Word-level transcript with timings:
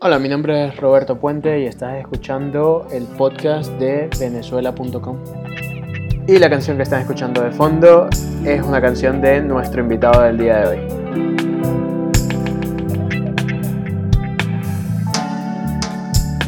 Hola, 0.00 0.20
mi 0.20 0.28
nombre 0.28 0.66
es 0.66 0.76
Roberto 0.76 1.18
Puente 1.18 1.58
y 1.58 1.64
estás 1.64 1.98
escuchando 1.98 2.86
el 2.92 3.02
podcast 3.02 3.68
de 3.80 4.08
venezuela.com. 4.20 5.18
Y 6.28 6.38
la 6.38 6.48
canción 6.48 6.76
que 6.76 6.84
están 6.84 7.00
escuchando 7.00 7.42
de 7.42 7.50
fondo 7.50 8.08
es 8.46 8.62
una 8.62 8.80
canción 8.80 9.20
de 9.20 9.40
nuestro 9.40 9.82
invitado 9.82 10.22
del 10.22 10.38
día 10.38 10.58
de 10.58 10.66
hoy. 10.68 10.78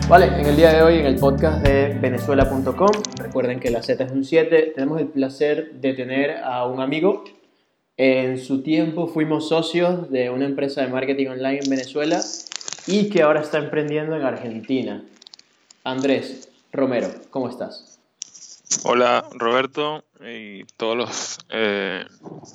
Vale, 0.08 0.26
en 0.26 0.46
el 0.46 0.54
día 0.54 0.72
de 0.72 0.82
hoy 0.82 0.98
en 1.00 1.06
el 1.06 1.16
podcast 1.16 1.66
de 1.66 1.98
venezuela.com, 2.00 2.90
recuerden 3.16 3.58
que 3.58 3.72
la 3.72 3.82
Z 3.82 4.04
es 4.04 4.12
un 4.12 4.22
7, 4.22 4.74
tenemos 4.76 5.00
el 5.00 5.08
placer 5.08 5.72
de 5.72 5.92
tener 5.94 6.36
a 6.44 6.66
un 6.66 6.80
amigo. 6.80 7.24
En 7.96 8.38
su 8.38 8.62
tiempo 8.62 9.08
fuimos 9.08 9.48
socios 9.48 10.08
de 10.08 10.30
una 10.30 10.44
empresa 10.44 10.82
de 10.82 10.86
marketing 10.86 11.26
online 11.26 11.58
en 11.64 11.68
Venezuela 11.68 12.22
y 12.90 13.08
que 13.08 13.22
ahora 13.22 13.40
está 13.40 13.58
emprendiendo 13.58 14.16
en 14.16 14.22
Argentina. 14.22 15.04
Andrés 15.84 16.48
Romero, 16.72 17.08
¿cómo 17.30 17.48
estás? 17.48 18.00
Hola 18.82 19.24
Roberto 19.32 20.04
y 20.20 20.64
todos 20.76 20.96
los 20.96 21.38
eh, 21.50 22.04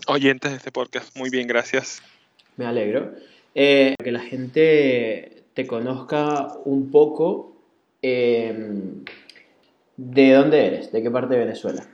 oyentes 0.08 0.52
de 0.52 0.58
este 0.58 0.72
podcast. 0.72 1.16
Muy 1.16 1.30
bien, 1.30 1.48
gracias. 1.48 2.02
Me 2.58 2.66
alegro. 2.66 3.14
Eh, 3.54 3.96
que 4.04 4.12
la 4.12 4.20
gente 4.20 5.44
te 5.54 5.66
conozca 5.66 6.50
un 6.66 6.92
poco. 6.92 7.56
Em, 8.02 9.06
¿De 9.96 10.34
dónde 10.34 10.68
eres? 10.68 10.92
¿De 10.92 11.02
qué 11.02 11.10
parte 11.10 11.36
de 11.36 11.40
Venezuela? 11.46 11.88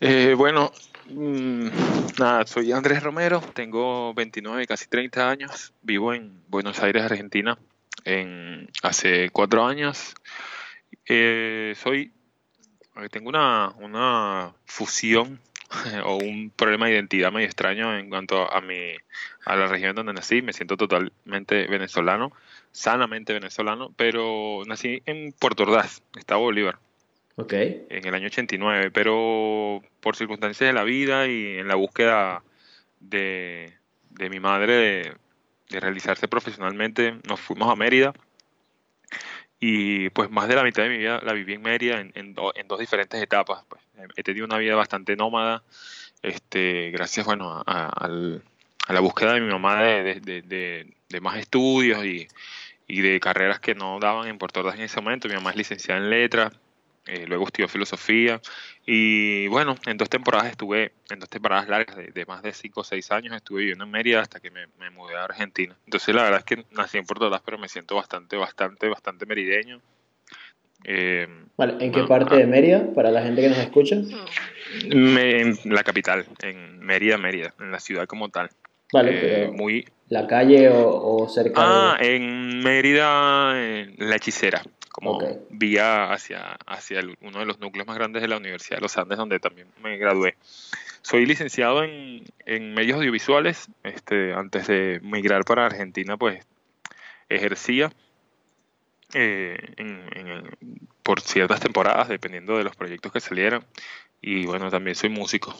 Eh, 0.00 0.34
bueno, 0.34 0.72
nada, 1.10 2.46
soy 2.46 2.72
Andrés 2.72 3.02
Romero, 3.02 3.40
tengo 3.54 4.14
29, 4.14 4.66
casi 4.66 4.86
30 4.88 5.30
años, 5.30 5.72
vivo 5.82 6.14
en 6.14 6.42
Buenos 6.48 6.80
Aires, 6.82 7.02
Argentina, 7.02 7.58
en, 8.04 8.68
hace 8.82 9.30
cuatro 9.30 9.66
años. 9.66 10.14
Eh, 11.06 11.74
soy, 11.76 12.12
tengo 13.10 13.28
una, 13.28 13.70
una 13.78 14.54
fusión 14.64 15.40
o 16.04 16.16
un 16.16 16.50
problema 16.50 16.86
de 16.86 16.94
identidad 16.94 17.32
medio 17.32 17.46
extraño 17.46 17.96
en 17.96 18.08
cuanto 18.08 18.52
a 18.52 18.60
mi 18.60 18.94
a 19.44 19.56
la 19.56 19.66
región 19.66 19.94
donde 19.94 20.12
nací. 20.12 20.42
Me 20.42 20.52
siento 20.52 20.76
totalmente 20.76 21.66
venezolano, 21.66 22.32
sanamente 22.72 23.32
venezolano, 23.32 23.92
pero 23.96 24.62
nací 24.66 25.02
en 25.06 25.32
Puerto 25.32 25.64
Ordaz, 25.64 26.02
Estado 26.16 26.40
Bolívar. 26.40 26.78
Okay. 27.40 27.86
En 27.88 28.06
el 28.06 28.14
año 28.14 28.26
89, 28.26 28.90
pero 28.90 29.82
por 30.00 30.16
circunstancias 30.16 30.68
de 30.68 30.74
la 30.74 30.84
vida 30.84 31.26
y 31.26 31.58
en 31.58 31.68
la 31.68 31.74
búsqueda 31.74 32.42
de, 33.00 33.72
de 34.10 34.30
mi 34.30 34.40
madre 34.40 34.74
de, 34.74 35.12
de, 35.70 35.80
realizarse 35.80 36.28
profesionalmente, 36.28 37.16
nos 37.26 37.40
fuimos 37.40 37.70
a 37.70 37.76
Mérida. 37.76 38.12
Y 39.58 40.10
pues 40.10 40.30
más 40.30 40.48
de 40.48 40.56
la 40.56 40.64
mitad 40.64 40.82
de 40.82 40.90
mi 40.90 40.98
vida 40.98 41.20
la 41.22 41.32
viví 41.32 41.54
en 41.54 41.62
Mérida 41.62 42.00
en, 42.00 42.12
en, 42.14 42.34
do, 42.34 42.52
en 42.54 42.68
dos 42.68 42.78
diferentes 42.78 43.22
etapas. 43.22 43.64
Pues. 43.68 43.82
He 44.16 44.22
tenido 44.22 44.44
una 44.46 44.58
vida 44.58 44.74
bastante 44.74 45.16
nómada, 45.16 45.62
este, 46.22 46.90
gracias 46.90 47.26
bueno, 47.26 47.52
a, 47.52 47.62
a, 47.66 48.06
a 48.06 48.92
la 48.92 49.00
búsqueda 49.00 49.34
de 49.34 49.40
mi 49.40 49.50
mamá 49.50 49.82
de, 49.82 50.20
de, 50.20 50.86
de 51.08 51.20
más 51.20 51.38
estudios 51.38 52.04
y, 52.04 52.28
y, 52.86 53.00
de 53.00 53.20
carreras 53.20 53.60
que 53.60 53.74
no 53.74 53.98
daban 53.98 54.28
en 54.28 54.38
Puerto 54.38 54.60
Ordaz 54.60 54.76
en 54.76 54.82
ese 54.82 55.00
momento. 55.00 55.28
Mi 55.28 55.34
mamá 55.34 55.50
es 55.50 55.56
licenciada 55.56 56.00
en 56.00 56.10
letras, 56.10 56.52
eh, 57.06 57.24
luego 57.26 57.46
estudió 57.46 57.66
filosofía 57.66 58.40
y 58.84 59.48
bueno, 59.48 59.74
en 59.86 59.96
dos 59.96 60.10
temporadas 60.10 60.50
estuve, 60.50 60.92
en 61.10 61.18
dos 61.18 61.30
temporadas 61.30 61.68
largas 61.68 61.96
de, 61.96 62.08
de 62.08 62.26
más 62.26 62.42
de 62.42 62.52
cinco 62.52 62.82
o 62.82 62.84
seis 62.84 63.10
años 63.10 63.34
estuve 63.34 63.60
viviendo 63.60 63.84
en 63.84 63.90
Mérida 63.90 64.20
hasta 64.20 64.38
que 64.38 64.50
me, 64.50 64.66
me, 64.78 64.90
mudé 64.90 65.16
a 65.16 65.24
Argentina. 65.24 65.74
Entonces 65.86 66.14
la 66.14 66.24
verdad 66.24 66.40
es 66.40 66.44
que 66.44 66.64
nací 66.72 66.98
en 66.98 67.06
Puerto 67.06 67.26
Ordaz, 67.26 67.42
pero 67.44 67.58
me 67.58 67.68
siento 67.68 67.96
bastante, 67.96 68.36
bastante, 68.36 68.88
bastante 68.88 69.24
merideño. 69.24 69.80
Eh, 70.84 71.26
vale, 71.56 71.72
¿en 71.84 71.92
qué 71.92 72.02
bueno, 72.02 72.08
parte 72.08 72.36
de 72.36 72.46
Mérida, 72.46 72.86
para 72.94 73.10
la 73.10 73.22
gente 73.22 73.42
que 73.42 73.48
nos 73.48 73.58
escucha? 73.58 73.96
Me, 74.94 75.40
en 75.40 75.56
la 75.64 75.82
capital, 75.82 76.26
en 76.42 76.80
Mérida, 76.80 77.16
Mérida, 77.18 77.54
en 77.60 77.72
la 77.72 77.80
ciudad 77.80 78.06
como 78.06 78.28
tal. 78.28 78.50
Vale, 78.92 79.44
eh, 79.44 79.50
muy... 79.50 79.86
¿La 80.08 80.26
calle 80.26 80.68
o, 80.68 81.22
o 81.22 81.28
cerca 81.28 81.54
Ah, 81.56 81.96
de... 81.98 82.16
en 82.16 82.60
Mérida, 82.60 83.52
en 83.62 83.94
La 83.98 84.16
Hechicera 84.16 84.62
como 84.90 85.12
okay. 85.12 85.38
vía 85.50 86.12
hacia, 86.12 86.58
hacia 86.66 87.00
el, 87.00 87.16
uno 87.22 87.38
de 87.38 87.46
los 87.46 87.60
núcleos 87.60 87.86
más 87.86 87.96
grandes 87.96 88.22
de 88.22 88.28
la 88.28 88.36
Universidad 88.36 88.78
de 88.78 88.82
los 88.82 88.96
Andes, 88.98 89.18
donde 89.18 89.38
también 89.38 89.68
me 89.82 89.96
gradué. 89.96 90.36
Soy 91.02 91.24
licenciado 91.26 91.82
en, 91.84 92.24
en 92.44 92.74
medios 92.74 92.98
audiovisuales. 92.98 93.68
Este, 93.84 94.34
antes 94.34 94.66
de 94.66 95.00
migrar 95.02 95.44
para 95.44 95.66
Argentina, 95.66 96.16
pues 96.16 96.44
ejercía 97.28 97.90
eh, 99.14 99.58
en, 99.76 100.02
en, 100.14 100.42
por 101.02 101.20
ciertas 101.20 101.60
temporadas, 101.60 102.08
dependiendo 102.08 102.58
de 102.58 102.64
los 102.64 102.76
proyectos 102.76 103.12
que 103.12 103.20
salieran. 103.20 103.64
Y 104.20 104.44
bueno, 104.46 104.70
también 104.70 104.94
soy 104.94 105.08
músico. 105.08 105.54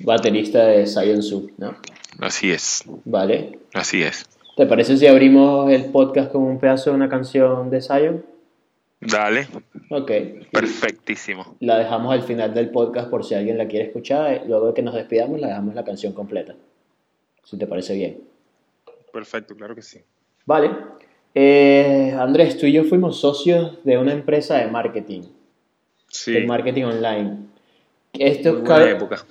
Baterista 0.00 0.64
de 0.66 0.86
Science 0.86 1.22
Sub, 1.22 1.52
¿no? 1.58 1.76
Así 2.18 2.50
es. 2.50 2.84
Vale. 3.04 3.58
Así 3.72 4.02
es. 4.02 4.26
¿Te 4.56 4.66
parece 4.66 4.96
si 4.96 5.06
abrimos 5.06 5.70
el 5.70 5.86
podcast 5.86 6.32
con 6.32 6.42
un 6.42 6.58
pedazo 6.58 6.90
de 6.90 6.96
una 6.96 7.08
canción 7.08 7.70
de 7.70 7.82
Zion? 7.82 8.24
Dale. 9.10 9.46
Ok. 9.90 10.10
Perfectísimo. 10.50 11.56
La 11.60 11.78
dejamos 11.78 12.12
al 12.12 12.22
final 12.22 12.52
del 12.54 12.70
podcast 12.70 13.08
por 13.08 13.24
si 13.24 13.34
alguien 13.34 13.58
la 13.58 13.66
quiere 13.68 13.86
escuchar. 13.86 14.42
Luego 14.46 14.68
de 14.68 14.74
que 14.74 14.82
nos 14.82 14.94
despidamos, 14.94 15.40
la 15.40 15.48
dejamos 15.48 15.74
la 15.74 15.84
canción 15.84 16.12
completa. 16.12 16.54
Si 17.44 17.56
te 17.56 17.66
parece 17.66 17.94
bien. 17.94 18.20
Perfecto, 19.12 19.54
claro 19.54 19.74
que 19.74 19.82
sí. 19.82 20.00
Vale. 20.44 20.70
Eh, 21.34 22.16
Andrés, 22.18 22.58
tú 22.58 22.66
y 22.66 22.72
yo 22.72 22.84
fuimos 22.84 23.20
socios 23.20 23.78
de 23.84 23.98
una 23.98 24.12
empresa 24.12 24.58
de 24.58 24.66
marketing. 24.66 25.22
Sí. 26.08 26.32
De 26.32 26.46
marketing 26.46 26.84
online. 26.84 27.46
Esto 28.14 28.54
Muy 28.54 28.62
cabe, 28.64 28.90
época. 28.92 29.24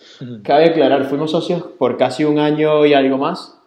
cabe 0.43 0.65
aclarar, 0.65 1.05
fuimos 1.05 1.31
socios 1.31 1.63
por 1.79 1.97
casi 1.97 2.23
un 2.23 2.37
año 2.37 2.85
y 2.85 2.93
algo 2.93 3.17
más. 3.17 3.59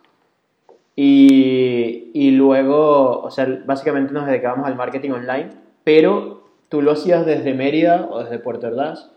Y, 0.94 2.10
y 2.14 2.30
luego, 2.32 3.20
o 3.22 3.30
sea, 3.30 3.46
básicamente 3.66 4.12
nos 4.12 4.26
dedicábamos 4.26 4.66
al 4.66 4.76
marketing 4.76 5.10
online 5.10 5.67
pero 5.88 6.46
tú 6.68 6.82
lo 6.82 6.92
hacías 6.92 7.24
desde 7.24 7.54
Mérida 7.54 8.08
o 8.10 8.22
desde 8.22 8.38
Puerto 8.38 8.66
Ordaz 8.66 9.08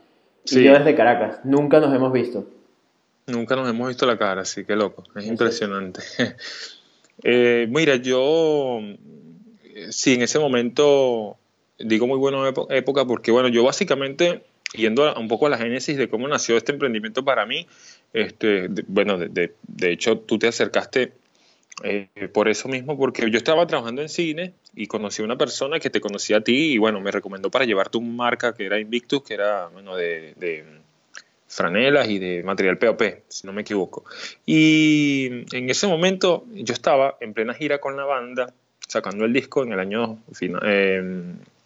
y 0.46 0.64
yo 0.64 0.72
desde 0.72 0.96
Caracas. 0.96 1.40
Nunca 1.44 1.82
nos 1.82 1.94
hemos 1.94 2.14
visto. 2.14 2.48
Nunca 3.28 3.58
nos 3.58 3.70
hemos 3.70 3.90
visto 3.90 4.06
la 4.06 4.18
cara, 4.18 4.46
sí, 4.46 4.64
qué 4.64 4.78
loco. 4.78 5.04
Es 5.18 5.26
sí. 5.26 5.30
impresionante. 5.32 6.02
eh, 7.24 7.68
mira, 7.70 7.98
yo 7.98 8.80
sí, 9.90 10.14
en 10.14 10.22
ese 10.22 10.40
momento 10.40 11.36
digo 11.78 12.08
muy 12.08 12.18
buena 12.18 12.54
época 12.70 13.04
porque, 13.04 13.32
bueno, 13.32 13.50
yo 13.50 13.66
básicamente, 13.66 14.44
yendo 14.74 15.04
a, 15.04 15.20
un 15.20 15.28
poco 15.28 15.48
a 15.48 15.50
la 15.50 15.58
génesis 15.58 15.98
de 15.98 16.08
cómo 16.08 16.30
nació 16.30 16.56
este 16.56 16.72
emprendimiento 16.72 17.26
para 17.26 17.46
mí, 17.46 17.68
este, 18.14 18.70
de, 18.70 18.86
bueno, 18.88 19.18
de, 19.18 19.28
de, 19.28 19.56
de 19.68 19.92
hecho 19.92 20.20
tú 20.20 20.40
te 20.40 20.48
acercaste 20.48 21.12
eh, 21.84 22.08
por 22.32 22.48
eso 22.48 22.70
mismo, 22.70 22.98
porque 22.98 23.30
yo 23.30 23.38
estaba 23.38 23.68
trabajando 23.68 24.02
en 24.02 24.08
cine 24.08 24.54
y 24.76 24.88
conocí 24.88 25.22
a 25.22 25.26
una 25.26 25.38
persona 25.38 25.80
que 25.80 25.90
te 25.90 26.00
conocía 26.00 26.38
a 26.38 26.42
ti 26.42 26.74
y 26.74 26.78
bueno, 26.78 27.02
me 27.02 27.12
recomendó 27.12 27.50
para 27.50 27.66
llevarte 27.66 27.98
una 27.98 28.14
marca 28.14 28.54
que 28.54 28.66
era 28.66 28.80
Invictus, 28.80 29.24
que 29.24 29.34
era 29.34 29.68
bueno, 29.68 29.96
de, 29.96 30.34
de 30.38 30.66
franelas 31.48 32.10
y 32.10 32.18
de 32.18 32.44
material 32.44 32.78
POP, 32.78 33.02
si 33.28 33.46
no 33.46 33.54
me 33.54 33.62
equivoco. 33.62 34.06
Y 34.46 35.46
en 35.52 35.70
ese 35.70 35.88
momento 35.88 36.46
yo 36.54 36.74
estaba 36.74 37.18
en 37.20 37.34
plena 37.34 37.54
gira 37.54 37.80
con 37.80 37.98
la 37.98 38.06
banda, 38.06 38.54
sacando 38.88 39.26
el 39.26 39.34
disco 39.34 39.64
en 39.64 39.74
el 39.74 39.80
año, 39.80 40.18
eh, 40.40 40.96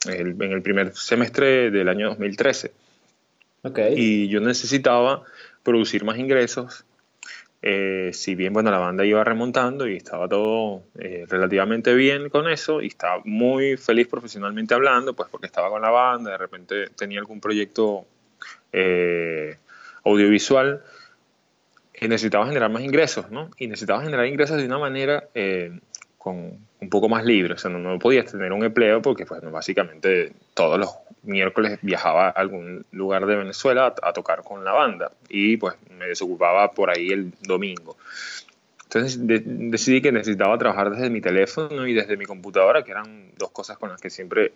en 0.07 0.51
el 0.51 0.61
primer 0.61 0.95
semestre 0.95 1.69
del 1.69 1.87
año 1.89 2.09
2013. 2.09 2.71
Okay. 3.63 3.93
Y 3.95 4.27
yo 4.27 4.41
necesitaba 4.41 5.23
producir 5.63 6.03
más 6.03 6.17
ingresos 6.17 6.85
eh, 7.67 8.11
si 8.13 8.35
bien 8.35 8.53
bueno 8.53 8.69
la 8.69 8.77
banda 8.77 9.03
iba 9.03 9.23
remontando 9.23 9.87
y 9.87 9.97
estaba 9.97 10.29
todo 10.29 10.83
eh, 10.99 11.25
relativamente 11.27 11.95
bien 11.95 12.29
con 12.29 12.47
eso 12.47 12.79
y 12.79 12.85
estaba 12.85 13.23
muy 13.25 13.75
feliz 13.75 14.07
profesionalmente 14.07 14.75
hablando 14.75 15.15
pues 15.15 15.29
porque 15.31 15.47
estaba 15.47 15.71
con 15.71 15.81
la 15.81 15.89
banda 15.89 16.29
de 16.29 16.37
repente 16.37 16.89
tenía 16.89 17.17
algún 17.19 17.41
proyecto 17.41 18.05
eh, 18.71 19.57
audiovisual 20.03 20.83
y 21.99 22.07
necesitaba 22.07 22.45
generar 22.45 22.69
más 22.69 22.83
ingresos 22.83 23.31
¿no? 23.31 23.49
y 23.57 23.65
necesitaba 23.65 24.03
generar 24.03 24.27
ingresos 24.27 24.57
de 24.57 24.65
una 24.67 24.77
manera 24.77 25.27
eh, 25.33 25.79
con 26.25 26.57
un 26.81 26.89
poco 26.89 27.07
más 27.07 27.23
libre 27.23 27.53
o 27.53 27.57
sea 27.59 27.69
no, 27.69 27.77
no 27.77 27.99
podías 27.99 28.31
tener 28.31 28.51
un 28.51 28.65
empleo 28.65 28.99
porque 28.99 29.27
pues 29.27 29.39
básicamente 29.51 30.33
todos 30.55 30.79
los 30.79 30.89
miércoles 31.21 31.77
viajaba 31.83 32.29
a 32.29 32.31
algún 32.31 32.83
lugar 32.91 33.27
de 33.27 33.35
Venezuela 33.35 33.93
a, 34.01 34.09
a, 34.09 34.11
tocar 34.11 34.41
con 34.41 34.65
la 34.65 34.71
banda 34.71 35.11
y 35.29 35.57
pues 35.57 35.75
me 35.99 36.07
desocupaba 36.07 36.71
por 36.71 36.89
ahí 36.89 37.09
el 37.09 37.31
domingo. 37.43 37.95
Entonces 38.85 39.27
de, 39.27 39.43
decidí 39.45 40.01
que 40.01 40.11
necesitaba 40.11 40.57
trabajar 40.57 40.89
desde 40.89 41.11
mi 41.11 41.21
teléfono 41.21 41.85
y 41.85 41.93
desde 41.93 42.17
mi 42.17 42.25
computadora, 42.25 42.83
que 42.83 42.89
eran 42.89 43.29
dos 43.37 43.51
cosas 43.51 43.77
con 43.77 43.89
las 43.89 44.01
que 44.01 44.09
siempre 44.09 44.53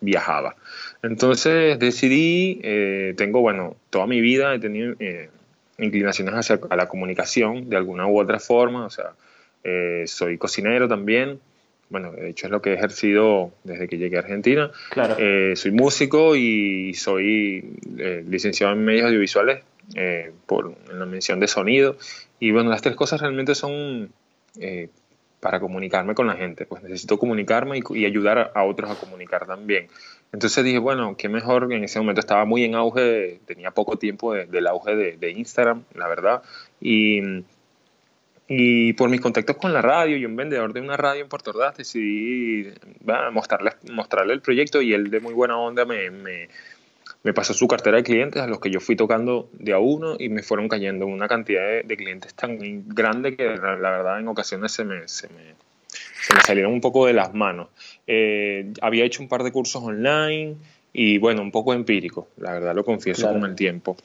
viajaba. 0.00 0.56
Entonces 1.04 1.78
decidí, 1.78 2.60
eh, 2.64 3.14
tengo, 3.16 3.40
bueno, 3.40 3.76
toda 3.90 4.08
mi 4.08 4.20
vida 4.20 4.52
he 4.52 4.58
tenido 4.58 4.94
eh, 4.98 5.30
inclinaciones 5.78 6.34
hacia 6.34 6.58
la 6.74 6.88
comunicación 6.88 7.68
de 7.68 7.76
alguna 7.76 8.08
u 8.08 8.18
otra 8.18 8.40
forma, 8.40 8.84
o 8.84 8.90
sea, 8.90 9.12
eh, 9.64 10.04
soy 10.06 10.38
cocinero 10.38 10.88
también, 10.88 11.40
bueno, 11.94 12.12
de 12.12 12.30
hecho 12.30 12.46
es 12.46 12.50
lo 12.50 12.62
que 12.62 12.70
he 12.70 12.74
ejercido 12.74 13.52
desde 13.62 13.88
que 13.88 13.98
llegué 13.98 14.16
a 14.16 14.20
Argentina. 14.20 14.70
Claro. 14.90 15.16
Eh, 15.18 15.54
soy 15.56 15.70
músico 15.70 16.34
y 16.34 16.94
soy 16.94 17.78
eh, 17.98 18.24
licenciado 18.26 18.72
en 18.72 18.84
medios 18.84 19.06
audiovisuales 19.06 19.62
eh, 19.94 20.32
por 20.46 20.74
la 20.92 21.06
mención 21.06 21.40
de 21.40 21.46
sonido. 21.46 21.96
Y 22.40 22.50
bueno, 22.50 22.70
las 22.70 22.82
tres 22.82 22.96
cosas 22.96 23.20
realmente 23.20 23.54
son 23.54 24.10
para 25.40 25.60
comunicarme 25.60 26.14
con 26.14 26.26
la 26.26 26.34
gente. 26.34 26.64
Pues 26.64 26.82
necesito 26.82 27.18
comunicarme 27.18 27.80
y, 27.94 28.04
ayudar 28.04 28.50
a 28.54 28.64
otros 28.64 28.90
a 28.90 28.94
comunicar 28.94 29.46
también. 29.46 29.88
Entonces 30.32 30.64
dije, 30.64 30.78
bueno, 30.78 31.16
qué 31.16 31.28
mejor, 31.28 31.72
en 31.72 31.84
ese 31.84 32.00
momento 32.00 32.20
estaba 32.20 32.44
muy 32.44 32.64
en 32.64 32.74
auge, 32.74 33.40
tenía 33.46 33.70
poco 33.70 33.98
tiempo 33.98 34.32
del 34.34 34.66
auge 34.66 34.96
de, 34.96 35.16
de, 35.16 35.30
Instagram, 35.30 35.84
la 35.94 36.08
verdad, 36.08 36.42
y 36.80 37.44
y 38.46 38.92
por 38.92 39.08
mis 39.08 39.20
contactos 39.20 39.56
con 39.56 39.72
la 39.72 39.80
radio 39.80 40.16
y 40.16 40.26
un 40.26 40.36
vendedor 40.36 40.72
de 40.72 40.80
una 40.80 40.96
radio 40.96 41.22
en 41.22 41.28
Puerto 41.28 41.50
Ordaz 41.50 41.78
decidí 41.78 42.68
mostrarle, 43.32 43.72
mostrarle 43.90 44.34
el 44.34 44.42
proyecto 44.42 44.82
y 44.82 44.92
él 44.92 45.10
de 45.10 45.20
muy 45.20 45.32
buena 45.32 45.56
onda 45.56 45.86
me, 45.86 46.10
me, 46.10 46.48
me, 47.22 47.32
pasó 47.32 47.54
su 47.54 47.66
cartera 47.66 47.96
de 47.96 48.02
clientes 48.02 48.42
a 48.42 48.46
los 48.46 48.60
que 48.60 48.70
yo 48.70 48.80
fui 48.80 48.96
tocando 48.96 49.48
de 49.54 49.72
a 49.72 49.78
uno 49.78 50.16
y 50.18 50.28
me 50.28 50.42
fueron 50.42 50.68
cayendo 50.68 51.06
una 51.06 51.26
cantidad 51.26 51.82
de, 51.82 51.96
clientes 51.96 52.34
tan 52.34 52.58
grande 52.88 53.34
que 53.34 53.44
la, 53.44 53.76
verdad 53.76 54.20
en 54.20 54.28
ocasiones 54.28 54.72
se 54.72 54.84
me, 54.84 55.08
se 55.08 55.28
me, 55.28 55.54
se 55.88 56.34
me 56.34 56.40
salieron 56.42 56.72
un 56.72 56.82
poco 56.82 57.06
de 57.06 57.14
las 57.14 57.32
manos. 57.32 57.68
Eh, 58.06 58.74
había 58.82 59.06
hecho 59.06 59.22
un 59.22 59.28
par 59.30 59.42
de 59.42 59.52
cursos 59.52 59.82
online 59.82 60.56
y 60.92 61.16
bueno, 61.16 61.40
un 61.40 61.50
poco 61.50 61.72
empírico, 61.72 62.28
la 62.36 62.52
verdad 62.52 62.74
lo 62.74 62.84
confieso 62.84 63.26
con 63.32 63.42
el 63.46 63.54
tiempo. 63.54 63.96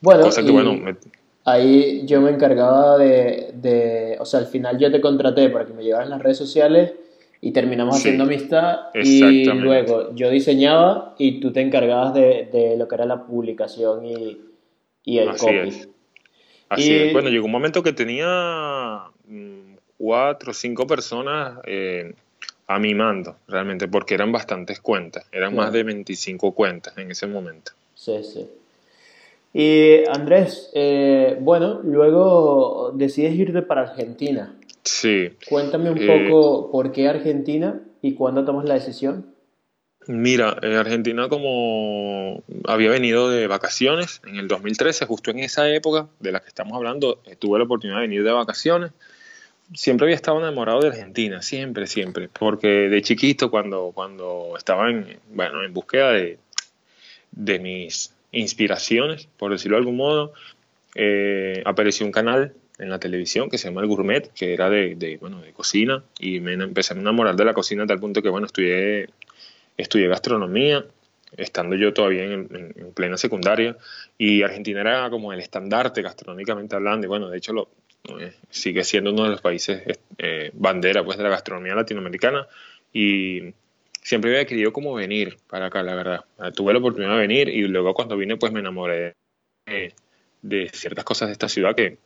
Bueno, 0.00 0.22
Cosa 0.22 0.42
que, 0.42 0.50
bueno, 0.50 0.96
ahí 1.44 2.02
yo 2.06 2.20
me 2.20 2.30
encargaba 2.30 2.98
de, 2.98 4.16
o 4.20 4.24
sea, 4.24 4.40
al 4.40 4.46
final 4.46 4.78
yo 4.78 4.90
te 4.90 5.00
contraté 5.00 5.48
para 5.50 5.66
que 5.66 5.72
me 5.72 5.82
llevaran 5.82 6.10
las 6.10 6.22
redes 6.22 6.38
sociales 6.38 6.92
y 7.40 7.52
terminamos 7.52 7.96
haciendo 7.96 8.24
amistad 8.24 8.90
y 8.94 9.44
luego 9.44 10.14
yo 10.14 10.30
diseñaba 10.30 11.14
y 11.18 11.40
tú 11.40 11.52
te 11.52 11.60
encargabas 11.60 12.14
de, 12.14 12.74
lo 12.78 12.86
que 12.86 12.94
era 12.94 13.04
la 13.04 13.24
publicación 13.24 14.04
y, 14.06 15.18
el 15.18 15.28
Así 15.28 15.46
copy. 15.46 15.88
Así 16.68 16.94
es. 16.94 17.12
Bueno, 17.12 17.28
llegó 17.28 17.46
un 17.46 17.52
momento 17.52 17.82
que 17.82 17.92
tenía 17.92 19.02
mm, 19.26 19.74
cuatro 19.98 20.52
o 20.52 20.54
cinco 20.54 20.86
personas 20.86 21.58
eh, 21.66 22.14
a 22.66 22.78
mi 22.78 22.94
mando, 22.94 23.36
realmente, 23.48 23.88
porque 23.88 24.14
eran 24.14 24.32
bastantes 24.32 24.80
cuentas, 24.80 25.26
eran 25.32 25.54
más 25.54 25.72
de 25.72 25.82
25 25.82 26.52
cuentas 26.52 26.96
en 26.96 27.10
ese 27.10 27.26
momento. 27.26 27.72
Sí, 27.94 28.22
sí. 28.22 28.48
Y 29.52 30.04
Andrés, 30.08 30.70
eh, 30.74 31.36
bueno, 31.40 31.80
luego 31.84 32.92
decides 32.94 33.34
irte 33.34 33.62
para 33.62 33.82
Argentina. 33.82 34.56
Sí. 34.82 35.30
Cuéntame 35.48 35.90
un 35.90 35.98
eh, 35.98 36.06
poco 36.06 36.70
por 36.70 36.90
qué 36.90 37.08
Argentina 37.08 37.80
y 38.00 38.14
cuándo 38.14 38.44
tomas 38.44 38.64
la 38.64 38.74
decisión. 38.74 39.32
Mira, 40.08 40.56
en 40.62 40.72
Argentina 40.72 41.28
como 41.28 42.42
había 42.64 42.90
venido 42.90 43.30
de 43.30 43.46
vacaciones 43.46 44.20
en 44.26 44.36
el 44.36 44.48
2013, 44.48 45.06
justo 45.06 45.30
en 45.30 45.40
esa 45.40 45.68
época 45.68 46.08
de 46.18 46.32
la 46.32 46.40
que 46.40 46.48
estamos 46.48 46.72
hablando, 46.72 47.20
eh, 47.26 47.36
tuve 47.36 47.58
la 47.58 47.64
oportunidad 47.64 47.98
de 47.98 48.08
venir 48.08 48.24
de 48.24 48.32
vacaciones. 48.32 48.90
Siempre 49.74 50.06
había 50.06 50.16
estado 50.16 50.38
enamorado 50.38 50.80
de 50.80 50.88
Argentina, 50.88 51.40
siempre, 51.40 51.86
siempre, 51.86 52.28
porque 52.28 52.66
de 52.66 53.02
chiquito 53.02 53.50
cuando, 53.50 53.92
cuando 53.94 54.54
estaba 54.56 54.90
en, 54.90 55.18
bueno, 55.30 55.62
en 55.62 55.72
búsqueda 55.72 56.12
de, 56.12 56.38
de 57.30 57.58
mis 57.60 58.12
inspiraciones, 58.32 59.28
por 59.36 59.52
decirlo 59.52 59.76
de 59.76 59.80
algún 59.80 59.96
modo, 59.96 60.32
eh, 60.94 61.62
apareció 61.64 62.04
un 62.06 62.12
canal 62.12 62.54
en 62.78 62.90
la 62.90 62.98
televisión 62.98 63.48
que 63.48 63.58
se 63.58 63.68
llama 63.68 63.82
El 63.82 63.86
Gourmet, 63.86 64.32
que 64.32 64.54
era 64.54 64.68
de, 64.68 65.18
bueno, 65.20 65.40
de 65.40 65.52
cocina, 65.52 66.02
y 66.18 66.40
me 66.40 66.54
empecé 66.54 66.94
a 66.94 66.96
enamorar 66.96 67.36
de 67.36 67.44
la 67.44 67.54
cocina 67.54 67.84
a 67.84 67.86
tal 67.86 68.00
punto 68.00 68.22
que, 68.22 68.28
bueno, 68.28 68.46
estudié, 68.46 69.08
estudié 69.76 70.08
gastronomía, 70.08 70.84
estando 71.36 71.76
yo 71.76 71.92
todavía 71.92 72.24
en, 72.24 72.92
plena 72.94 73.16
secundaria, 73.16 73.76
y 74.18 74.42
Argentina 74.42 74.80
era 74.80 75.10
como 75.10 75.32
el 75.32 75.40
estandarte 75.40 76.02
gastronómicamente 76.02 76.74
hablando, 76.74 77.06
y 77.06 77.08
bueno, 77.08 77.28
de 77.28 77.38
hecho 77.38 77.52
lo, 77.52 77.68
eh, 78.18 78.32
sigue 78.50 78.82
siendo 78.84 79.12
uno 79.12 79.24
de 79.24 79.30
los 79.30 79.40
países 79.40 79.82
eh, 80.18 80.50
bandera 80.54 81.04
pues, 81.04 81.18
de 81.18 81.24
la 81.24 81.30
gastronomía 81.30 81.74
latinoamericana, 81.74 82.48
y 82.92 83.54
siempre 84.02 84.32
había 84.32 84.44
querido 84.44 84.72
como 84.72 84.94
venir 84.94 85.38
para 85.48 85.66
acá, 85.66 85.82
la 85.82 85.94
verdad. 85.94 86.24
Tuve 86.54 86.72
la 86.72 86.80
oportunidad 86.80 87.12
de 87.14 87.20
venir 87.20 87.48
y 87.48 87.62
luego 87.62 87.94
cuando 87.94 88.16
vine 88.16 88.36
pues 88.36 88.52
me 88.52 88.60
enamoré 88.60 89.14
de, 89.64 90.68
ciertas 90.72 91.04
cosas 91.04 91.28
de 91.28 91.32
esta 91.32 91.48
ciudad 91.48 91.74
que, 91.74 91.98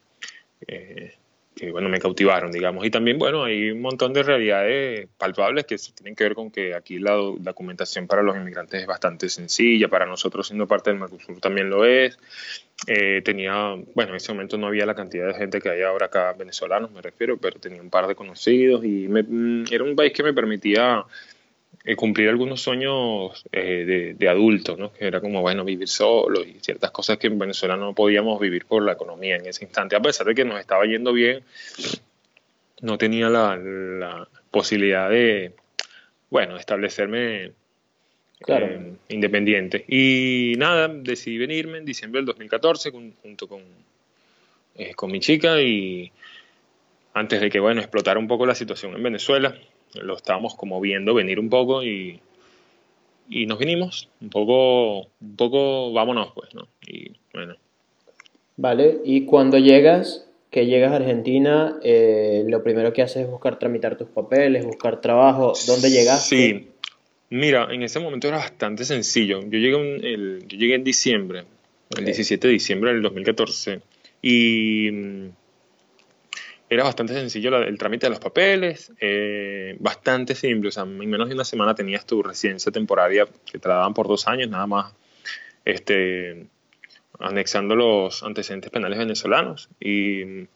que, 1.56 1.70
bueno, 1.70 1.88
me 1.88 1.98
cautivaron, 1.98 2.52
digamos. 2.52 2.84
Y 2.84 2.90
también, 2.90 3.18
bueno, 3.18 3.44
hay 3.44 3.70
un 3.70 3.80
montón 3.80 4.12
de 4.12 4.22
realidades 4.22 5.08
palpables 5.16 5.64
que 5.64 5.76
tienen 5.94 6.14
que 6.14 6.24
ver 6.24 6.34
con 6.34 6.50
que 6.50 6.74
aquí 6.74 6.98
la 6.98 7.12
documentación 7.12 8.06
para 8.06 8.22
los 8.22 8.36
inmigrantes 8.36 8.82
es 8.82 8.86
bastante 8.86 9.30
sencilla, 9.30 9.88
para 9.88 10.04
nosotros 10.04 10.46
siendo 10.46 10.66
parte 10.66 10.90
del 10.90 11.00
Mercosur 11.00 11.40
también 11.40 11.70
lo 11.70 11.86
es. 11.86 12.18
Eh, 12.86 13.22
tenía, 13.24 13.74
bueno, 13.94 14.10
en 14.10 14.16
ese 14.16 14.32
momento 14.32 14.58
no 14.58 14.66
había 14.66 14.84
la 14.84 14.94
cantidad 14.94 15.26
de 15.28 15.34
gente 15.34 15.62
que 15.62 15.70
hay 15.70 15.80
ahora 15.80 16.06
acá, 16.06 16.34
venezolanos 16.34 16.90
me 16.90 17.00
refiero, 17.00 17.38
pero 17.38 17.58
tenía 17.58 17.80
un 17.80 17.88
par 17.88 18.06
de 18.06 18.14
conocidos 18.14 18.84
y 18.84 19.08
mm, 19.08 19.64
era 19.72 19.82
un 19.82 19.96
país 19.96 20.12
que 20.12 20.22
me 20.22 20.34
permitía 20.34 20.98
eh, 21.00 21.04
cumplir 21.94 22.28
algunos 22.28 22.60
sueños 22.60 23.44
eh, 23.52 24.14
de, 24.18 24.28
adulto, 24.28 24.76
¿no? 24.76 24.92
que 24.92 25.06
era 25.06 25.20
como, 25.20 25.40
bueno, 25.40 25.64
vivir 25.64 25.86
solo 25.86 26.42
y 26.42 26.56
ciertas 26.60 26.90
cosas 26.90 27.16
que 27.16 27.28
en 27.28 27.38
Venezuela 27.38 27.76
no 27.76 27.94
podíamos 27.94 28.40
vivir 28.40 28.64
por 28.64 28.82
la 28.82 28.94
economía 28.94 29.36
en 29.36 29.46
ese 29.46 29.64
instante. 29.64 29.94
A 29.94 30.00
pesar 30.00 30.26
de 30.26 30.34
que 30.34 30.44
nos 30.44 30.58
estaba 30.58 30.84
yendo 30.84 31.12
bien, 31.12 31.44
no 32.80 32.98
tenía 32.98 33.28
la, 33.28 34.26
posibilidad 34.50 35.08
de, 35.08 35.52
bueno, 36.28 36.56
establecerme 36.56 37.52
eh, 38.48 38.92
independiente. 39.10 39.84
Y 39.86 40.54
nada, 40.56 40.88
decidí 40.88 41.38
venirme 41.38 41.78
en 41.78 41.84
diciembre 41.84 42.18
del 42.18 42.26
2014 42.26 42.90
junto 42.90 43.46
con, 43.46 43.62
con 44.96 45.12
mi 45.12 45.20
chica 45.20 45.60
y 45.60 46.10
antes 47.14 47.40
de 47.40 47.48
que, 47.48 47.60
bueno, 47.60 47.80
explotara 47.80 48.18
un 48.18 48.26
poco 48.26 48.44
la 48.44 48.56
situación 48.56 48.94
en 48.94 49.02
Venezuela 49.04 49.56
lo 50.02 50.16
estábamos 50.16 50.54
como 50.54 50.80
viendo 50.80 51.14
venir 51.14 51.38
un 51.38 51.48
poco 51.48 51.82
y, 51.82 52.20
y 53.28 53.46
nos 53.46 53.58
vinimos, 53.58 54.08
un 54.20 54.30
poco, 54.30 55.00
un 55.20 55.36
poco, 55.36 55.92
vámonos 55.92 56.32
pues, 56.34 56.54
¿no? 56.54 56.68
Y 56.86 57.12
bueno. 57.32 57.56
Vale, 58.56 58.98
y 59.04 59.24
cuando 59.24 59.58
llegas, 59.58 60.26
que 60.50 60.66
llegas 60.66 60.92
a 60.92 60.96
Argentina, 60.96 61.78
eh, 61.82 62.44
lo 62.46 62.62
primero 62.62 62.92
que 62.92 63.02
haces 63.02 63.24
es 63.24 63.30
buscar 63.30 63.58
tramitar 63.58 63.98
tus 63.98 64.08
papeles, 64.08 64.64
buscar 64.64 65.00
trabajo, 65.00 65.52
¿dónde 65.66 65.90
llegas? 65.90 66.26
Sí, 66.26 66.68
mira, 67.28 67.68
en 67.70 67.82
ese 67.82 68.00
momento 68.00 68.28
era 68.28 68.38
bastante 68.38 68.84
sencillo. 68.84 69.40
Yo 69.42 69.58
llegué, 69.58 70.14
el, 70.14 70.44
yo 70.48 70.56
llegué 70.56 70.74
en 70.74 70.84
diciembre, 70.84 71.44
el 71.96 72.04
17 72.04 72.46
de 72.46 72.52
diciembre 72.52 72.92
del 72.92 73.02
2014, 73.02 73.80
y 74.22 74.90
mm, 74.90 75.28
era 76.68 76.84
bastante 76.84 77.14
sencillo 77.14 77.56
el 77.58 77.78
trámite 77.78 78.06
de 78.06 78.10
los 78.10 78.18
papeles, 78.18 78.92
eh, 79.00 79.76
bastante 79.78 80.34
simple, 80.34 80.68
o 80.68 80.72
sea, 80.72 80.82
en 80.82 80.98
menos 80.98 81.28
de 81.28 81.34
una 81.34 81.44
semana 81.44 81.74
tenías 81.74 82.04
tu 82.06 82.22
residencia 82.22 82.72
temporaria 82.72 83.26
que 83.50 83.58
te 83.58 83.68
la 83.68 83.76
daban 83.76 83.94
por 83.94 84.08
dos 84.08 84.26
años, 84.26 84.50
nada 84.50 84.66
más 84.66 84.92
este, 85.64 86.46
anexando 87.20 87.76
los 87.76 88.22
antecedentes 88.22 88.70
penales 88.70 88.98
venezolanos 88.98 89.68
y 89.78 90.46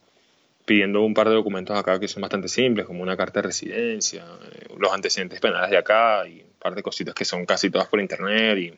pidiendo 0.64 1.02
un 1.02 1.14
par 1.14 1.28
de 1.28 1.34
documentos 1.34 1.76
acá 1.76 1.98
que 2.00 2.08
son 2.08 2.22
bastante 2.22 2.48
simples, 2.48 2.86
como 2.86 3.02
una 3.02 3.16
carta 3.16 3.40
de 3.40 3.48
residencia, 3.48 4.24
eh, 4.52 4.66
los 4.78 4.92
antecedentes 4.92 5.40
penales 5.40 5.70
de 5.70 5.76
acá 5.76 6.26
y 6.26 6.42
un 6.42 6.58
par 6.58 6.74
de 6.74 6.82
cositas 6.82 7.14
que 7.14 7.24
son 7.24 7.46
casi 7.46 7.70
todas 7.70 7.88
por 7.88 8.00
internet 8.00 8.58
y 8.58 8.74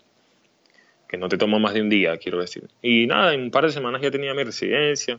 que 1.08 1.18
no 1.18 1.28
te 1.28 1.36
toma 1.36 1.58
más 1.58 1.74
de 1.74 1.82
un 1.82 1.90
día, 1.90 2.16
quiero 2.18 2.40
decir. 2.40 2.68
Y 2.80 3.06
nada, 3.06 3.34
en 3.34 3.42
un 3.42 3.50
par 3.50 3.64
de 3.66 3.72
semanas 3.72 4.00
ya 4.00 4.10
tenía 4.10 4.32
mi 4.32 4.44
residencia 4.44 5.18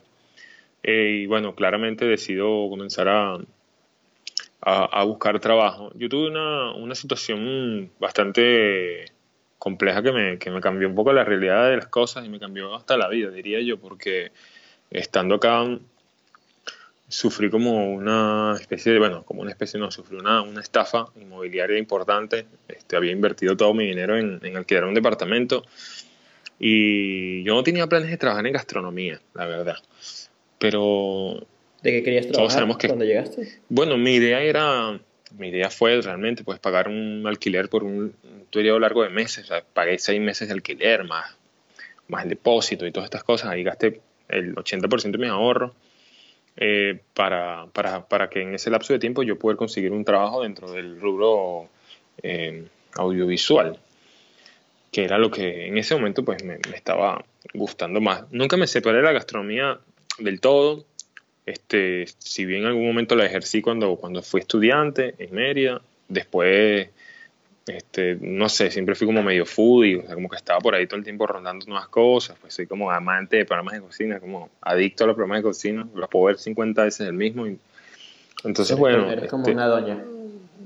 eh, 0.84 1.22
y 1.24 1.26
bueno, 1.28 1.56
claramente 1.56 2.06
decido 2.06 2.70
comenzar 2.70 3.08
a, 3.08 3.40
a, 4.62 5.04
buscar 5.04 5.40
trabajo. 5.40 5.92
Yo 5.96 6.10
tuve 6.10 6.30
una, 6.30 6.74
una, 6.74 6.96
situación 6.96 7.92
bastante 8.00 9.06
compleja 9.58 10.04
que 10.04 10.12
me, 10.12 10.38
que 10.38 10.52
me 10.52 10.62
cambió 10.62 10.88
un 10.88 10.96
poco 10.96 11.14
la 11.14 11.24
realidad 11.24 11.70
de 11.70 11.78
las 11.78 11.88
cosas 11.88 12.26
y 12.26 12.30
me 12.30 12.40
cambió 12.40 12.76
hasta 12.76 12.98
la 12.98 13.10
vida, 13.10 13.30
diría 13.30 13.62
yo, 13.62 13.78
porque 13.80 14.32
estando 14.90 15.36
acá 15.36 15.66
sufrí 17.08 17.50
como 17.50 17.94
una 17.94 18.56
especie 18.60 18.92
de, 18.92 19.00
bueno, 19.00 19.24
como 19.24 19.42
una 19.42 19.52
especie, 19.52 19.80
no, 19.80 19.92
sufrí 19.92 20.18
una, 20.18 20.42
una 20.42 20.62
estafa 20.62 21.06
inmobiliaria 21.16 21.78
importante. 21.78 22.46
Este, 22.68 22.96
había 22.96 23.12
invertido 23.12 23.56
todo 23.56 23.74
mi 23.74 23.86
dinero 23.86 24.18
en, 24.18 24.40
en 24.44 24.58
alquilar 24.58 24.86
un 24.86 24.94
departamento 24.94 25.64
y 26.60 27.44
yo 27.44 27.56
no 27.56 27.64
tenía 27.64 27.88
planes 27.88 28.10
de 28.10 28.18
trabajar 28.18 28.46
en 28.48 28.54
gastronomía, 28.54 29.22
la 29.34 29.46
verdad 29.46 29.78
pero... 30.64 31.46
¿De 31.82 31.92
qué 31.92 32.04
querías 32.04 32.30
trabajar 32.30 32.66
cuando 32.88 33.04
llegaste? 33.04 33.60
Bueno, 33.68 33.98
mi 33.98 34.14
idea 34.14 34.42
era, 34.42 34.98
mi 35.38 35.50
idea 35.50 35.70
fue 35.70 36.00
realmente 36.00 36.46
pues 36.46 36.58
pagar 36.58 36.88
un 36.88 37.28
alquiler 37.28 37.68
por 37.68 37.84
un, 37.84 38.16
periodo 38.50 38.80
largo 38.80 39.04
de 39.04 39.10
meses, 39.10 39.44
o 39.44 39.48
sea, 39.48 39.62
pagué 39.74 40.00
seis 40.00 40.22
meses 40.22 40.48
de 40.48 40.54
alquiler 40.54 41.04
más, 41.04 41.36
más 42.08 42.24
el 42.24 42.30
depósito 42.30 42.88
y 42.88 42.94
todas 42.94 43.08
estas 43.08 43.26
cosas, 43.26 43.50
ahí 43.50 43.62
gasté 43.62 44.00
el 44.30 44.56
80% 44.56 45.12
de 45.12 45.18
mis 45.18 45.30
ahorros 45.30 45.74
eh, 46.56 46.98
para, 47.14 47.66
para, 47.74 48.08
para, 48.08 48.30
que 48.30 48.42
en 48.42 48.56
ese 48.56 48.70
lapso 48.70 48.94
de 48.94 49.00
tiempo 49.00 49.22
yo 49.22 49.38
pueda 49.38 49.58
conseguir 49.58 49.92
un 49.92 50.06
trabajo 50.06 50.44
dentro 50.44 50.72
del 50.72 50.98
rubro 51.02 51.68
eh, 52.22 52.64
audiovisual, 52.94 53.78
que 54.94 55.04
era 55.04 55.18
lo 55.18 55.30
que 55.30 55.68
en 55.68 55.78
ese 55.78 55.94
momento 55.94 56.24
pues 56.24 56.42
me, 56.42 56.60
me, 56.70 56.78
estaba 56.78 57.26
gustando 57.54 58.00
más. 58.00 58.32
Nunca 58.32 58.56
me 58.56 58.66
separé 58.66 59.00
de 59.00 59.04
la 59.04 59.12
gastronomía 59.12 59.78
del 60.20 60.40
todo, 60.40 60.86
este, 61.46 62.06
si 62.20 62.46
bien 62.46 62.62
en 62.62 62.68
algún 62.68 62.88
momento 62.88 63.16
la 63.16 63.26
ejercí 63.26 63.62
cuando, 63.62 63.96
cuando 63.96 64.22
fui 64.22 64.42
estudiante 64.42 65.16
en 65.18 65.34
Mérida, 65.34 65.82
después 66.08 66.90
este, 67.68 68.18
no 68.20 68.50
sé, 68.50 68.72
siempre 68.72 68.94
fui 68.96 69.08
como 69.08 69.24
medio 69.24 69.46
foodie, 69.46 69.98
o 69.98 70.06
sea, 70.06 70.16
como 70.16 70.30
que 70.30 70.36
estaba 70.36 70.60
por 70.60 70.76
ahí 70.76 70.86
todo 70.86 70.98
el 70.98 71.04
tiempo 71.04 71.26
rondando 71.26 71.66
nuevas 71.66 71.88
cosas, 71.88 72.36
pues 72.42 72.54
soy 72.54 72.68
como 72.68 72.92
amante 72.92 73.38
de 73.38 73.46
programas 73.46 73.76
de 73.76 73.82
cocina, 73.82 74.20
como 74.20 74.50
adicto 74.62 75.06
a 75.06 75.08
los 75.08 75.16
programas 75.16 75.40
de 75.40 75.44
cocina, 75.44 75.88
los 75.96 76.10
puedo 76.10 76.26
ver 76.26 76.38
50 76.38 76.84
veces 76.84 77.08
el 77.08 77.14
mismo. 77.14 77.48
Y, 77.48 77.58
entonces, 78.44 78.78
bueno. 78.78 79.10
Eres 79.10 79.30
como 79.30 79.44
este, 79.44 79.54
una 79.54 79.68
doña. 79.68 80.04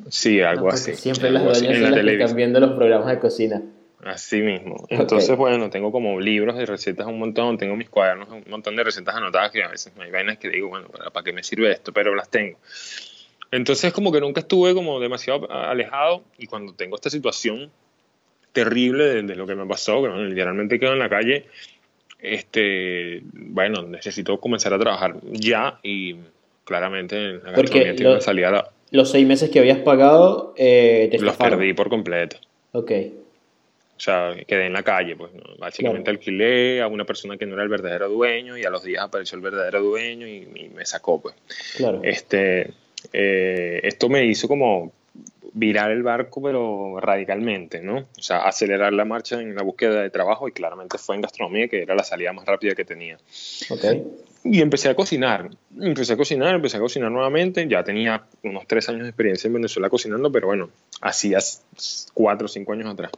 Sí, 0.09 0.41
algo 0.41 0.69
así. 0.69 0.95
Siempre 0.95 1.29
las 1.29 1.43
doñas 1.43 1.77
son 1.77 1.91
las 1.91 2.03
que 2.03 2.13
están 2.13 2.35
viendo 2.35 2.59
los 2.59 2.71
programas 2.71 3.07
de 3.09 3.19
cocina. 3.19 3.61
Así 4.03 4.41
mismo. 4.41 4.85
Entonces, 4.89 5.29
okay. 5.31 5.39
bueno, 5.39 5.69
tengo 5.69 5.91
como 5.91 6.19
libros 6.19 6.55
de 6.55 6.65
recetas 6.65 7.07
un 7.07 7.17
montón, 7.17 7.57
tengo 7.57 7.75
mis 7.75 7.89
cuadernos, 7.89 8.29
un 8.29 8.43
montón 8.47 8.75
de 8.75 8.83
recetas 8.83 9.15
anotadas 9.15 9.51
que 9.51 9.63
a 9.63 9.69
veces 9.69 9.91
hay 9.99 10.11
vainas 10.11 10.37
que 10.37 10.49
digo, 10.49 10.69
bueno, 10.69 10.87
¿para, 10.87 11.09
para 11.09 11.23
qué 11.23 11.33
me 11.33 11.43
sirve 11.43 11.71
esto? 11.71 11.91
Pero 11.91 12.13
las 12.13 12.29
tengo. 12.29 12.57
Entonces 13.51 13.93
como 13.93 14.11
que 14.11 14.19
nunca 14.19 14.41
estuve 14.41 14.73
como 14.73 14.99
demasiado 14.99 15.51
alejado 15.51 16.23
y 16.37 16.47
cuando 16.47 16.73
tengo 16.73 16.95
esta 16.95 17.09
situación 17.09 17.71
terrible 18.51 19.05
de, 19.05 19.23
de 19.23 19.35
lo 19.35 19.47
que 19.47 19.55
me 19.55 19.65
pasó, 19.65 20.01
que 20.03 20.09
literalmente 20.09 20.79
quedo 20.79 20.93
en 20.93 20.99
la 20.99 21.09
calle, 21.09 21.45
este, 22.19 23.21
bueno, 23.33 23.83
necesito 23.83 24.39
comenzar 24.39 24.73
a 24.73 24.79
trabajar 24.79 25.15
ya 25.31 25.79
y 25.83 26.15
claramente 26.65 27.33
la 27.33 27.53
Porque 27.53 27.93
lo, 27.93 28.19
salía 28.19 28.51
la, 28.51 28.71
los 28.91 29.11
seis 29.11 29.27
meses 29.27 29.49
que 29.49 29.59
habías 29.59 29.79
pagado 29.79 30.53
eh, 30.57 31.07
te 31.11 31.19
los 31.19 31.35
perdí 31.35 31.73
por 31.73 31.89
completo. 31.89 32.37
Ok. 32.71 32.91
O 33.97 33.99
sea, 33.99 34.35
quedé 34.47 34.67
en 34.67 34.73
la 34.73 34.83
calle, 34.83 35.15
pues 35.15 35.33
¿no? 35.33 35.41
básicamente 35.57 36.03
claro. 36.03 36.19
alquilé 36.19 36.81
a 36.81 36.87
una 36.87 37.03
persona 37.03 37.35
que 37.37 37.47
no 37.47 37.55
era 37.55 37.63
el 37.63 37.69
verdadero 37.69 38.09
dueño 38.09 38.55
y 38.57 38.63
a 38.63 38.69
los 38.69 38.83
días 38.83 39.03
apareció 39.03 39.35
el 39.37 39.41
verdadero 39.41 39.81
dueño 39.81 40.27
y, 40.27 40.47
y 40.55 40.69
me 40.69 40.85
sacó, 40.85 41.19
pues. 41.19 41.35
Claro. 41.75 42.01
Este, 42.03 42.73
eh, 43.13 43.79
esto 43.83 44.09
me 44.09 44.25
hizo 44.25 44.47
como 44.47 44.91
virar 45.53 45.91
el 45.91 46.03
barco, 46.03 46.41
pero 46.41 46.99
radicalmente, 46.99 47.81
¿no? 47.81 47.97
O 47.97 48.21
sea, 48.21 48.47
acelerar 48.47 48.93
la 48.93 49.05
marcha 49.05 49.41
en 49.41 49.55
la 49.55 49.63
búsqueda 49.63 50.01
de 50.01 50.09
trabajo 50.09 50.47
y 50.47 50.51
claramente 50.51 50.97
fue 50.97 51.15
en 51.15 51.21
gastronomía, 51.21 51.67
que 51.67 51.81
era 51.81 51.95
la 51.95 52.03
salida 52.03 52.31
más 52.33 52.45
rápida 52.45 52.75
que 52.75 52.85
tenía. 52.85 53.17
Okay. 53.69 54.03
Y 54.43 54.61
empecé 54.61 54.89
a 54.89 54.95
cocinar, 54.95 55.49
empecé 55.79 56.13
a 56.13 56.17
cocinar, 56.17 56.55
empecé 56.55 56.77
a 56.77 56.79
cocinar 56.79 57.11
nuevamente, 57.11 57.67
ya 57.67 57.83
tenía 57.83 58.23
unos 58.43 58.67
tres 58.67 58.87
años 58.89 59.03
de 59.03 59.09
experiencia 59.09 59.47
en 59.47 59.53
Venezuela 59.53 59.89
cocinando, 59.89 60.31
pero 60.31 60.47
bueno, 60.47 60.69
hacía 61.01 61.39
cuatro 62.13 62.45
o 62.45 62.47
cinco 62.47 62.73
años 62.73 62.93
atrás. 62.93 63.11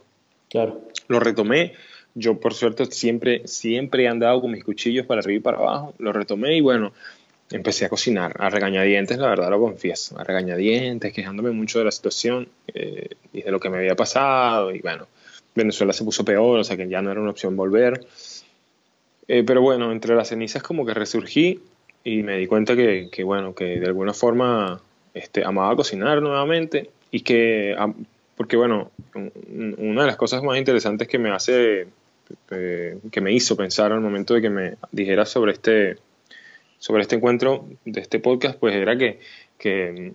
Claro. 0.50 0.82
Lo 1.08 1.20
retomé, 1.20 1.74
yo 2.14 2.38
por 2.38 2.54
suerte 2.54 2.86
siempre, 2.86 3.46
siempre 3.46 4.04
he 4.04 4.08
andado 4.08 4.40
con 4.40 4.50
mis 4.50 4.64
cuchillos 4.64 5.06
para 5.06 5.20
arriba 5.20 5.38
y 5.38 5.42
para 5.42 5.58
abajo, 5.58 5.94
lo 5.98 6.12
retomé 6.12 6.56
y 6.56 6.60
bueno, 6.60 6.92
empecé 7.50 7.84
a 7.84 7.88
cocinar 7.88 8.34
a 8.38 8.50
regañadientes, 8.50 9.18
la 9.18 9.28
verdad 9.28 9.50
lo 9.50 9.60
confieso, 9.60 10.18
a 10.18 10.24
regañadientes, 10.24 11.12
quejándome 11.12 11.50
mucho 11.50 11.78
de 11.78 11.84
la 11.84 11.92
situación 11.92 12.48
eh, 12.74 13.10
y 13.32 13.42
de 13.42 13.50
lo 13.50 13.60
que 13.60 13.70
me 13.70 13.78
había 13.78 13.96
pasado. 13.96 14.74
Y 14.74 14.80
bueno, 14.80 15.06
Venezuela 15.54 15.92
se 15.92 16.04
puso 16.04 16.24
peor, 16.24 16.58
o 16.58 16.64
sea 16.64 16.76
que 16.76 16.88
ya 16.88 17.00
no 17.02 17.10
era 17.10 17.20
una 17.20 17.30
opción 17.30 17.56
volver. 17.56 18.04
Eh, 19.28 19.44
pero 19.44 19.62
bueno, 19.62 19.92
entre 19.92 20.14
las 20.14 20.28
cenizas 20.28 20.62
como 20.62 20.84
que 20.84 20.94
resurgí 20.94 21.60
y 22.02 22.22
me 22.22 22.38
di 22.38 22.46
cuenta 22.46 22.74
que, 22.74 23.08
que 23.10 23.22
bueno, 23.22 23.54
que 23.54 23.78
de 23.78 23.86
alguna 23.86 24.12
forma 24.12 24.80
este, 25.14 25.44
amaba 25.44 25.76
cocinar 25.76 26.20
nuevamente 26.20 26.90
y 27.10 27.20
que, 27.20 27.76
porque 28.40 28.56
bueno, 28.56 28.90
una 29.12 30.00
de 30.00 30.06
las 30.06 30.16
cosas 30.16 30.42
más 30.42 30.56
interesantes 30.56 31.06
que 31.06 31.18
me 31.18 31.30
hace, 31.30 31.88
eh, 32.50 32.98
que 33.12 33.20
me 33.20 33.34
hizo 33.34 33.54
pensar 33.54 33.92
al 33.92 34.00
momento 34.00 34.32
de 34.32 34.40
que 34.40 34.48
me 34.48 34.76
dijera 34.92 35.26
sobre 35.26 35.52
este 35.52 35.98
sobre 36.78 37.02
este 37.02 37.16
encuentro 37.16 37.66
de 37.84 38.00
este 38.00 38.18
podcast, 38.18 38.58
pues 38.58 38.74
era 38.74 38.96
que, 38.96 39.20
que 39.58 40.14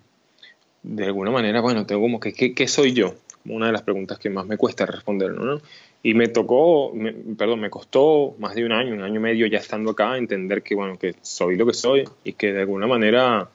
de 0.82 1.06
alguna 1.06 1.30
manera, 1.30 1.62
bueno, 1.62 1.86
tengo 1.86 2.02
como 2.02 2.20
que, 2.20 2.34
¿qué, 2.34 2.68
soy 2.68 2.94
yo? 2.94 3.14
Una 3.46 3.68
de 3.68 3.74
las 3.74 3.84
preguntas 3.84 4.18
que 4.18 4.32
más 4.32 4.48
me 4.48 4.58
cuesta 4.58 4.88
responder, 4.88 5.30
¿no? 5.30 5.62
Y 6.02 6.16
me 6.16 6.28
tocó, 6.28 6.94
me, 6.96 7.14
perdón, 7.14 7.60
me 7.60 7.70
costó 7.70 8.34
más 8.40 8.56
de 8.56 8.66
un 8.66 8.72
año, 8.72 8.96
un 8.96 9.04
año 9.04 9.18
y 9.18 9.24
medio 9.24 9.46
ya 9.46 9.60
estando 9.60 9.92
acá, 9.92 10.18
entender 10.18 10.64
que, 10.64 10.74
bueno, 10.74 10.98
que 10.98 11.14
soy 11.22 11.58
lo 11.58 11.68
que 11.68 11.76
soy 11.76 12.10
y 12.24 12.34
que 12.34 12.54
de 12.54 12.62
alguna 12.62 12.88
manera 12.88 13.50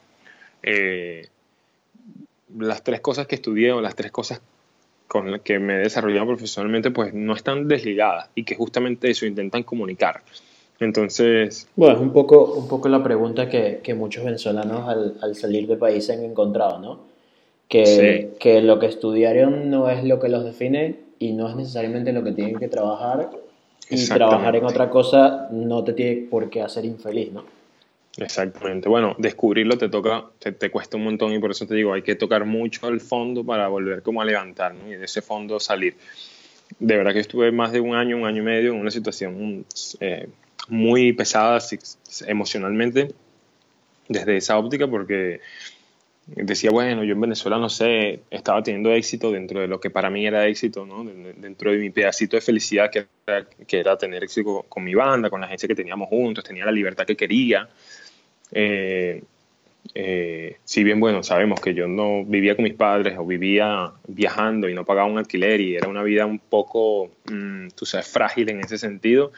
eh, 0.63 1.27
las 2.57 2.85
tres 2.85 3.01
cosas 3.01 3.27
que 3.27 3.35
estudié 3.35 3.73
o 3.73 3.81
las 3.81 3.97
tres 3.97 4.13
cosas 4.13 4.41
con 5.11 5.29
las 5.29 5.41
que 5.41 5.59
me 5.59 5.75
he 5.75 5.79
desarrollado 5.79 6.29
profesionalmente, 6.29 6.93
pues 6.93 7.13
no 7.13 7.35
están 7.35 7.67
desligadas 7.67 8.31
y 8.37 8.45
que 8.45 8.55
justamente 8.55 9.11
eso 9.11 9.27
intentan 9.27 9.65
comunicar. 9.65 10.23
Entonces... 10.79 11.67
Bueno, 11.75 11.97
es 11.97 12.01
un 12.01 12.13
poco, 12.13 12.55
un 12.55 12.69
poco 12.69 12.89
la 12.89 13.03
pregunta 13.03 13.49
que, 13.49 13.81
que 13.83 13.93
muchos 13.93 14.25
venezolanos 14.25 14.89
al, 14.89 15.17
al, 15.21 15.35
salir 15.35 15.67
del 15.67 15.79
país 15.79 16.09
han 16.11 16.23
encontrado, 16.23 16.79
¿no? 16.79 17.01
Que, 17.67 17.87
sí. 17.87 18.37
que 18.39 18.63
lo 18.63 18.79
que 18.79 18.87
estudiaron 18.87 19.69
no 19.69 19.91
es 19.91 20.05
lo 20.05 20.21
que 20.21 20.29
los 20.29 20.45
define 20.45 20.95
y 21.19 21.33
no 21.33 21.49
es 21.49 21.57
necesariamente 21.57 22.13
lo 22.13 22.23
que 22.23 22.31
tienen 22.31 22.61
que 22.61 22.69
trabajar 22.69 23.31
y 23.91 24.07
trabajar 24.07 24.55
en 24.55 24.65
otra 24.65 24.91
cosa 24.91 25.49
no 25.51 25.83
te 25.83 25.93
tiene 25.93 26.29
por 26.31 26.49
qué 26.51 26.63
hacer 26.63 26.85
infeliz, 26.85 27.33
¿no? 27.33 27.43
Exactamente. 28.17 28.89
Bueno, 28.89 29.15
descubrirlo 29.19 29.79
te 29.79 29.89
toca, 29.89 30.25
te, 30.39 30.53
te, 30.53 30.71
cuesta 30.71 30.97
un 30.97 31.05
montón 31.05 31.33
y 31.33 31.39
por 31.39 31.53
eso 31.53 31.67
te 31.67 31.75
digo, 31.75 31.93
hay 31.93 32.03
que 32.03 32.17
tocar 32.17 32.45
mucho 32.45 32.87
al 32.87 33.01
fondo 33.01 33.45
para 33.45 33.69
volver 33.69 34.03
como 34.03 34.21
a 34.21 34.25
levantar, 34.25 34.75
¿no? 34.75 34.89
Y 34.89 34.97
de 34.97 35.05
ese 35.05 35.23
fondo 35.23 35.61
salir. 35.61 35.97
De 36.79 36.97
verdad 36.97 37.13
que 37.13 37.21
estuve 37.21 37.53
más 37.53 37.73
de 37.73 37.81
un 37.81 37.95
año, 37.95 38.17
un 38.17 38.27
año 38.27 38.43
y 38.43 38.45
medio 38.45 38.73
en 38.73 38.81
una 38.81 38.91
situación 38.91 39.65
eh, 40.01 40.29
muy 40.69 41.13
pesadas 41.13 41.77
emocionalmente 42.27 43.13
desde 44.09 44.37
esa 44.37 44.59
óptica 44.59 44.89
porque 44.89 45.41
decía, 46.27 46.71
bueno, 46.71 47.03
yo 47.05 47.15
en 47.15 47.21
Venezuela 47.21 47.59
no 47.59 47.69
sé, 47.69 48.21
estaba 48.31 48.63
teniendo 48.63 48.93
éxito 48.93 49.33
dentro 49.33 49.61
de 49.61 49.69
lo 49.69 49.81
que 49.81 49.91
para 49.91 50.11
mí 50.11 50.27
era 50.27 50.47
éxito, 50.47 50.87
¿no? 50.87 51.05
dentro 51.05 51.73
de 51.73 51.79
mi 51.79 51.91
pedacito 51.91 52.37
de 52.37 52.41
felicidad 52.41 52.91
que 52.91 53.07
era, 53.27 53.47
que 53.67 53.79
era 53.79 53.97
tener 53.99 54.23
éxito 54.23 54.65
con 54.69 54.85
mi 54.85 54.95
banda, 54.95 55.31
con 55.31 55.41
la 55.41 55.49
gente 55.49 55.67
que 55.67 55.75
teníamos 55.75 56.09
juntos, 56.09 56.45
tenía 56.45 56.65
la 56.65 56.73
libertad 56.73 57.05
que 57.05 57.17
quería. 57.17 57.69
Eh, 58.53 59.23
eh, 59.95 60.57
si 60.65 60.85
bien, 60.85 61.01
bueno, 61.01 61.23
sabemos 61.23 61.61
que 61.61 61.75
yo 61.75 61.89
no 61.89 62.25
vivía 62.25 62.55
con 62.55 62.65
mis 62.65 62.75
padres 62.75 63.17
o 63.19 63.25
vivía 63.25 63.93
viajando 64.07 64.69
y 64.69 64.75
no 64.75 64.85
pagaba 64.85 65.09
un 65.09 65.19
alquiler 65.19 65.61
y 65.61 65.77
era 65.77 65.89
una 65.89 66.03
vida 66.03 66.27
un 66.27 66.39
poco, 66.39 67.11
mmm, 67.31 67.69
tú 67.75 67.87
sabes, 67.87 68.09
frágil 68.09 68.51
en 68.51 68.61
ese 68.61 68.79
sentido, 68.79 69.33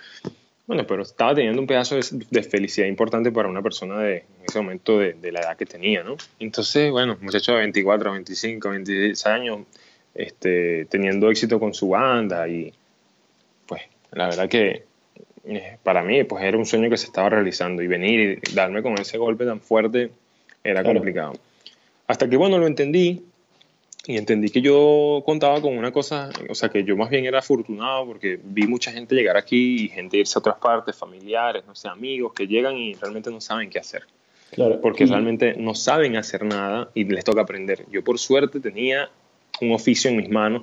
bueno, 0.66 0.86
pero 0.86 1.02
estaba 1.02 1.34
teniendo 1.34 1.60
un 1.60 1.66
pedazo 1.66 1.96
de, 1.96 2.02
de, 2.30 2.42
felicidad 2.42 2.86
importante 2.86 3.32
para 3.32 3.48
una 3.48 3.62
persona 3.62 3.98
de 4.00 4.18
en 4.18 4.44
ese 4.48 4.60
momento 4.60 4.98
de, 4.98 5.14
de, 5.14 5.32
la 5.32 5.40
edad 5.40 5.56
que 5.56 5.66
tenía, 5.66 6.02
¿no? 6.02 6.16
Entonces, 6.38 6.90
bueno, 6.90 7.16
muchacho 7.20 7.52
de 7.52 7.58
24, 7.58 8.12
25, 8.12 8.70
26 8.70 9.26
años, 9.26 9.60
este, 10.14 10.84
teniendo 10.86 11.30
éxito 11.30 11.58
con 11.58 11.74
su 11.74 11.88
banda 11.88 12.46
y 12.48 12.72
pues 13.66 13.82
la 14.12 14.26
verdad 14.26 14.48
que 14.48 14.84
para 15.82 16.02
mí 16.02 16.22
pues 16.24 16.44
era 16.44 16.56
un 16.56 16.66
sueño 16.66 16.88
que 16.88 16.96
se 16.96 17.06
estaba 17.06 17.30
realizando 17.30 17.82
y 17.82 17.88
venir 17.88 18.40
y 18.46 18.54
darme 18.54 18.82
con 18.82 18.98
ese 18.98 19.18
golpe 19.18 19.44
tan 19.44 19.60
fuerte 19.60 20.10
era 20.62 20.82
claro. 20.82 20.98
complicado. 20.98 21.32
Hasta 22.06 22.28
que, 22.28 22.36
bueno, 22.36 22.58
lo 22.58 22.66
entendí 22.66 23.24
y 24.06 24.16
entendí 24.16 24.48
que 24.50 24.60
yo 24.60 25.22
contaba 25.24 25.60
con 25.60 25.76
una 25.76 25.92
cosa, 25.92 26.30
o 26.48 26.54
sea, 26.54 26.68
que 26.68 26.84
yo 26.84 26.96
más 26.96 27.08
bien 27.08 27.24
era 27.24 27.38
afortunado 27.38 28.06
porque 28.06 28.38
vi 28.42 28.66
mucha 28.66 28.92
gente 28.92 29.14
llegar 29.14 29.36
aquí 29.36 29.84
y 29.84 29.88
gente 29.88 30.16
irse 30.16 30.38
a 30.38 30.40
otras 30.40 30.56
partes, 30.56 30.96
familiares, 30.96 31.64
no 31.66 31.74
sé, 31.74 31.88
amigos 31.88 32.32
que 32.32 32.46
llegan 32.46 32.76
y 32.76 32.94
realmente 32.94 33.30
no 33.30 33.40
saben 33.40 33.70
qué 33.70 33.78
hacer. 33.78 34.02
Claro. 34.50 34.80
Porque 34.80 35.04
y... 35.04 35.06
realmente 35.06 35.54
no 35.56 35.74
saben 35.74 36.16
hacer 36.16 36.44
nada 36.44 36.90
y 36.94 37.04
les 37.04 37.24
toca 37.24 37.42
aprender. 37.42 37.86
Yo 37.90 38.02
por 38.04 38.18
suerte 38.18 38.60
tenía 38.60 39.08
un 39.60 39.72
oficio 39.72 40.10
en 40.10 40.16
mis 40.16 40.28
manos 40.28 40.62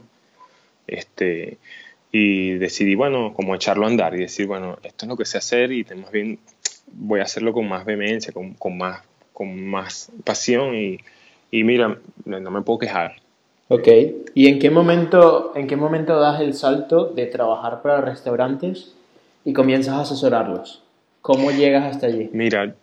este, 0.90 1.58
y 2.12 2.54
decidí, 2.54 2.96
bueno, 2.96 3.34
como 3.34 3.56
echarlo 3.56 3.86
a 3.86 3.90
andar 3.90 4.16
y 4.16 4.22
decir, 4.22 4.48
bueno, 4.48 4.78
esto 4.84 5.06
es 5.06 5.10
lo 5.10 5.16
que 5.16 5.26
sé 5.26 5.38
hacer 5.38 5.72
y 5.72 5.86
más 5.96 6.12
bien 6.12 6.40
voy 6.92 7.20
a 7.20 7.24
hacerlo 7.24 7.54
con 7.54 7.68
más 7.68 7.86
vehemencia, 7.86 8.34
con, 8.34 8.54
con 8.56 8.78
más, 8.78 9.02
con 9.34 9.66
más 9.66 10.12
pasión 10.24 10.76
y, 10.76 10.98
y 11.52 11.64
mira, 11.64 12.00
no 12.26 12.52
me 12.52 12.62
puedo 12.62 12.80
quejar. 12.80 13.16
Ok, 13.68 13.88
¿y 14.34 14.48
en 14.48 14.58
qué 14.58 14.72
momento, 14.72 15.54
en 15.56 15.68
qué 15.68 15.76
momento 15.76 16.20
das 16.20 16.42
el 16.42 16.56
salto 16.56 17.06
de 17.06 17.28
trabajar 17.28 17.84
para 17.84 18.02
restaurantes 18.02 18.96
y 19.46 19.54
comienzas 19.54 19.94
a 19.94 20.02
asesorarlos? 20.02 20.82
¿Cómo 21.22 21.52
llegas 21.52 21.84
hasta 21.84 22.08
allí? 22.08 22.30
Mira, 22.34 22.74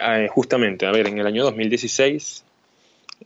eh, 0.00 0.28
justamente, 0.30 0.86
a 0.86 0.92
ver, 0.92 1.08
en 1.08 1.18
el 1.18 1.26
año 1.26 1.44
2016, 1.44 2.44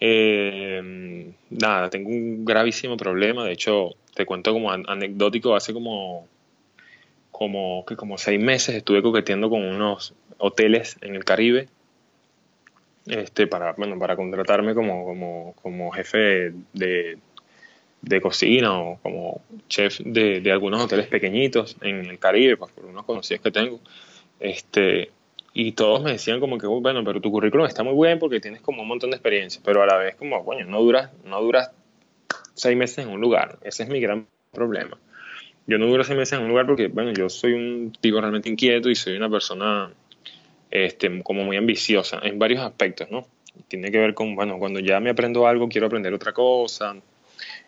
eh, 0.00 1.33
nada, 1.50 1.90
tengo 1.90 2.11
un 2.11 2.44
gravísimo 2.44 2.97
problema, 2.97 3.44
de 3.44 3.52
hecho, 3.52 3.90
te 4.14 4.26
cuento 4.26 4.52
como 4.52 4.71
anecdótico, 4.71 5.54
hace 5.54 5.73
como, 5.73 6.26
como, 7.30 7.85
que 7.87 7.97
como 7.97 8.18
seis 8.18 8.40
meses 8.40 8.76
estuve 8.76 9.02
coqueteando 9.02 9.50
con 9.50 9.62
unos 9.62 10.14
hoteles 10.38 10.97
en 11.00 11.14
el 11.14 11.25
Caribe 11.25 11.68
este, 13.06 13.47
para, 13.47 13.73
bueno, 13.73 13.99
para 13.99 14.16
contratarme 14.16 14.75
como, 14.75 15.04
como, 15.04 15.54
como 15.61 15.90
jefe 15.90 16.52
de, 16.73 17.18
de 18.02 18.21
cocina 18.21 18.80
o 18.80 18.99
como 19.02 19.42
chef 19.68 20.00
de, 20.00 20.40
de, 20.40 20.52
algunos 20.52 20.83
hoteles 20.83 21.06
pequeñitos 21.09 21.76
en 21.83 22.06
el 22.06 22.18
Caribe, 22.18 22.56
pues, 22.56 22.73
por 22.73 22.87
unos 22.87 23.04
conocidos 23.04 23.42
que 23.42 23.50
tengo. 23.50 23.80
Este, 24.40 25.11
y 25.52 25.73
todos 25.73 26.02
me 26.02 26.12
decían 26.12 26.40
como 26.40 26.59
que, 26.59 26.66
bueno, 26.66 27.04
pero 27.04 27.21
tu 27.21 27.30
currículum 27.30 27.66
está 27.66 27.83
muy 27.83 28.06
bien 28.06 28.18
porque 28.18 28.40
tienes 28.40 28.61
como 28.61 28.83
un 28.83 28.88
montón 28.88 29.11
de 29.11 29.16
experiencia, 29.16 29.61
pero 29.64 29.83
a 29.83 29.87
la 29.87 29.97
vez 29.97 30.16
como, 30.16 30.44
coño, 30.44 30.64
no 30.64 30.80
duras, 30.80 31.11
no 31.25 31.40
duras 31.42 31.71
seis 32.55 32.77
meses 32.77 32.99
en 32.99 33.09
un 33.09 33.21
lugar. 33.21 33.59
Ese 33.63 33.83
es 33.83 33.89
mi 33.89 34.01
gran 34.01 34.27
problema. 34.53 34.99
Yo 35.67 35.79
no 35.79 35.87
duro 35.87 36.05
seis 36.05 36.19
meses 36.19 36.39
en 36.39 36.45
un 36.45 36.51
lugar 36.51 36.67
porque, 36.67 36.89
bueno, 36.89 37.13
yo 37.13 37.29
soy 37.29 37.53
un 37.53 37.93
tipo 38.01 38.21
realmente 38.21 38.49
inquieto 38.49 38.91
y 38.91 38.95
soy 38.95 39.17
una 39.17 39.31
persona 39.31 39.91
este, 40.71 41.23
como 41.23 41.45
muy 41.45 41.57
ambiciosa 41.57 42.21
en 42.23 42.39
varios 42.39 42.61
aspectos, 42.63 43.11
¿no? 43.11 43.27
Tiene 43.69 43.91
que 43.91 43.99
ver 43.99 44.15
con, 44.15 44.35
bueno, 44.35 44.59
cuando 44.59 44.81
ya 44.81 45.01
me 45.01 45.11
aprendo 45.11 45.47
algo, 45.47 45.69
quiero 45.69 45.87
aprender 45.87 46.13
otra 46.13 46.33
cosa, 46.33 46.97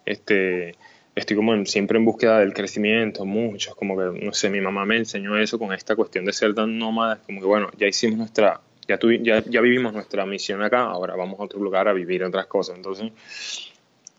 este, 0.05 0.75
estoy 1.14 1.37
como 1.37 1.64
siempre 1.64 1.99
en 1.99 2.05
búsqueda 2.05 2.40
del 2.40 2.52
crecimiento, 2.52 3.25
muchos, 3.25 3.75
como 3.75 3.97
que, 3.97 4.25
no 4.25 4.33
sé, 4.33 4.50
mi 4.50 4.61
mamá 4.61 4.85
me 4.85 4.97
enseñó 4.97 5.38
eso 5.38 5.59
con 5.59 5.73
esta 5.73 5.97
cuestión 5.97 6.25
de 6.25 6.33
ser 6.33 6.55
tan 6.55 6.78
nómada, 6.78 7.21
como 7.25 7.40
que, 7.40 7.47
bueno, 7.47 7.71
ya 7.78 7.87
hicimos 7.87 8.19
nuestra, 8.19 8.61
ya, 8.87 8.99
ya, 9.23 9.43
ya 9.47 9.61
vivimos 9.61 9.93
nuestra 9.93 10.26
misión 10.26 10.62
acá, 10.62 10.83
ahora 10.83 11.16
vamos 11.16 11.40
a 11.40 11.45
otro 11.45 11.61
lugar 11.61 11.88
a 11.88 11.93
vivir 11.93 12.25
otras 12.25 12.47
cosas. 12.47 12.76
Entonces, 12.76 13.12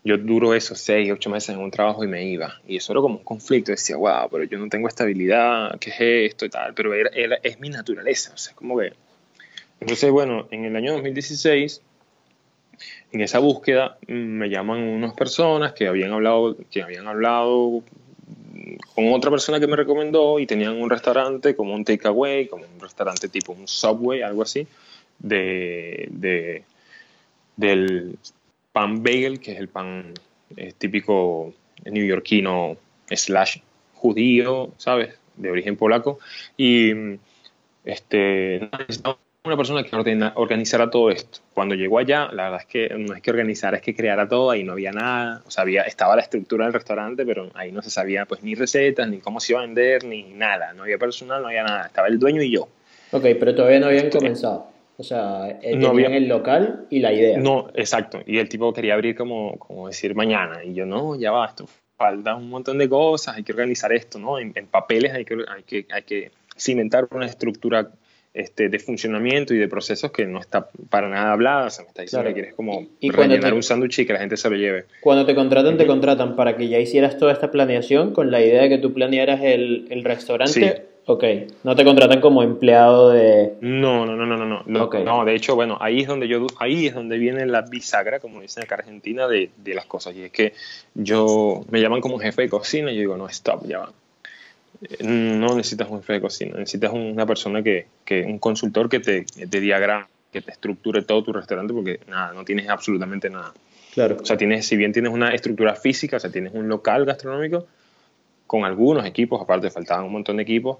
yo 0.08 0.16
duro 0.16 0.54
eso, 0.54 0.74
seis, 0.74 1.12
ocho 1.12 1.28
meses 1.28 1.50
en 1.50 1.60
un 1.60 1.70
trabajo 1.70 2.02
y 2.02 2.06
me 2.06 2.24
iba. 2.24 2.60
Y 2.66 2.78
eso 2.78 2.92
era 2.92 3.02
como 3.02 3.18
un 3.18 3.24
conflicto. 3.24 3.72
Decía, 3.72 3.96
wow, 3.98 4.30
pero 4.30 4.44
yo 4.44 4.58
no 4.58 4.70
tengo 4.70 4.88
estabilidad, 4.88 5.78
¿qué 5.78 5.90
es 5.90 6.30
esto 6.30 6.46
y 6.46 6.48
tal? 6.48 6.72
Pero 6.72 6.94
era, 6.94 7.36
es 7.42 7.60
mi 7.60 7.68
naturaleza, 7.68 8.32
o 8.34 8.38
sea, 8.38 8.54
como 8.54 8.78
que... 8.78 8.94
Entonces, 9.80 10.10
bueno, 10.10 10.48
en 10.50 10.64
el 10.64 10.74
año 10.76 10.94
2016 10.94 11.82
en 13.12 13.20
esa 13.20 13.38
búsqueda 13.38 13.98
me 14.06 14.48
llaman 14.48 14.82
unas 14.82 15.12
personas 15.12 15.72
que 15.74 15.86
habían 15.86 16.12
hablado, 16.12 16.56
que 16.70 16.82
habían 16.82 17.06
hablado 17.06 17.82
con 18.94 19.12
otra 19.12 19.30
persona 19.30 19.60
que 19.60 19.66
me 19.66 19.76
recomendó 19.76 20.38
y 20.38 20.46
tenían 20.46 20.80
un 20.80 20.88
restaurante 20.88 21.54
como 21.54 21.74
un 21.74 21.84
takeaway, 21.84 22.48
como 22.48 22.64
un 22.64 22.80
restaurante 22.80 23.28
tipo 23.28 23.52
un 23.52 23.68
subway, 23.68 24.22
algo 24.22 24.42
así, 24.42 24.66
de, 25.18 26.08
de 26.10 26.64
del 27.56 28.18
pan 28.78 29.02
bagel, 29.02 29.40
que 29.40 29.52
es 29.52 29.58
el 29.58 29.68
pan 29.68 30.14
típico 30.78 31.52
neoyorquino 31.84 32.76
slash 33.10 33.58
judío, 33.94 34.70
¿sabes? 34.76 35.18
De 35.36 35.50
origen 35.50 35.76
polaco. 35.76 36.20
Y 36.56 36.92
este, 37.84 38.70
una 39.42 39.56
persona 39.56 39.82
que 39.82 39.96
organizara 40.36 40.90
todo 40.90 41.10
esto. 41.10 41.40
Cuando 41.54 41.74
llegó 41.74 41.98
allá, 41.98 42.28
la 42.32 42.44
verdad 42.44 42.60
es 42.60 42.66
que 42.66 42.88
no 42.96 43.14
es 43.16 43.20
que 43.20 43.30
organizara, 43.32 43.78
es 43.78 43.82
que 43.82 43.96
creara 43.96 44.28
todo, 44.28 44.52
ahí 44.52 44.62
no 44.62 44.74
había 44.74 44.92
nada, 44.92 45.42
o 45.44 45.50
sea, 45.50 45.62
había, 45.62 45.82
estaba 45.82 46.14
la 46.14 46.22
estructura 46.22 46.66
del 46.66 46.74
restaurante, 46.74 47.26
pero 47.26 47.50
ahí 47.54 47.72
no 47.72 47.82
se 47.82 47.90
sabía 47.90 48.26
pues 48.26 48.44
ni 48.44 48.54
recetas, 48.54 49.08
ni 49.08 49.18
cómo 49.18 49.40
se 49.40 49.54
iba 49.54 49.60
a 49.60 49.66
vender, 49.66 50.04
ni 50.04 50.22
nada, 50.22 50.72
no 50.72 50.84
había 50.84 50.98
personal, 50.98 51.42
no 51.42 51.48
había 51.48 51.64
nada, 51.64 51.86
estaba 51.86 52.06
el 52.06 52.20
dueño 52.20 52.42
y 52.42 52.52
yo. 52.52 52.68
Ok, 53.10 53.24
pero 53.40 53.56
todavía 53.56 53.80
no 53.80 53.86
habían 53.86 54.10
comenzado. 54.10 54.77
O 55.00 55.04
sea, 55.04 55.58
eh, 55.62 55.76
no 55.76 55.90
había 55.90 56.08
el 56.08 56.26
local 56.26 56.86
y 56.90 56.98
la 56.98 57.12
idea. 57.12 57.38
No, 57.38 57.68
exacto. 57.74 58.20
Y 58.26 58.38
el 58.38 58.48
tipo 58.48 58.72
quería 58.72 58.94
abrir 58.94 59.14
como, 59.14 59.56
como 59.56 59.86
decir 59.86 60.16
mañana. 60.16 60.64
Y 60.64 60.74
yo, 60.74 60.86
no, 60.86 61.14
ya 61.14 61.30
va, 61.30 61.46
esto 61.46 61.66
falta 61.96 62.34
un 62.34 62.48
montón 62.48 62.78
de 62.78 62.88
cosas, 62.88 63.36
hay 63.36 63.42
que 63.42 63.52
organizar 63.52 63.92
esto, 63.92 64.18
¿no? 64.18 64.38
En, 64.38 64.52
en 64.54 64.66
papeles 64.66 65.12
hay 65.12 65.24
que, 65.24 65.36
hay, 65.48 65.62
que, 65.64 65.86
hay 65.90 66.02
que 66.02 66.30
cimentar 66.56 67.08
una 67.10 67.26
estructura 67.26 67.90
este, 68.34 68.68
de 68.68 68.78
funcionamiento 68.78 69.54
y 69.54 69.58
de 69.58 69.68
procesos 69.68 70.12
que 70.12 70.26
no 70.26 70.38
está 70.40 70.68
para 70.90 71.08
nada 71.08 71.32
hablada. 71.32 71.66
O 71.66 71.70
sea, 71.70 71.84
me 71.84 71.88
está 71.88 72.02
diciendo 72.02 72.28
que 72.28 72.34
quieres 72.34 72.54
como 72.54 72.86
y, 73.00 73.10
rellenar 73.10 73.54
un 73.54 73.62
sándwich 73.62 74.00
y 74.00 74.06
que 74.06 74.12
la 74.12 74.20
gente 74.20 74.36
se 74.36 74.48
lo 74.50 74.56
lleve. 74.56 74.84
Cuando 75.00 75.26
te 75.26 75.34
contratan, 75.34 75.76
te 75.76 75.86
contratan 75.86 76.36
para 76.36 76.56
que 76.56 76.68
ya 76.68 76.78
hicieras 76.78 77.18
toda 77.18 77.32
esta 77.32 77.50
planeación 77.50 78.12
con 78.12 78.30
la 78.30 78.40
idea 78.40 78.62
de 78.62 78.68
que 78.68 78.78
tú 78.78 78.92
planearas 78.94 79.40
el, 79.42 79.86
el 79.90 80.04
restaurante. 80.04 80.52
Sí. 80.52 80.82
Ok, 81.10 81.24
no 81.64 81.74
te 81.74 81.84
contratan 81.84 82.20
como 82.20 82.42
empleado 82.42 83.08
de... 83.08 83.54
No, 83.62 84.04
no, 84.04 84.14
no, 84.14 84.26
no, 84.26 84.36
no. 84.36 84.62
No, 84.66 84.88
no 85.04 85.24
de 85.24 85.34
hecho, 85.34 85.54
bueno, 85.54 85.78
ahí 85.80 86.00
es 86.00 86.06
donde 86.06 86.28
yo, 86.28 86.46
ahí 86.58 86.86
es 86.86 86.94
donde 86.94 87.16
viene 87.16 87.46
la 87.46 87.62
bisagra, 87.62 88.20
como 88.20 88.42
dicen 88.42 88.64
acá 88.64 88.74
en 88.74 88.80
Argentina, 88.80 89.26
de, 89.26 89.50
de 89.56 89.74
las 89.74 89.86
cosas. 89.86 90.14
Y 90.14 90.24
es 90.24 90.30
que 90.30 90.52
yo, 90.92 91.64
me 91.70 91.80
llaman 91.80 92.02
como 92.02 92.18
jefe 92.18 92.42
de 92.42 92.48
cocina 92.50 92.92
y 92.92 92.96
yo 92.96 93.00
digo, 93.00 93.16
no, 93.16 93.26
stop, 93.26 93.66
ya 93.66 93.78
va 93.78 93.92
no 95.00 95.56
necesitas 95.56 95.88
un 95.88 96.00
jefe 96.00 96.14
de 96.14 96.20
cocina, 96.20 96.58
necesitas 96.58 96.92
una 96.92 97.26
persona 97.26 97.62
que, 97.62 97.86
que 98.04 98.22
un 98.24 98.38
consultor 98.38 98.88
que 98.88 99.00
te, 99.00 99.24
te 99.24 99.60
diagrame, 99.60 100.06
que 100.32 100.40
te 100.40 100.52
estructure 100.52 101.02
todo 101.02 101.24
tu 101.24 101.32
restaurante 101.32 101.72
porque 101.72 102.00
nada, 102.06 102.32
no 102.32 102.44
tienes 102.44 102.68
absolutamente 102.68 103.30
nada. 103.30 103.52
Claro. 103.94 104.18
O 104.20 104.24
sea, 104.24 104.36
tienes, 104.36 104.66
si 104.66 104.76
bien 104.76 104.92
tienes 104.92 105.12
una 105.12 105.34
estructura 105.34 105.74
física, 105.74 106.18
o 106.18 106.20
sea, 106.20 106.30
tienes 106.30 106.54
un 106.54 106.68
local 106.68 107.04
gastronómico 107.04 107.66
con 108.46 108.64
algunos 108.64 109.04
equipos, 109.04 109.40
aparte 109.40 109.70
faltaban 109.70 110.04
un 110.04 110.12
montón 110.12 110.36
de 110.36 110.42
equipos, 110.42 110.78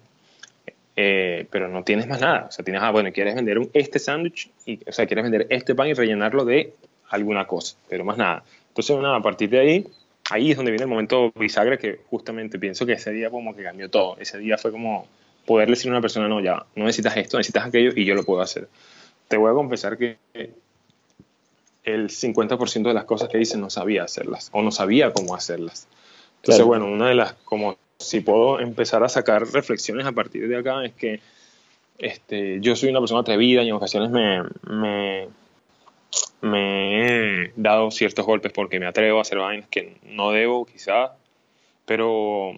eh, 1.00 1.46
pero 1.48 1.68
no 1.68 1.84
tienes 1.84 2.08
más 2.08 2.20
nada. 2.20 2.46
O 2.48 2.50
sea, 2.50 2.64
tienes, 2.64 2.82
ah, 2.82 2.90
bueno, 2.90 3.12
quieres 3.12 3.36
vender 3.36 3.60
un, 3.60 3.70
este 3.72 4.00
sándwich, 4.00 4.50
o 4.84 4.90
sea, 4.90 5.06
quieres 5.06 5.22
vender 5.22 5.46
este 5.48 5.76
pan 5.76 5.86
y 5.86 5.94
rellenarlo 5.94 6.44
de 6.44 6.74
alguna 7.10 7.46
cosa, 7.46 7.76
pero 7.88 8.04
más 8.04 8.18
nada. 8.18 8.42
Entonces, 8.70 8.96
nada, 8.98 9.16
a 9.16 9.22
partir 9.22 9.48
de 9.48 9.60
ahí 9.60 9.86
ahí 10.30 10.50
es 10.50 10.56
donde 10.56 10.72
viene 10.72 10.82
el 10.82 10.90
momento 10.90 11.32
bisagra 11.36 11.76
que 11.76 12.00
justamente 12.10 12.58
pienso 12.58 12.84
que 12.84 12.94
ese 12.94 13.12
día 13.12 13.30
como 13.30 13.54
que 13.54 13.62
cambió 13.62 13.88
todo. 13.88 14.16
Ese 14.18 14.38
día 14.38 14.58
fue 14.58 14.72
como 14.72 15.06
poderle 15.46 15.76
decir 15.76 15.88
a 15.88 15.92
una 15.92 16.00
persona, 16.00 16.26
no, 16.26 16.40
ya, 16.40 16.66
no 16.74 16.84
necesitas 16.84 17.16
esto, 17.16 17.38
necesitas 17.38 17.66
aquello 17.66 17.92
y 17.94 18.04
yo 18.04 18.16
lo 18.16 18.24
puedo 18.24 18.40
hacer. 18.40 18.68
Te 19.28 19.36
voy 19.36 19.52
a 19.52 19.54
confesar 19.54 19.96
que 19.96 20.18
el 21.84 22.08
50% 22.08 22.82
de 22.82 22.94
las 22.94 23.04
cosas 23.04 23.28
que 23.28 23.40
hice 23.40 23.56
no 23.56 23.70
sabía 23.70 24.02
hacerlas 24.02 24.50
o 24.52 24.62
no 24.62 24.72
sabía 24.72 25.12
cómo 25.12 25.36
hacerlas. 25.36 25.86
Entonces, 26.42 26.64
bueno, 26.64 26.86
una 26.86 27.08
de 27.08 27.14
las, 27.14 27.34
como 27.44 27.76
si 27.98 28.20
puedo 28.20 28.60
empezar 28.60 29.02
a 29.02 29.08
sacar 29.08 29.46
reflexiones 29.52 30.06
a 30.06 30.12
partir 30.12 30.48
de 30.48 30.56
acá, 30.56 30.84
es 30.84 30.92
que 30.92 31.20
este, 31.98 32.60
yo 32.60 32.76
soy 32.76 32.90
una 32.90 33.00
persona 33.00 33.20
atrevida 33.20 33.62
y 33.62 33.68
en 33.68 33.74
ocasiones 33.74 34.10
me, 34.10 35.28
me 36.40 37.44
he 37.44 37.52
dado 37.56 37.90
ciertos 37.90 38.24
golpes 38.24 38.52
porque 38.52 38.78
me 38.78 38.86
atrevo 38.86 39.18
a 39.18 39.22
hacer 39.22 39.38
vainas 39.38 39.68
que 39.68 39.96
no 40.04 40.30
debo, 40.30 40.64
quizás, 40.64 41.10
pero 41.86 42.54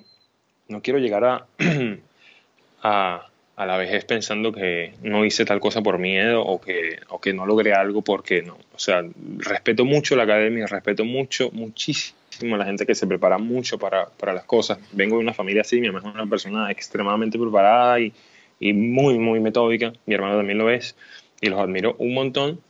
no 0.69 0.83
quiero 0.83 0.99
llegar 0.99 1.25
a, 1.25 1.47
a, 2.83 3.27
a, 3.57 3.67
la 3.67 3.77
vejez 3.79 4.05
pensando 4.05 4.53
que 4.53 4.93
no 5.03 5.25
hice 5.25 5.47
tal 5.47 5.59
cosa 5.59 5.81
por 5.81 5.99
miedo 5.99 6.43
o 6.43 6.61
que, 6.61 7.01
o 7.09 7.19
que 7.19 7.33
no 7.33 7.47
logré 7.47 7.73
algo 7.73 8.03
porque 8.03 8.43
no. 8.43 8.59
O 8.75 8.79
sea, 8.79 9.03
respeto 9.39 9.87
mucho 9.87 10.17
la 10.17 10.25
academia, 10.25 10.67
respeto 10.67 11.07
mucho, 11.07 11.51
muchísimo 11.53 12.20
a 12.41 12.57
la 12.57 12.65
gente 12.65 12.87
que 12.87 12.95
se 12.95 13.07
prepara 13.07 13.39
mucho 13.39 13.79
para, 13.79 14.07
para 14.07 14.33
las 14.33 14.45
cosas. 14.45 14.79
Vengo 14.93 15.17
de 15.17 15.23
una 15.23 15.35
familia 15.35 15.63
así, 15.63 15.81
mi 15.81 15.91
mamá 15.91 16.09
es 16.09 16.15
una 16.15 16.27
persona 16.27 16.71
extremadamente 16.71 17.39
preparada 17.39 18.01
y, 18.01 18.13
y 18.59 18.73
muy, 18.73 19.19
muy 19.19 19.41
metódica. 19.41 19.93
Mi 20.07 20.15
hermano 20.15 20.37
también 20.37 20.59
lo 20.59 20.71
es 20.71 20.97
y 21.41 21.49
los 21.49 21.61
admiro 21.61 21.97
un 21.99 22.15
montón 22.15 22.61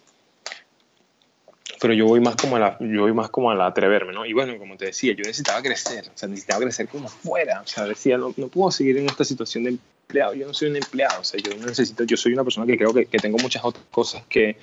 pero 1.81 1.95
yo 1.95 2.07
voy 2.07 2.21
más 2.21 2.37
como 2.37 2.57
a 2.57 2.59
la, 2.59 2.77
yo 2.79 3.03
voy 3.03 3.15
más 3.15 3.31
como 3.31 3.51
a 3.51 3.67
atreverme, 3.67 4.13
¿no? 4.13 4.27
Y 4.27 4.35
bueno, 4.35 4.57
como 4.59 4.77
te 4.77 4.87
decía, 4.87 5.13
yo 5.13 5.23
necesitaba 5.23 5.63
crecer, 5.63 6.05
o 6.15 6.19
sea, 6.19 6.29
necesitaba 6.29 6.61
crecer 6.61 6.89
como 6.89 7.09
fuera, 7.09 7.63
o 7.63 7.67
sea, 7.67 7.85
decía, 7.85 8.19
no, 8.19 8.35
no 8.37 8.49
puedo 8.49 8.71
seguir 8.71 8.99
en 8.99 9.07
esta 9.07 9.25
situación 9.25 9.65
de 9.65 9.71
empleado, 9.71 10.35
yo 10.35 10.47
no 10.47 10.53
soy 10.53 10.69
un 10.69 10.77
empleado, 10.77 11.23
o 11.23 11.25
sea, 11.25 11.41
yo 11.41 11.55
necesito, 11.57 12.05
yo 12.05 12.19
soy 12.19 12.35
una 12.35 12.45
persona 12.45 12.67
que 12.67 12.77
creo 12.77 12.93
que, 12.93 13.07
que 13.07 13.19
tengo 13.19 13.39
muchas 13.39 13.65
otras 13.65 13.85
cosas 13.91 14.23
que, 14.29 14.59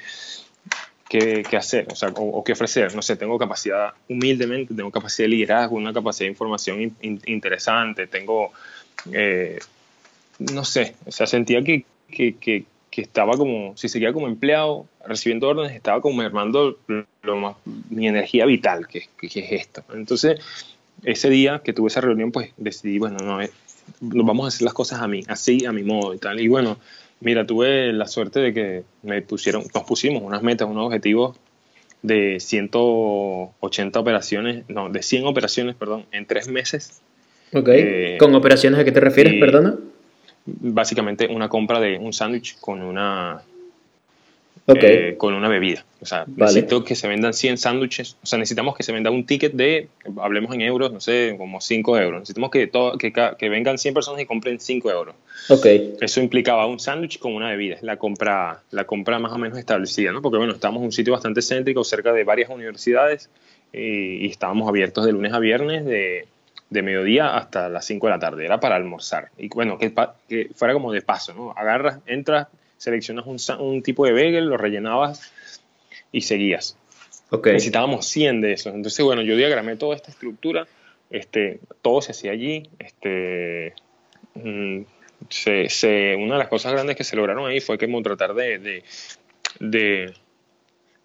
que, 1.10 1.44
que 1.44 1.58
hacer, 1.58 1.88
o 1.92 1.96
sea, 1.96 2.10
o, 2.16 2.44
que 2.44 2.54
ofrecer, 2.54 2.96
no 2.96 3.02
sé, 3.02 3.16
tengo 3.16 3.38
capacidad, 3.38 3.94
humildemente, 4.10 4.74
tengo 4.74 4.92
capacidad 4.92 5.26
de 5.26 5.30
liderazgo, 5.30 5.76
una 5.76 5.94
capacidad 5.94 6.26
de 6.26 6.32
información 6.32 6.96
interesante, 7.02 8.08
tengo, 8.08 8.52
eh, 9.12 9.60
no 10.40 10.66
sé, 10.66 10.96
o 11.06 11.12
sea, 11.12 11.28
sentía 11.28 11.62
que, 11.64 11.86
que, 12.10 12.36
que 12.36 12.66
que 12.98 13.04
estaba 13.04 13.38
como, 13.38 13.78
si 13.78 13.90
seguía 13.90 14.12
como 14.12 14.28
empleado, 14.28 14.88
recibiendo 15.06 15.48
órdenes, 15.48 15.76
estaba 15.76 16.02
como 16.02 16.18
mermando 16.18 16.80
lo 17.22 17.36
más, 17.36 17.56
mi 17.92 18.08
energía 18.08 18.46
vital, 18.48 18.88
que, 18.88 19.04
que, 19.20 19.28
es 19.28 19.52
esto. 19.52 19.84
Entonces, 19.94 20.40
ese 21.04 21.30
día 21.30 21.62
que 21.64 21.74
tuve 21.74 21.90
esa 21.90 22.02
reunión, 22.02 22.32
pues 22.32 22.54
decidí, 22.58 22.98
bueno, 22.98 23.18
no, 23.22 23.40
eh, 23.40 23.52
vamos 24.00 24.46
a 24.46 24.48
hacer 24.48 24.64
las 24.64 24.74
cosas 24.74 25.02
a 25.02 25.08
mí, 25.08 25.22
así, 25.28 25.64
a 25.68 25.72
mi 25.72 25.84
modo 25.84 26.16
y 26.16 26.18
tal. 26.18 26.40
Y 26.40 26.48
bueno, 26.48 26.80
mira, 27.20 27.46
tuve 27.46 27.94
la 27.94 28.08
suerte 28.08 28.40
de 28.40 28.54
que 28.54 28.84
me 29.04 29.22
pusieron, 29.22 29.64
nos 29.74 29.84
pusimos 29.84 30.24
unas 30.24 30.42
metas, 30.44 30.68
unos 30.70 30.86
objetivos 30.86 31.38
de 32.02 32.40
180 32.40 34.00
operaciones, 34.00 34.64
no, 34.68 34.90
de 34.90 35.02
100 35.02 35.26
operaciones, 35.26 35.76
perdón, 35.76 36.06
en 36.12 36.26
tres 36.26 36.48
meses. 36.48 37.02
Ok. 37.54 37.70
Eh, 37.70 38.18
¿Con 38.20 38.36
operaciones 38.36 38.80
a 38.80 38.84
qué 38.84 38.92
te 38.92 39.00
refieres, 39.00 39.34
perdona? 39.40 39.78
básicamente 40.48 41.28
una 41.28 41.50
compra 41.50 41.80
de 41.80 41.98
un 41.98 42.14
sándwich 42.14 42.58
con 42.60 42.82
una 42.82 43.42
eh, 44.68 45.16
con 45.18 45.34
una 45.34 45.48
bebida. 45.48 45.86
O 46.02 46.06
sea, 46.06 46.26
necesito 46.28 46.84
que 46.84 46.96
se 46.96 47.08
vendan 47.08 47.34
100 47.34 47.58
sándwiches, 47.58 48.18
o 48.22 48.26
sea, 48.26 48.38
necesitamos 48.38 48.76
que 48.76 48.84
se 48.84 48.92
venda 48.92 49.10
un 49.10 49.26
ticket 49.26 49.54
de, 49.54 49.88
hablemos 50.20 50.54
en 50.54 50.62
euros, 50.62 50.92
no 50.92 51.00
sé, 51.00 51.36
como 51.38 51.62
5 51.62 51.98
euros. 51.98 52.20
Necesitamos 52.20 52.52
que, 52.52 52.68
todo, 52.68 52.98
que, 52.98 53.12
que 53.12 53.50
vengan 53.50 53.78
100 53.78 53.94
personas 53.94 54.22
y 54.22 54.26
compren 54.26 54.60
5 54.60 54.92
euros. 54.92 55.16
Okay. 55.50 55.96
Eso 56.02 56.20
implicaba 56.22 56.66
un 56.66 56.80
sándwich 56.80 57.20
con 57.20 57.34
una 57.34 57.50
bebida, 57.50 57.78
la 57.82 57.98
compra, 57.98 58.62
la 58.72 58.84
compra 58.84 59.20
más 59.20 59.32
o 59.32 59.38
menos 59.38 59.58
establecida, 59.58 60.12
¿no? 60.12 60.22
Porque 60.22 60.38
bueno, 60.38 60.54
estamos 60.54 60.80
en 60.82 60.86
un 60.86 60.92
sitio 60.92 61.14
bastante 61.14 61.42
céntrico, 61.42 61.84
cerca 61.84 62.12
de 62.12 62.24
varias 62.24 62.50
universidades, 62.50 63.30
y, 63.72 64.26
y 64.26 64.28
estábamos 64.28 64.68
abiertos 64.68 65.06
de 65.06 65.14
lunes 65.14 65.34
a 65.34 65.40
viernes 65.40 65.86
de, 65.86 66.28
de 66.70 66.82
mediodía 66.82 67.36
hasta 67.38 67.70
las 67.70 67.86
5 67.86 68.08
de 68.08 68.12
la 68.12 68.20
tarde, 68.20 68.46
era 68.46 68.60
para 68.60 68.76
almorzar. 68.76 69.30
Y 69.38 69.48
bueno, 69.50 69.78
que, 69.78 69.94
que 70.28 70.50
fuera 70.54 70.74
como 70.74 70.92
de 70.92 71.02
paso, 71.02 71.34
¿no? 71.34 71.52
Agarras, 71.56 72.00
entras, 72.06 72.48
seleccionas 72.78 73.26
un, 73.26 73.38
un 73.60 73.82
tipo 73.84 74.06
de 74.06 74.14
bagel, 74.14 74.46
lo 74.46 74.58
rellenabas 74.58 75.32
y 76.12 76.22
seguías. 76.22 76.78
Okay. 77.30 77.54
Necesitábamos 77.54 78.06
100 78.08 78.42
de 78.42 78.54
esos. 78.54 78.74
Entonces, 78.74 79.04
bueno, 79.04 79.22
yo 79.22 79.36
diagramé 79.36 79.76
toda 79.76 79.96
esta 79.96 80.12
estructura, 80.12 80.68
este, 81.10 81.60
todo 81.82 82.02
se 82.02 82.12
hacía 82.12 82.32
allí. 82.32 82.70
Este, 82.80 83.74
mm, 84.36 84.82
se, 85.30 86.16
una 86.16 86.34
de 86.34 86.40
las 86.40 86.48
cosas 86.48 86.74
grandes 86.74 86.96
que 86.96 87.04
se 87.04 87.16
lograron 87.16 87.48
ahí 87.48 87.60
fue 87.60 87.78
que 87.78 87.88
tratar 88.02 88.34
de, 88.34 88.60
de, 88.60 88.84
de 89.60 90.14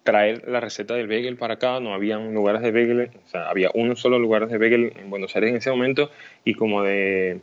traer 0.03 0.47
la 0.47 0.59
receta 0.59 0.93
del 0.93 1.07
bagel 1.07 1.37
para 1.37 1.55
acá, 1.55 1.79
no 1.79 1.93
había 1.93 2.17
lugares 2.17 2.61
de 2.61 2.71
bagel, 2.71 3.09
o 3.25 3.29
sea, 3.29 3.49
había 3.49 3.71
uno 3.73 3.95
solo 3.95 4.19
lugar 4.19 4.47
de 4.47 4.57
bagel 4.57 4.93
en 4.97 5.09
Buenos 5.09 5.35
Aires 5.35 5.49
en 5.49 5.57
ese 5.57 5.71
momento, 5.71 6.11
y 6.43 6.53
como 6.53 6.83
de 6.83 7.39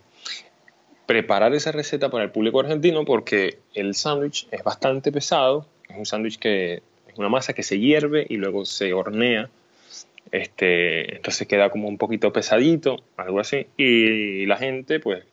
preparar 1.10 1.52
esa 1.54 1.72
receta 1.72 2.08
para 2.08 2.22
el 2.22 2.30
público 2.30 2.60
argentino 2.60 3.04
porque 3.04 3.58
el 3.74 3.96
sándwich 3.96 4.46
es 4.52 4.62
bastante 4.62 5.10
pesado, 5.10 5.66
es 5.88 5.96
un 5.96 6.06
sándwich 6.06 6.38
que 6.38 6.74
es 7.08 7.18
una 7.18 7.28
masa 7.28 7.52
que 7.52 7.64
se 7.64 7.80
hierve 7.80 8.24
y 8.28 8.36
luego 8.36 8.64
se 8.64 8.92
hornea, 8.92 9.50
este, 10.30 11.16
entonces 11.16 11.48
queda 11.48 11.68
como 11.68 11.88
un 11.88 11.98
poquito 11.98 12.32
pesadito, 12.32 13.02
algo 13.16 13.40
así, 13.40 13.66
y 13.76 14.46
la 14.46 14.56
gente 14.56 15.00
pues 15.00 15.24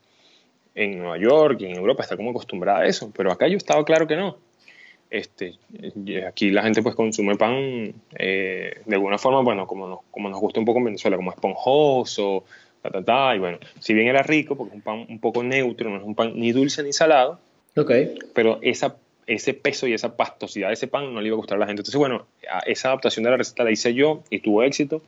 en 0.74 0.98
Nueva 0.98 1.20
York 1.20 1.58
y 1.62 1.66
en 1.66 1.76
Europa 1.76 2.02
está 2.02 2.18
como 2.18 2.32
acostumbrada 2.32 2.80
a 2.80 2.88
eso, 2.88 3.14
pero 3.16 3.32
acá 3.32 3.48
yo 3.48 3.58
estaba 3.58 3.86
claro 3.86 4.08
que 4.08 4.16
no. 4.16 4.38
Este, 5.12 5.60
aquí 6.28 6.50
la 6.50 6.64
gente 6.64 6.82
pues 6.82 6.96
consume 6.96 7.36
pan 7.36 7.94
eh, 8.18 8.82
de 8.84 8.96
alguna 8.96 9.20
forma, 9.20 9.42
bueno, 9.42 9.68
como 9.68 9.88
nos, 9.88 10.00
como 10.10 10.28
nos 10.28 10.40
gusta 10.40 10.60
un 10.60 10.66
poco 10.66 10.80
en 10.80 10.86
Venezuela, 10.86 11.18
como 11.18 11.30
esponjoso, 11.30 12.46
y 12.84 13.40
bueno, 13.40 13.60
si 13.80 13.94
bien 13.94 14.08
era 14.08 14.24
rico, 14.24 14.56
porque 14.56 14.72
es 14.72 14.76
un 14.76 14.82
pan 14.82 15.06
un 15.10 15.20
poco 15.20 15.44
neutro, 15.44 15.90
no 15.90 15.98
es 15.98 16.04
un 16.04 16.16
pan 16.16 16.34
ni 16.36 16.52
dulce 16.52 16.84
ni 16.84 16.94
salado, 16.94 17.40
okay. 17.76 18.18
pero 18.34 18.60
esa, 18.62 18.96
ese 19.26 19.54
peso 19.54 19.88
y 19.88 19.94
esa 19.94 20.16
pastosidad 20.16 20.70
de 20.70 20.76
ese 20.76 20.88
pan 20.88 21.14
no 21.14 21.22
le 21.22 21.28
iba 21.28 21.36
a 21.36 21.38
gustar 21.38 21.58
a 21.58 21.60
la 21.60 21.68
gente. 21.68 21.82
Entonces, 21.82 22.00
bueno, 22.00 22.26
esa 22.66 22.90
adaptación 22.90 23.24
de 23.24 23.32
la 23.32 23.38
receta 23.38 23.64
la 23.64 23.72
hice 23.72 23.94
yo 23.94 24.24
y 24.30 24.40
tuvo 24.40 24.64
éxito. 24.64 25.02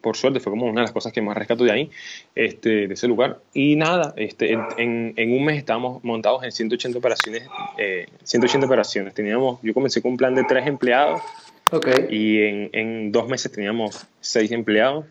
Por 0.00 0.16
suerte, 0.16 0.38
fue 0.38 0.52
como 0.52 0.66
una 0.66 0.82
de 0.82 0.86
las 0.86 0.92
cosas 0.92 1.14
que 1.14 1.22
más 1.22 1.34
rescato 1.34 1.64
de 1.64 1.72
ahí, 1.72 1.90
este, 2.34 2.88
de 2.88 2.92
ese 2.94 3.08
lugar. 3.08 3.38
Y 3.54 3.76
nada, 3.76 4.12
este, 4.16 4.52
en, 4.52 5.14
en, 5.16 5.32
un 5.32 5.44
mes 5.46 5.56
estábamos 5.56 6.04
montados 6.04 6.44
en 6.44 6.52
180 6.52 6.98
operaciones. 6.98 7.48
Eh, 7.78 8.06
180 8.22 8.66
operaciones. 8.66 9.14
Teníamos, 9.14 9.60
yo 9.62 9.72
comencé 9.72 10.02
con 10.02 10.10
un 10.12 10.16
plan 10.18 10.34
de 10.34 10.44
tres 10.44 10.66
empleados. 10.66 11.22
Okay. 11.70 12.06
Y 12.10 12.42
en, 12.42 12.70
en 12.72 13.12
dos 13.12 13.28
meses 13.28 13.50
teníamos 13.50 14.06
seis 14.20 14.50
empleados 14.52 15.06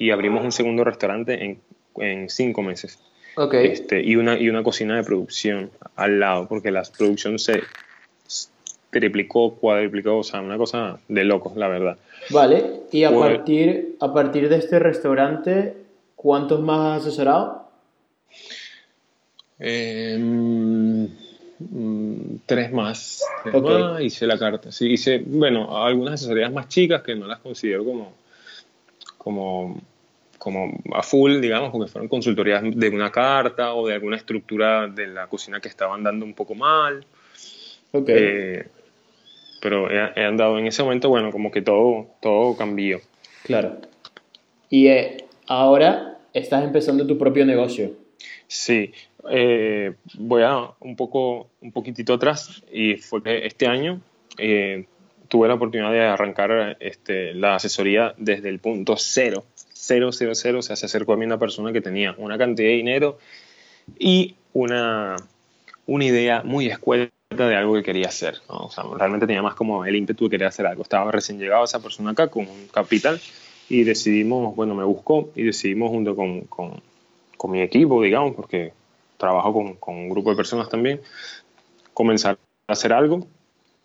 y 0.00 0.12
abrimos 0.12 0.42
un 0.42 0.50
segundo 0.50 0.82
restaurante 0.82 1.44
en, 1.44 1.60
en 1.98 2.30
cinco 2.30 2.62
meses. 2.62 2.98
Okay. 3.36 3.66
Este, 3.66 4.02
y, 4.02 4.16
una, 4.16 4.38
y 4.38 4.48
una 4.48 4.62
cocina 4.62 4.96
de 4.96 5.04
producción 5.04 5.70
al 5.94 6.18
lado, 6.18 6.48
porque 6.48 6.70
la 6.70 6.82
producción 6.96 7.38
se 7.38 7.62
triplicó, 8.88 9.56
cuadriplicó, 9.56 10.16
o 10.16 10.24
sea, 10.24 10.40
una 10.40 10.56
cosa 10.56 10.98
de 11.06 11.24
locos, 11.24 11.54
la 11.54 11.68
verdad. 11.68 11.98
Vale, 12.30 12.80
y 12.90 13.04
a, 13.04 13.10
pues, 13.10 13.36
partir, 13.36 13.96
a 14.00 14.14
partir 14.14 14.48
de 14.48 14.56
este 14.56 14.78
restaurante, 14.78 15.74
¿cuántos 16.16 16.62
más 16.62 16.96
has 16.96 17.06
asesorado? 17.06 17.68
Eh, 19.58 21.08
tres 22.46 22.72
más. 22.72 23.22
Tres 23.44 23.62
más, 23.62 24.00
hice 24.00 24.26
la 24.26 24.38
carta. 24.38 24.72
Sí, 24.72 24.92
hice, 24.92 25.18
bueno, 25.26 25.84
algunas 25.84 26.14
asesorías 26.14 26.50
más 26.50 26.68
chicas 26.68 27.02
que 27.02 27.14
no 27.14 27.26
las 27.26 27.40
considero 27.40 27.84
como, 27.84 28.14
como 29.18 29.89
como 30.40 30.72
a 30.94 31.02
full, 31.02 31.38
digamos, 31.38 31.70
porque 31.70 31.92
fueron 31.92 32.08
consultorías 32.08 32.62
de 32.64 32.88
una 32.88 33.12
carta 33.12 33.74
o 33.74 33.86
de 33.86 33.92
alguna 33.92 34.16
estructura 34.16 34.88
de 34.88 35.06
la 35.06 35.26
cocina 35.26 35.60
que 35.60 35.68
estaban 35.68 36.02
dando 36.02 36.24
un 36.24 36.32
poco 36.32 36.54
mal. 36.54 37.04
Okay. 37.92 38.16
Eh, 38.18 38.66
pero 39.60 39.90
he, 39.90 40.24
andado 40.24 40.58
en 40.58 40.66
ese 40.66 40.82
momento, 40.82 41.10
bueno, 41.10 41.30
como 41.30 41.50
que 41.50 41.60
todo, 41.60 42.06
todo 42.22 42.56
cambió. 42.56 43.02
Claro. 43.42 43.82
Y 44.70 44.86
eh, 44.86 45.26
ahora 45.46 46.16
estás 46.32 46.64
empezando 46.64 47.06
tu 47.06 47.18
propio 47.18 47.44
negocio. 47.44 47.92
Sí, 48.46 48.94
eh, 49.30 49.92
voy 50.14 50.42
a 50.42 50.70
un 50.80 50.96
poco, 50.96 51.50
un 51.60 51.70
poquitito 51.70 52.14
atrás 52.14 52.64
y 52.72 52.96
fue 52.96 53.22
que 53.22 53.46
este 53.46 53.66
año 53.66 54.00
tuve 55.28 55.48
la 55.48 55.54
oportunidad 55.54 55.92
de 55.92 56.00
arrancar 56.00 56.78
este, 56.80 57.34
la 57.34 57.56
asesoría 57.56 58.14
desde 58.16 58.48
el 58.48 58.58
punto 58.58 58.94
cero 58.96 59.44
000, 59.80 60.56
o 60.56 60.62
sea, 60.62 60.76
se 60.76 60.86
acercó 60.86 61.14
a 61.14 61.16
mí 61.16 61.24
una 61.24 61.38
persona 61.38 61.72
que 61.72 61.80
tenía 61.80 62.14
una 62.18 62.36
cantidad 62.36 62.68
de 62.68 62.74
dinero 62.74 63.18
y 63.98 64.34
una, 64.52 65.16
una 65.86 66.04
idea 66.04 66.42
muy 66.44 66.66
escueta 66.66 67.10
de 67.30 67.56
algo 67.56 67.74
que 67.74 67.82
quería 67.82 68.08
hacer. 68.08 68.38
O 68.46 68.70
sea, 68.70 68.84
realmente 68.96 69.26
tenía 69.26 69.42
más 69.42 69.54
como 69.54 69.84
el 69.84 69.96
ímpetu 69.96 70.24
de 70.24 70.30
querer 70.30 70.48
hacer 70.48 70.66
algo. 70.66 70.82
Estaba 70.82 71.10
recién 71.10 71.38
llegado 71.38 71.64
esa 71.64 71.80
persona 71.80 72.10
acá 72.10 72.28
con 72.28 72.46
un 72.48 72.68
capital 72.68 73.20
y 73.68 73.84
decidimos, 73.84 74.54
bueno, 74.54 74.74
me 74.74 74.84
buscó 74.84 75.30
y 75.34 75.44
decidimos 75.44 75.90
junto 75.90 76.14
con, 76.14 76.42
con, 76.42 76.82
con 77.36 77.50
mi 77.50 77.62
equipo, 77.62 78.02
digamos, 78.02 78.34
porque 78.34 78.72
trabajo 79.16 79.52
con, 79.52 79.74
con, 79.76 79.94
un 79.94 80.08
grupo 80.08 80.30
de 80.30 80.36
personas 80.36 80.68
también, 80.68 81.00
comenzar 81.94 82.38
a 82.66 82.72
hacer 82.72 82.92
algo 82.92 83.26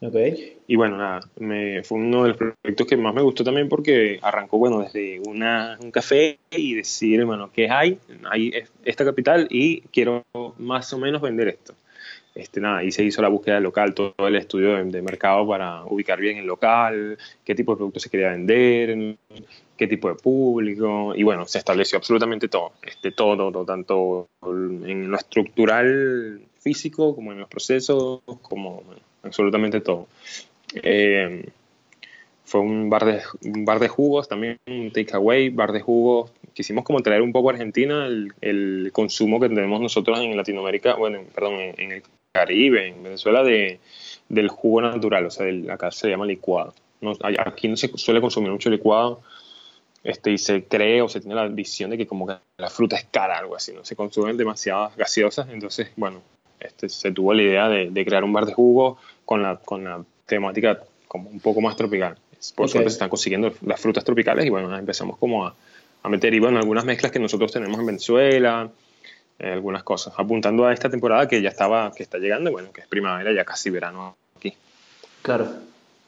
Okay. 0.07 0.57
Y 0.67 0.75
bueno, 0.75 0.97
nada, 0.97 1.21
me, 1.39 1.83
fue 1.83 1.97
uno 1.97 2.23
de 2.23 2.29
los 2.29 2.37
proyectos 2.37 2.87
que 2.87 2.97
más 2.97 3.13
me 3.13 3.21
gustó 3.21 3.43
también 3.43 3.69
porque 3.69 4.19
arrancó, 4.21 4.57
bueno, 4.57 4.81
desde 4.81 5.19
una, 5.19 5.77
un 5.81 5.91
café 5.91 6.37
y 6.51 6.75
decir, 6.75 7.23
bueno, 7.25 7.49
¿qué 7.51 7.69
hay? 7.69 7.97
Hay 8.29 8.51
esta 8.83 9.05
capital 9.05 9.47
y 9.49 9.81
quiero 9.81 10.23
más 10.57 10.91
o 10.93 10.97
menos 10.97 11.21
vender 11.21 11.47
esto. 11.47 11.73
Este, 12.35 12.59
nada, 12.59 12.83
y 12.83 12.91
se 12.91 13.01
hizo 13.01 13.21
la 13.21 13.29
búsqueda 13.29 13.61
local, 13.61 13.93
todo 13.93 14.13
el 14.27 14.35
estudio 14.35 14.83
de, 14.83 15.01
mercado 15.01 15.47
para 15.47 15.85
ubicar 15.85 16.19
bien 16.19 16.37
el 16.37 16.45
local, 16.45 17.17
qué 17.45 17.55
tipo 17.55 17.71
de 17.71 17.77
productos 17.77 18.03
se 18.03 18.09
quería 18.09 18.31
vender, 18.31 19.15
qué 19.77 19.87
tipo 19.87 20.09
de 20.09 20.15
público, 20.15 21.13
y 21.15 21.23
bueno, 21.23 21.45
se 21.45 21.59
estableció 21.59 21.97
absolutamente 21.97 22.49
todo, 22.49 22.73
este, 22.85 23.11
todo, 23.11 23.37
todo, 23.37 23.63
tanto 23.63 24.27
en 24.43 25.09
lo 25.09 25.15
estructural 25.15 26.41
físico 26.59 27.15
como 27.15 27.31
en 27.31 27.39
los 27.39 27.47
procesos, 27.47 28.19
como 28.41 28.83
absolutamente 29.25 29.81
todo. 29.81 30.07
Eh, 30.75 31.45
fue 32.45 32.61
un 32.61 32.89
bar, 32.89 33.05
de, 33.05 33.21
un 33.43 33.65
bar 33.65 33.79
de 33.79 33.87
jugos 33.87 34.29
también, 34.29 34.57
un 34.67 34.91
takeaway, 34.91 35.49
bar 35.49 35.71
de 35.71 35.81
jugos. 35.81 36.31
Quisimos 36.53 36.85
como 36.85 37.01
traer 37.01 37.21
un 37.21 37.33
poco 37.33 37.49
a 37.49 37.53
Argentina 37.53 38.05
el, 38.05 38.91
consumo 38.93 39.39
que 39.39 39.49
tenemos 39.49 39.81
nosotros 39.81 40.19
en 40.19 40.37
Latinoamérica, 40.37 40.95
bueno, 40.95 41.21
perdón, 41.33 41.55
en, 41.55 41.91
el 41.91 42.03
Caribe, 42.31 42.89
en 42.89 43.03
Venezuela, 43.03 43.43
de, 43.43 43.79
del 44.29 44.47
jugo 44.49 44.81
natural, 44.81 45.25
o 45.25 45.31
sea, 45.31 45.47
acá 45.73 45.91
se 45.91 46.07
llama 46.07 46.25
licuado. 46.25 46.73
Aquí 47.39 47.67
no 47.67 47.77
se 47.77 47.89
suele 47.95 48.21
consumir 48.21 48.51
mucho 48.51 48.69
licuado 48.69 49.21
este, 50.03 50.31
y 50.31 50.37
se 50.37 50.63
cree 50.63 51.01
o 51.01 51.09
se 51.09 51.19
tiene 51.19 51.35
la 51.35 51.47
visión 51.47 51.89
de 51.89 51.97
que 51.97 52.07
como 52.07 52.27
que 52.27 52.35
la 52.57 52.69
fruta 52.69 52.95
es 52.95 53.05
cara, 53.05 53.39
algo 53.39 53.55
así, 53.55 53.73
¿no? 53.73 53.83
Se 53.83 53.95
consumen 53.95 54.37
demasiadas 54.37 54.95
gaseosas, 54.95 55.49
entonces, 55.49 55.91
bueno, 55.95 56.21
este, 56.59 56.89
se 56.89 57.11
tuvo 57.11 57.33
la 57.33 57.41
idea 57.41 57.69
de, 57.69 57.89
de 57.89 58.05
crear 58.05 58.23
un 58.23 58.31
bar 58.31 58.45
de 58.45 58.53
jugo 58.53 58.97
con 59.25 59.41
la, 59.41 59.57
con 59.57 59.83
la 59.83 60.03
temática 60.25 60.79
como 61.07 61.29
un 61.29 61.39
poco 61.39 61.61
más 61.61 61.75
tropical. 61.75 62.17
Por 62.55 62.69
suerte 62.69 62.89
se 62.89 62.95
están 62.95 63.09
consiguiendo 63.09 63.53
las 63.65 63.79
frutas 63.79 64.03
tropicales 64.03 64.45
y 64.45 64.49
bueno, 64.49 64.75
empezamos 64.77 65.17
como 65.17 65.45
a, 65.47 65.55
a, 66.03 66.09
meter 66.09 66.33
y 66.33 66.39
bueno, 66.39 66.59
algunas 66.59 66.85
mezclas 66.85 67.11
que 67.11 67.19
nosotros 67.19 67.51
tenemos 67.51 67.79
en 67.79 67.85
Venezuela, 67.85 68.69
eh, 69.39 69.51
algunas 69.51 69.83
cosas, 69.83 70.13
apuntando 70.17 70.65
a 70.65 70.73
esta 70.73 70.89
temporada 70.89 71.27
que 71.27 71.41
ya 71.41 71.49
estaba, 71.49 71.91
que 71.91 72.03
está 72.03 72.19
llegando, 72.19 72.51
bueno, 72.51 72.71
que 72.71 72.81
es 72.81 72.87
primavera, 72.87 73.33
ya 73.33 73.43
casi 73.43 73.69
verano 73.69 74.15
aquí. 74.37 74.53
Claro. 75.21 75.47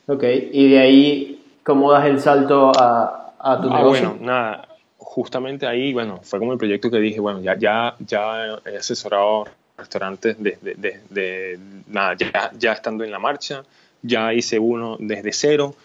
Ok, 0.05 0.23
y 0.51 0.69
de 0.69 0.79
ahí, 0.79 1.43
¿cómo 1.63 1.91
das 1.91 2.05
el 2.05 2.19
salto 2.19 2.71
a, 2.77 3.33
a 3.39 3.61
tu 3.61 3.69
ah, 3.69 3.77
negocio? 3.77 4.09
Bueno, 4.11 4.25
nada, 4.25 4.67
justamente 4.97 5.65
ahí, 5.65 5.91
bueno, 5.91 6.19
fue 6.23 6.39
como 6.39 6.53
el 6.53 6.57
proyecto 6.57 6.91
que 6.91 6.99
dije, 6.99 7.19
bueno, 7.19 7.41
ya, 7.41 7.57
ya, 7.57 7.95
ya 7.99 8.59
he 8.65 8.77
asesorado 8.77 9.45
restaurantes 9.77 10.41
de, 10.41 10.57
de, 10.61 10.99
de, 11.09 11.59
nada, 11.87 12.15
ya, 12.17 12.51
ya, 12.57 12.73
estando 12.73 13.03
en 13.03 13.11
la 13.11 13.19
marcha, 13.19 13.63
ya 14.01 14.33
hice 14.33 14.57
uno 14.59 14.97
desde 14.99 15.31
cero. 15.31 15.75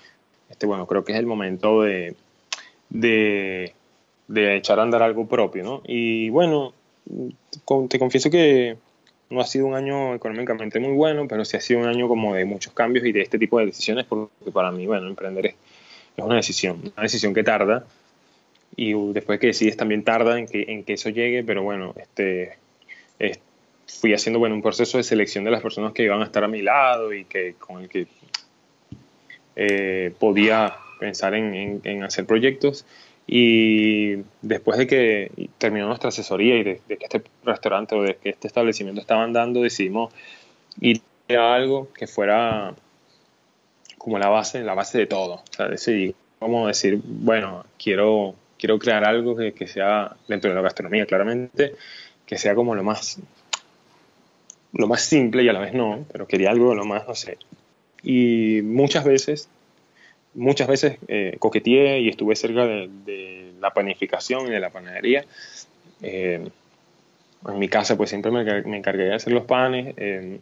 Este, 0.51 0.67
bueno, 0.67 0.87
creo 0.87 1.05
que 1.05 1.13
es 1.13 1.19
el 1.19 1.27
momento 1.27 1.83
de, 1.83 2.15
de, 2.89 3.73
echar 4.57 4.79
a 4.81 4.83
andar 4.83 5.03
algo 5.03 5.27
propio, 5.27 5.63
¿no? 5.63 5.83
Y 5.87 6.31
bueno, 6.31 6.73
te 7.89 7.99
confieso 7.99 8.31
que 8.31 8.77
no 9.31 9.41
ha 9.41 9.47
sido 9.47 9.67
un 9.67 9.75
año 9.75 10.15
económicamente 10.15 10.81
muy 10.81 10.95
bueno, 10.95 11.27
pero 11.29 11.45
sí 11.45 11.57
ha 11.57 11.61
sido 11.61 11.81
un 11.81 11.87
año 11.87 12.09
como 12.09 12.35
de 12.35 12.45
muchos 12.45 12.73
cambios 12.73 13.05
y 13.05 13.13
de 13.13 13.23
este 13.23 13.39
tipo 13.39 13.59
de 13.59 13.67
decisiones, 13.67 14.07
porque 14.07 14.51
para 14.53 14.71
mí, 14.71 14.87
bueno, 14.87 15.07
emprender 15.07 15.47
es, 15.47 15.55
una 16.17 16.37
decisión, 16.37 16.81
una 16.95 17.03
decisión 17.03 17.33
que 17.35 17.43
tarda 17.43 17.85
y 18.77 18.93
después 19.13 19.39
que 19.39 19.49
decides 19.49 19.77
también 19.77 20.03
tarda 20.03 20.39
en 20.39 20.47
que, 20.47 20.65
en 20.69 20.85
que 20.85 20.95
eso 20.95 21.11
llegue, 21.11 21.45
pero 21.45 21.63
bueno, 21.63 21.95
este, 21.97 22.57
fui 24.01 24.15
haciendo 24.15 24.39
bueno, 24.39 24.55
un 24.55 24.63
proceso 24.63 24.99
de 24.99 25.05
selección 25.05 25.45
de 25.45 25.51
las 25.51 25.63
personas 25.63 25.93
que 25.93 26.03
iban 26.03 26.21
a 26.21 26.25
estar 26.25 26.45
a 26.45 26.49
mi 26.49 26.63
lado 26.63 27.13
y 27.13 27.25
que 27.25 27.55
con 27.59 27.83
el 27.83 27.89
que 27.89 28.07
eh, 29.57 30.13
podía 30.19 30.75
pensar 30.99 31.35
en, 31.35 31.81
en 31.85 32.03
hacer 32.03 32.27
proyectos 32.27 32.85
y 33.27 34.17
después 34.43 34.79
de 34.79 34.87
que 34.87 35.49
terminó 35.59 35.87
nuestra 35.87 36.09
asesoría 36.09 36.57
y 36.57 36.65
de, 36.65 36.81
que 36.87 36.99
este 37.01 37.23
restaurante 37.45 37.95
o 37.95 38.03
de 38.03 38.17
que 38.17 38.31
este 38.31 38.49
establecimiento 38.49 39.01
estaba 39.01 39.23
andando, 39.23 39.63
decidimos 39.63 40.13
ir 40.81 41.01
a 41.31 41.55
algo 41.55 41.93
que 41.93 42.07
fuera 42.07 42.75
como 43.97 44.19
la 44.19 44.29
base, 44.29 44.63
la 44.63 44.75
base 44.75 44.99
de 44.99 45.07
todo. 45.07 45.35
O 45.35 45.53
sea, 45.53 45.69
decidí 45.69 46.15
como 46.39 46.67
decir, 46.67 47.01
bueno, 47.05 47.65
quiero, 47.79 48.35
quiero 48.59 48.79
crear 48.79 49.05
algo 49.05 49.37
que, 49.37 49.53
que 49.53 49.69
sea 49.69 50.17
dentro 50.27 50.51
de 50.51 50.57
la 50.57 50.63
gastronomía, 50.63 51.07
claramente, 51.07 51.77
que 52.27 52.37
sea 52.37 52.57
como 52.57 52.75
lo 52.75 52.83
más 52.83 53.21
lo 54.73 54.89
más 54.89 55.03
simple 55.03 55.43
y 55.43 55.49
a 55.49 55.53
la 55.53 55.61
vez 55.61 55.75
no, 55.75 56.05
pero 56.11 56.27
quería 56.27 56.51
algo 56.51 56.75
lo 56.75 56.85
más, 56.85 57.07
no 57.07 57.15
sé. 57.15 57.39
Y 58.03 58.61
muchas 58.63 59.05
veces 59.05 59.49
muchas 60.35 60.69
veces 60.69 60.99
eh, 61.09 61.37
coqueteé 61.39 62.01
y 62.01 62.09
estuve 62.09 62.37
cerca 62.37 62.67
de, 62.67 63.53
la 63.61 63.71
panificación 63.71 64.49
y 64.49 64.51
de 64.51 64.61
la 64.61 64.71
panadería. 64.71 65.25
Eh, 66.03 66.49
en 67.49 67.59
mi 67.59 67.69
casa 67.69 67.97
pues 67.97 68.11
siempre 68.11 68.31
me, 68.31 68.45
me, 68.63 68.77
encargué 68.77 69.05
de 69.05 69.15
hacer 69.15 69.33
los 69.33 69.45
panes 69.45 69.95
eh, 69.97 70.39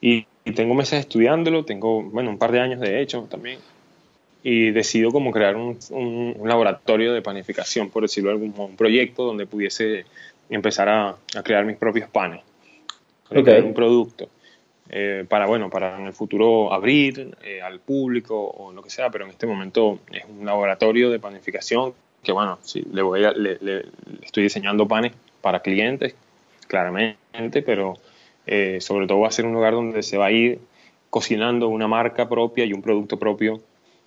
y, 0.00 0.26
tengo 0.54 0.74
meses 0.74 1.00
estudiándolo, 1.00 1.64
tengo 1.64 2.02
bueno 2.04 2.30
un 2.30 2.38
par 2.38 2.52
de 2.52 2.60
años 2.60 2.78
de 2.78 3.02
hecho 3.02 3.26
también 3.28 3.58
y 4.44 4.70
decido 4.70 5.10
como 5.10 5.32
crear 5.32 5.56
un, 5.56 5.76
un, 5.90 6.48
laboratorio 6.48 7.12
de 7.12 7.20
panificación, 7.20 7.90
por 7.90 8.02
decirlo 8.02 8.30
algún 8.30 8.54
un 8.56 8.76
proyecto 8.76 9.24
donde 9.24 9.46
pudiese 9.46 10.04
empezar 10.48 10.88
a, 10.88 11.16
a 11.34 11.42
crear 11.42 11.64
mis 11.64 11.76
propios 11.76 12.08
panes, 12.08 12.42
crear 13.28 13.64
un 13.64 13.74
producto. 13.74 14.28
Eh, 14.88 15.24
para, 15.28 15.46
bueno, 15.46 15.68
para 15.68 15.98
en 15.98 16.06
el 16.06 16.12
futuro 16.12 16.72
abrir 16.72 17.36
eh, 17.42 17.60
al 17.60 17.80
público 17.80 18.38
o 18.40 18.72
lo 18.72 18.82
que 18.82 18.90
sea, 18.90 19.10
pero 19.10 19.24
en 19.24 19.30
este 19.30 19.46
momento 19.46 19.98
es 20.12 20.24
un 20.28 20.46
laboratorio 20.46 21.10
de 21.10 21.18
panificación 21.18 21.92
que, 22.22 22.32
bueno, 22.32 22.58
sí, 22.62 22.84
le, 22.92 23.02
voy 23.02 23.20
le, 23.20 23.86
estoy 24.22 24.44
diseñando 24.44 24.86
panes 24.86 25.12
para 25.40 25.60
clientes, 25.60 26.14
claramente, 26.68 27.62
pero 27.62 27.94
eh, 28.46 28.78
sobre 28.80 29.06
todo 29.06 29.20
va 29.20 29.28
a 29.28 29.32
ser 29.32 29.46
un 29.46 29.54
lugar 29.54 29.72
donde 29.72 30.02
se 30.02 30.18
va 30.18 30.26
a 30.26 30.32
ir 30.32 30.60
cocinando 31.10 31.68
una 31.68 31.88
marca 31.88 32.28
propia 32.28 32.64
y 32.64 32.72
un 32.72 32.82
producto 32.82 33.18
propio 33.18 33.60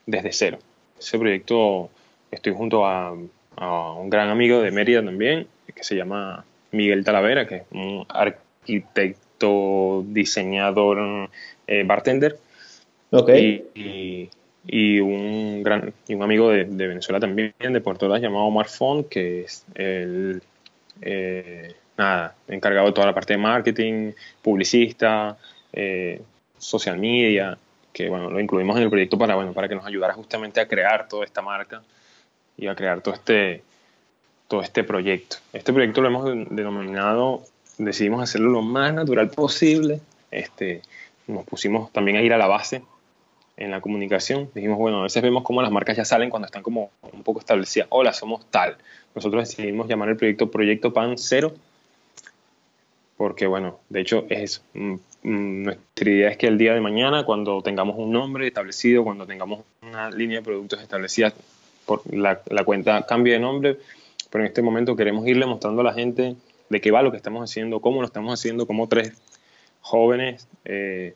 desde 0.06 0.32
cero. 0.32 0.60
Ese 0.98 1.20
proyecto 1.20 1.90
estoy 2.32 2.54
junto 2.54 2.86
a, 2.86 3.16
a 3.58 3.94
un 3.94 4.10
gran 4.10 4.30
amigo 4.30 4.62
de 4.62 4.72
Mérida 4.72 5.04
también, 5.04 5.48
que 5.74 5.84
se 5.84 5.96
llama 5.96 6.46
Miguel 6.72 7.04
Talavera, 7.04 7.48
que 7.48 7.56
es 7.56 7.64
un 7.72 8.06
arquitecto 8.10 8.49
diseñador, 10.08 11.30
eh, 11.68 11.84
bartender. 11.84 12.38
Y, 13.12 14.30
y, 14.68 15.00
un 15.00 15.64
gran 15.64 15.94
y 16.08 16.14
un 16.14 16.24
amigo 16.24 16.50
de, 16.50 16.66
Venezuela 16.66 17.20
también, 17.20 17.54
de 17.58 17.82
Puerto 17.82 18.06
Ordaz, 18.06 18.22
llamado 18.22 18.46
Omar 18.46 18.68
Font, 18.68 19.08
que 19.10 19.42
es 19.42 19.66
el 19.74 20.44
eh, 21.02 21.74
nada, 21.98 22.36
encargado 22.48 22.88
de 22.88 22.94
toda 22.94 23.08
la 23.08 23.14
parte 23.14 23.34
de 23.34 23.40
marketing, 23.40 24.12
publicista, 24.42 25.38
eh, 25.74 26.22
social 26.58 26.98
media, 26.98 27.58
que 27.92 28.10
bueno, 28.10 28.30
lo 28.30 28.40
incluimos 28.40 28.78
en 28.78 28.84
el 28.84 28.90
proyecto 28.90 29.18
para, 29.18 29.36
bueno, 29.36 29.54
para 29.54 29.68
que 29.68 29.76
nos 29.76 29.86
ayudara 29.86 30.14
justamente 30.14 30.60
a 30.60 30.68
crear 30.68 31.08
toda 31.08 31.26
esta 31.26 31.42
marca 31.42 31.82
y 32.58 32.68
a 32.68 32.76
crear 32.76 33.02
todo 33.02 33.16
este, 33.16 33.64
todo 34.48 34.62
este 34.62 34.84
proyecto. 34.84 35.38
Este 35.54 35.74
proyecto 35.74 36.02
lo 36.02 36.08
hemos 36.10 36.26
denominado 36.50 37.44
decidimos 37.80 38.22
hacerlo 38.22 38.52
lo 38.52 38.62
más 38.62 38.94
natural 38.94 39.30
posible. 39.30 40.02
Este, 40.30 40.82
nos 41.28 41.46
pusimos 41.46 41.92
también 41.92 42.18
a 42.18 42.22
ir 42.22 42.34
a 42.34 42.38
la 42.38 42.48
base 42.48 42.84
en 43.58 43.72
la 43.72 43.82
comunicación. 43.82 44.50
Dijimos, 44.54 44.78
bueno, 44.78 45.00
a 45.00 45.04
veces 45.04 45.24
vemos 45.24 45.44
cómo 45.44 45.62
las 45.62 45.72
marcas 45.72 45.98
ya 45.98 46.06
salen 46.06 46.30
cuando 46.30 46.46
están 46.46 46.62
como 46.62 46.92
un 47.12 47.24
poco 47.24 47.40
establecidas. 47.40 47.88
Hola, 47.90 48.14
somos 48.14 48.46
tal. 48.52 48.78
Nosotros 49.16 49.50
decidimos 49.50 49.88
llamar 49.88 50.10
el 50.10 50.18
proyecto 50.18 50.52
Proyecto 50.52 50.94
Pan 50.94 51.18
Cero, 51.18 51.54
porque 53.18 53.48
bueno, 53.48 53.80
de 53.90 54.02
hecho 54.02 54.26
es 54.30 54.62
mm, 54.74 54.94
mm, 55.24 55.64
nuestra 55.64 56.10
idea 56.10 56.30
es 56.30 56.38
que 56.38 56.48
el 56.48 56.58
día 56.58 56.74
de 56.74 56.82
mañana, 56.82 57.26
cuando 57.26 57.62
tengamos 57.62 57.98
un 57.98 58.12
nombre 58.12 58.48
establecido, 58.48 59.04
cuando 59.04 59.26
tengamos 59.26 59.62
una 59.82 60.12
línea 60.12 60.40
de 60.40 60.46
productos 60.46 60.82
establecida, 60.82 61.34
por 61.86 62.02
la, 62.14 62.42
la 62.50 62.64
cuenta 62.64 63.06
cambie 63.08 63.34
de 63.34 63.40
nombre, 63.40 63.78
pero 64.30 64.44
en 64.44 64.48
este 64.48 64.62
momento 64.62 64.96
queremos 64.96 65.28
irle 65.28 65.46
mostrando 65.48 65.82
a 65.82 65.86
la 65.86 65.94
gente 65.94 66.36
de 66.70 66.82
qué 66.82 66.92
va 66.92 67.02
lo 67.02 67.12
que 67.12 67.18
estamos 67.18 67.50
haciendo, 67.50 67.82
cómo 67.82 68.02
lo 68.02 68.06
estamos 68.06 68.34
haciendo, 68.34 68.66
como 68.68 68.88
tres 68.88 69.14
jóvenes 69.82 70.48
eh, 70.66 71.16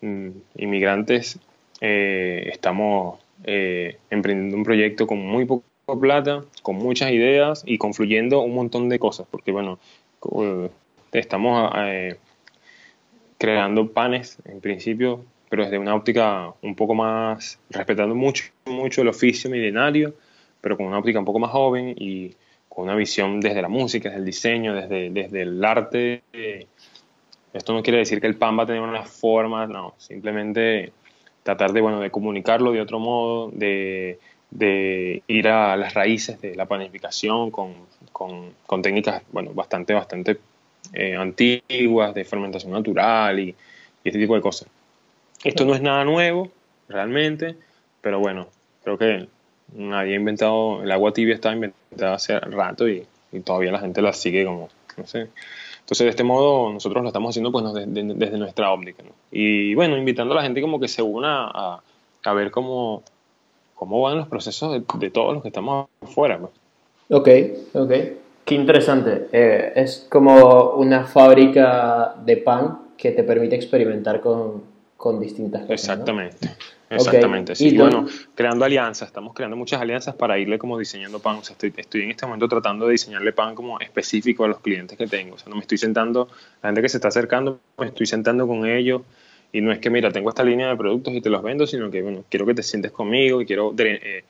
mm, 0.00 0.30
inmigrantes 0.56 1.38
eh, 1.80 2.48
estamos 2.52 3.20
eh, 3.44 3.98
emprendiendo 4.10 4.56
un 4.56 4.64
proyecto 4.64 5.06
con 5.06 5.18
muy 5.18 5.44
poca 5.44 5.64
plata, 6.00 6.44
con 6.62 6.76
muchas 6.76 7.10
ideas 7.10 7.62
y 7.66 7.78
confluyendo 7.78 8.40
un 8.40 8.54
montón 8.54 8.88
de 8.88 8.98
cosas, 8.98 9.26
porque 9.30 9.50
bueno, 9.52 9.78
estamos 11.12 11.72
creando 13.36 13.92
panes 13.92 14.38
en 14.44 14.60
principio, 14.60 15.24
pero 15.50 15.64
desde 15.64 15.78
una 15.78 15.94
óptica 15.94 16.54
un 16.62 16.76
poco 16.76 16.94
más, 16.94 17.58
respetando 17.68 18.14
mucho, 18.14 18.44
mucho 18.64 19.02
el 19.02 19.08
oficio 19.08 19.50
milenario, 19.50 20.14
pero 20.60 20.76
con 20.76 20.86
una 20.86 20.98
óptica 20.98 21.18
un 21.18 21.24
poco 21.24 21.40
más 21.40 21.50
joven 21.50 21.94
y 21.98 22.36
con 22.74 22.84
una 22.84 22.94
visión 22.94 23.40
desde 23.40 23.60
la 23.60 23.68
música, 23.68 24.08
desde 24.08 24.20
el 24.20 24.24
diseño, 24.24 24.74
desde, 24.74 25.10
desde 25.10 25.42
el 25.42 25.62
arte. 25.62 26.22
Esto 27.52 27.74
no 27.74 27.82
quiere 27.82 27.98
decir 27.98 28.18
que 28.20 28.26
el 28.26 28.36
pan 28.36 28.58
va 28.58 28.62
a 28.62 28.66
tener 28.66 28.80
una 28.80 29.02
forma, 29.02 29.66
no, 29.66 29.94
simplemente 29.98 30.92
tratar 31.42 31.72
de, 31.72 31.82
bueno, 31.82 32.00
de 32.00 32.10
comunicarlo 32.10 32.72
de 32.72 32.80
otro 32.80 32.98
modo, 32.98 33.50
de, 33.50 34.18
de 34.50 35.22
ir 35.26 35.48
a 35.48 35.76
las 35.76 35.92
raíces 35.92 36.40
de 36.40 36.54
la 36.54 36.64
panificación 36.64 37.50
con, 37.50 37.74
con, 38.10 38.54
con 38.64 38.80
técnicas, 38.80 39.22
bueno, 39.32 39.52
bastante, 39.52 39.92
bastante 39.92 40.38
eh, 40.94 41.14
antiguas, 41.14 42.14
de 42.14 42.24
fermentación 42.24 42.72
natural 42.72 43.38
y, 43.38 43.48
y 43.50 43.54
este 44.08 44.18
tipo 44.18 44.34
de 44.34 44.40
cosas. 44.40 44.68
Esto 45.44 45.66
no 45.66 45.74
es 45.74 45.82
nada 45.82 46.04
nuevo, 46.04 46.50
realmente, 46.88 47.54
pero 48.00 48.18
bueno, 48.18 48.46
creo 48.82 48.96
que 48.96 49.26
nadie 49.74 50.14
ha 50.14 50.16
inventado, 50.16 50.82
el 50.82 50.90
agua 50.90 51.12
tibia 51.12 51.34
estaba 51.34 51.54
inventada 51.54 52.14
hace 52.14 52.38
rato 52.40 52.88
y, 52.88 53.06
todavía 53.44 53.72
la 53.72 53.80
gente 53.80 54.02
la 54.02 54.12
sigue 54.12 54.44
como, 54.44 54.68
no 54.96 55.06
sé. 55.06 55.28
Entonces, 55.80 56.04
de 56.04 56.10
este 56.10 56.22
modo, 56.22 56.72
nosotros 56.72 57.02
lo 57.02 57.08
estamos 57.08 57.30
haciendo 57.30 57.50
pues, 57.50 57.64
desde 57.74 58.38
nuestra 58.38 58.70
óptica. 58.70 59.02
Y 59.30 59.74
bueno, 59.74 59.96
invitando 59.96 60.32
a 60.34 60.36
la 60.36 60.42
gente 60.42 60.60
como 60.60 60.78
que 60.78 60.88
se 60.88 61.02
una 61.02 61.46
a, 61.46 61.80
a 62.24 62.32
ver 62.34 62.50
cómo, 62.50 63.02
cómo 63.74 64.00
van 64.00 64.18
los 64.18 64.28
procesos 64.28 64.72
de, 64.72 64.84
de 64.98 65.10
todos 65.10 65.34
los 65.34 65.42
que 65.42 65.48
estamos 65.48 65.88
afuera. 66.02 66.38
Pues. 66.38 66.52
Ok, 67.10 67.28
ok. 67.74 67.92
Qué 68.44 68.54
interesante. 68.54 69.28
Eh, 69.32 69.72
es 69.76 70.06
como 70.08 70.70
una 70.70 71.04
fábrica 71.04 72.14
de 72.24 72.36
pan 72.36 72.78
que 72.96 73.12
te 73.12 73.22
permite 73.22 73.54
experimentar 73.54 74.20
con, 74.20 74.62
con 75.02 75.18
distintas 75.18 75.62
cosas. 75.62 75.80
Exactamente. 75.80 76.48
Exactamente, 76.88 77.56
sí. 77.56 77.70
Y 77.70 77.76
bueno, 77.76 78.06
creando 78.36 78.64
alianzas, 78.64 79.08
estamos 79.08 79.34
creando 79.34 79.56
muchas 79.56 79.80
alianzas 79.80 80.14
para 80.14 80.38
irle 80.38 80.60
como 80.60 80.78
diseñando 80.78 81.18
pan. 81.18 81.38
O 81.38 81.42
sea, 81.42 81.54
estoy, 81.54 81.74
estoy 81.76 82.02
en 82.02 82.10
este 82.10 82.24
momento 82.24 82.46
tratando 82.46 82.86
de 82.86 82.92
diseñarle 82.92 83.32
pan 83.32 83.56
como 83.56 83.80
específico 83.80 84.44
a 84.44 84.48
los 84.48 84.60
clientes 84.60 84.96
que 84.96 85.08
tengo. 85.08 85.34
O 85.34 85.38
sea, 85.38 85.48
no 85.48 85.56
me 85.56 85.62
estoy 85.62 85.76
sentando, 85.76 86.28
la 86.62 86.68
gente 86.68 86.82
que 86.82 86.88
se 86.88 86.98
está 86.98 87.08
acercando, 87.08 87.58
me 87.78 87.86
estoy 87.86 88.06
sentando 88.06 88.46
con 88.46 88.64
ellos. 88.64 89.02
Y 89.50 89.60
no 89.60 89.72
es 89.72 89.80
que, 89.80 89.90
mira, 89.90 90.12
tengo 90.12 90.28
esta 90.28 90.44
línea 90.44 90.68
de 90.68 90.76
productos 90.76 91.12
y 91.14 91.20
te 91.20 91.30
los 91.30 91.42
vendo, 91.42 91.66
sino 91.66 91.90
que, 91.90 92.00
bueno, 92.00 92.22
quiero 92.28 92.46
que 92.46 92.54
te 92.54 92.62
sientes 92.62 92.92
conmigo 92.92 93.40
y 93.40 93.46
quiero 93.46 93.74
eh, 93.76 94.22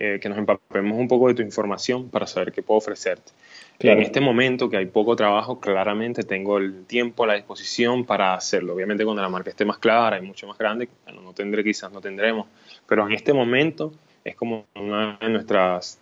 eh, 0.00 0.18
que 0.20 0.28
nos 0.28 0.38
empapemos 0.38 0.96
un 0.96 1.08
poco 1.08 1.28
de 1.28 1.34
tu 1.34 1.42
información 1.42 2.08
para 2.08 2.26
saber 2.26 2.52
qué 2.52 2.62
puedo 2.62 2.78
ofrecerte. 2.78 3.32
En 3.80 4.00
este 4.00 4.20
momento 4.20 4.68
que 4.68 4.76
hay 4.76 4.86
poco 4.86 5.14
trabajo, 5.16 5.60
claramente 5.60 6.24
tengo 6.24 6.58
el 6.58 6.84
tiempo 6.86 7.24
a 7.24 7.28
la 7.28 7.34
disposición 7.34 8.04
para 8.04 8.34
hacerlo. 8.34 8.74
Obviamente 8.74 9.04
cuando 9.04 9.22
la 9.22 9.28
marca 9.28 9.50
esté 9.50 9.64
más 9.64 9.78
clara 9.78 10.18
y 10.18 10.22
mucho 10.22 10.46
más 10.46 10.58
grande, 10.58 10.88
bueno, 11.04 11.22
no 11.22 11.32
tendré, 11.32 11.62
quizás 11.62 11.92
no 11.92 12.00
tendremos, 12.00 12.46
pero 12.86 13.06
en 13.06 13.12
este 13.12 13.32
momento 13.32 13.92
es 14.24 14.34
como 14.36 14.66
una 14.74 15.18
de 15.20 15.28
nuestras 15.28 16.00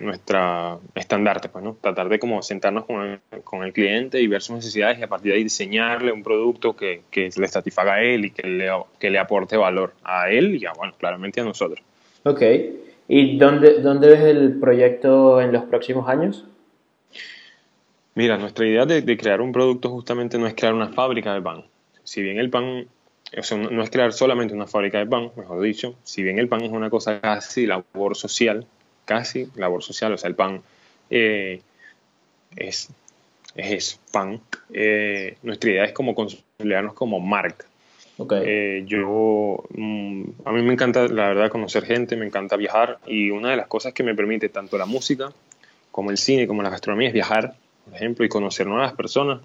nuestra 0.00 0.78
estandarte, 0.94 1.48
pues, 1.48 1.62
¿no? 1.64 1.76
Tratar 1.80 2.08
de 2.08 2.18
como 2.18 2.42
sentarnos 2.42 2.86
con 2.86 3.06
el, 3.06 3.42
con 3.44 3.62
el, 3.62 3.72
cliente 3.72 4.20
y 4.20 4.26
ver 4.26 4.42
sus 4.42 4.56
necesidades 4.56 4.98
y 4.98 5.02
a 5.02 5.08
partir 5.08 5.32
de 5.32 5.38
ahí 5.38 5.44
diseñarle 5.44 6.10
un 6.12 6.22
producto 6.22 6.74
que, 6.74 7.02
que 7.10 7.30
le 7.36 7.48
satisfaga 7.48 7.94
a 7.94 8.02
él 8.02 8.24
y 8.24 8.30
que 8.30 8.46
le, 8.46 8.70
que 8.98 9.10
le 9.10 9.18
aporte 9.18 9.56
valor 9.56 9.94
a 10.02 10.30
él 10.30 10.56
y, 10.56 10.66
a, 10.66 10.72
bueno, 10.72 10.94
claramente 10.98 11.40
a 11.40 11.44
nosotros. 11.44 11.80
Ok. 12.24 12.42
¿Y 13.12 13.38
dónde, 13.38 13.80
dónde 13.80 14.06
ves 14.06 14.20
el 14.20 14.60
proyecto 14.60 15.40
en 15.40 15.50
los 15.50 15.64
próximos 15.64 16.08
años? 16.08 16.44
Mira, 18.14 18.38
nuestra 18.38 18.64
idea 18.64 18.86
de, 18.86 19.16
crear 19.16 19.40
un 19.40 19.50
producto 19.50 19.90
justamente 19.90 20.38
no 20.38 20.46
es 20.46 20.54
crear 20.54 20.74
una 20.74 20.90
fábrica 20.90 21.34
de 21.34 21.42
pan. 21.42 21.64
Si 22.04 22.22
bien 22.22 22.38
el 22.38 22.50
pan, 22.50 22.86
o 23.36 23.42
sea, 23.42 23.58
no 23.58 23.82
es 23.82 23.90
crear 23.90 24.12
solamente 24.12 24.54
una 24.54 24.68
fábrica 24.68 24.98
de 24.98 25.06
pan, 25.06 25.32
mejor 25.34 25.60
dicho, 25.60 25.96
si 26.04 26.22
bien 26.22 26.38
el 26.38 26.46
pan 26.46 26.60
es 26.60 26.70
una 26.70 26.88
cosa 26.88 27.20
casi 27.20 27.66
labor 27.66 28.14
social, 28.14 28.64
casi 29.06 29.48
labor 29.56 29.82
social, 29.82 30.12
o 30.12 30.16
sea, 30.16 30.28
el 30.28 30.36
pan 30.36 30.62
eh, 31.10 31.62
es, 32.54 32.90
es 33.56 33.98
pan, 34.12 34.40
eh, 34.72 35.36
nuestra 35.42 35.68
idea 35.68 35.84
es 35.84 35.92
como 35.92 36.14
consolidarnos 36.14 36.94
como 36.94 37.18
marca. 37.18 37.66
Okay. 38.20 38.42
Eh, 38.44 38.84
yo, 38.86 39.64
mm, 39.70 40.24
a 40.44 40.52
mí 40.52 40.62
me 40.62 40.74
encanta, 40.74 41.08
la 41.08 41.28
verdad, 41.28 41.48
conocer 41.48 41.86
gente, 41.86 42.16
me 42.16 42.26
encanta 42.26 42.56
viajar 42.56 42.98
y 43.06 43.30
una 43.30 43.50
de 43.50 43.56
las 43.56 43.66
cosas 43.66 43.94
que 43.94 44.02
me 44.02 44.14
permite 44.14 44.50
tanto 44.50 44.76
la 44.76 44.84
música 44.84 45.32
como 45.90 46.10
el 46.10 46.18
cine, 46.18 46.46
como 46.46 46.62
la 46.62 46.68
gastronomía 46.68 47.08
es 47.08 47.14
viajar, 47.14 47.54
por 47.86 47.94
ejemplo, 47.94 48.22
y 48.26 48.28
conocer 48.28 48.66
nuevas 48.66 48.92
personas, 48.92 49.40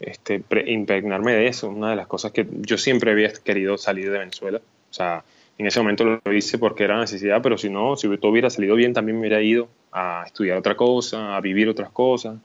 este, 0.00 0.42
impregnarme 0.66 1.32
de 1.32 1.46
eso. 1.46 1.68
Una 1.68 1.90
de 1.90 1.96
las 1.96 2.08
cosas 2.08 2.32
que 2.32 2.44
yo 2.50 2.76
siempre 2.76 3.12
había 3.12 3.32
querido 3.32 3.78
salir 3.78 4.10
de 4.10 4.18
Venezuela. 4.18 4.58
O 4.90 4.92
sea, 4.92 5.22
en 5.58 5.66
ese 5.66 5.78
momento 5.78 6.20
lo 6.24 6.32
hice 6.32 6.58
porque 6.58 6.82
era 6.82 6.98
necesidad, 6.98 7.40
pero 7.40 7.56
si 7.56 7.70
no, 7.70 7.96
si 7.96 8.08
todo 8.18 8.32
hubiera 8.32 8.50
salido 8.50 8.74
bien, 8.74 8.92
también 8.92 9.14
me 9.14 9.28
hubiera 9.28 9.40
ido 9.40 9.68
a 9.92 10.24
estudiar 10.26 10.58
otra 10.58 10.74
cosa, 10.74 11.36
a 11.36 11.40
vivir 11.40 11.68
otras 11.68 11.90
cosas. 11.90 12.36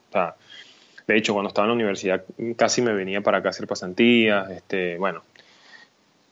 De 1.08 1.18
hecho, 1.18 1.34
cuando 1.34 1.50
estaba 1.50 1.66
en 1.66 1.70
la 1.70 1.76
universidad 1.76 2.24
casi 2.56 2.82
me 2.82 2.94
venía 2.94 3.22
para 3.22 3.40
acá 3.40 3.50
a 3.50 3.52
hacer 3.52 3.68
pasantías, 3.68 4.50
este, 4.52 4.98
bueno. 4.98 5.22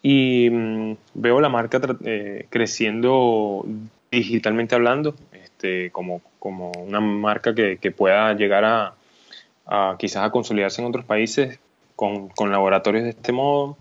Y 0.01 0.49
mm, 0.49 0.93
veo 1.15 1.41
la 1.41 1.49
marca 1.49 1.79
eh, 2.05 2.47
creciendo 2.49 3.65
digitalmente 4.09 4.75
hablando, 4.75 5.15
este, 5.31 5.91
como, 5.91 6.21
como 6.39 6.71
una 6.71 6.99
marca 6.99 7.53
que, 7.53 7.77
que 7.77 7.91
pueda 7.91 8.33
llegar 8.33 8.65
a, 8.65 9.95
quizás 9.97 10.25
a 10.25 10.31
consolidarse 10.31 10.81
en 10.81 10.87
otros 10.87 11.05
países 11.05 11.59
con, 11.95 12.29
con, 12.29 12.51
laboratorios 12.51 13.03
de 13.03 13.11
este 13.11 13.31
modo 13.31 13.77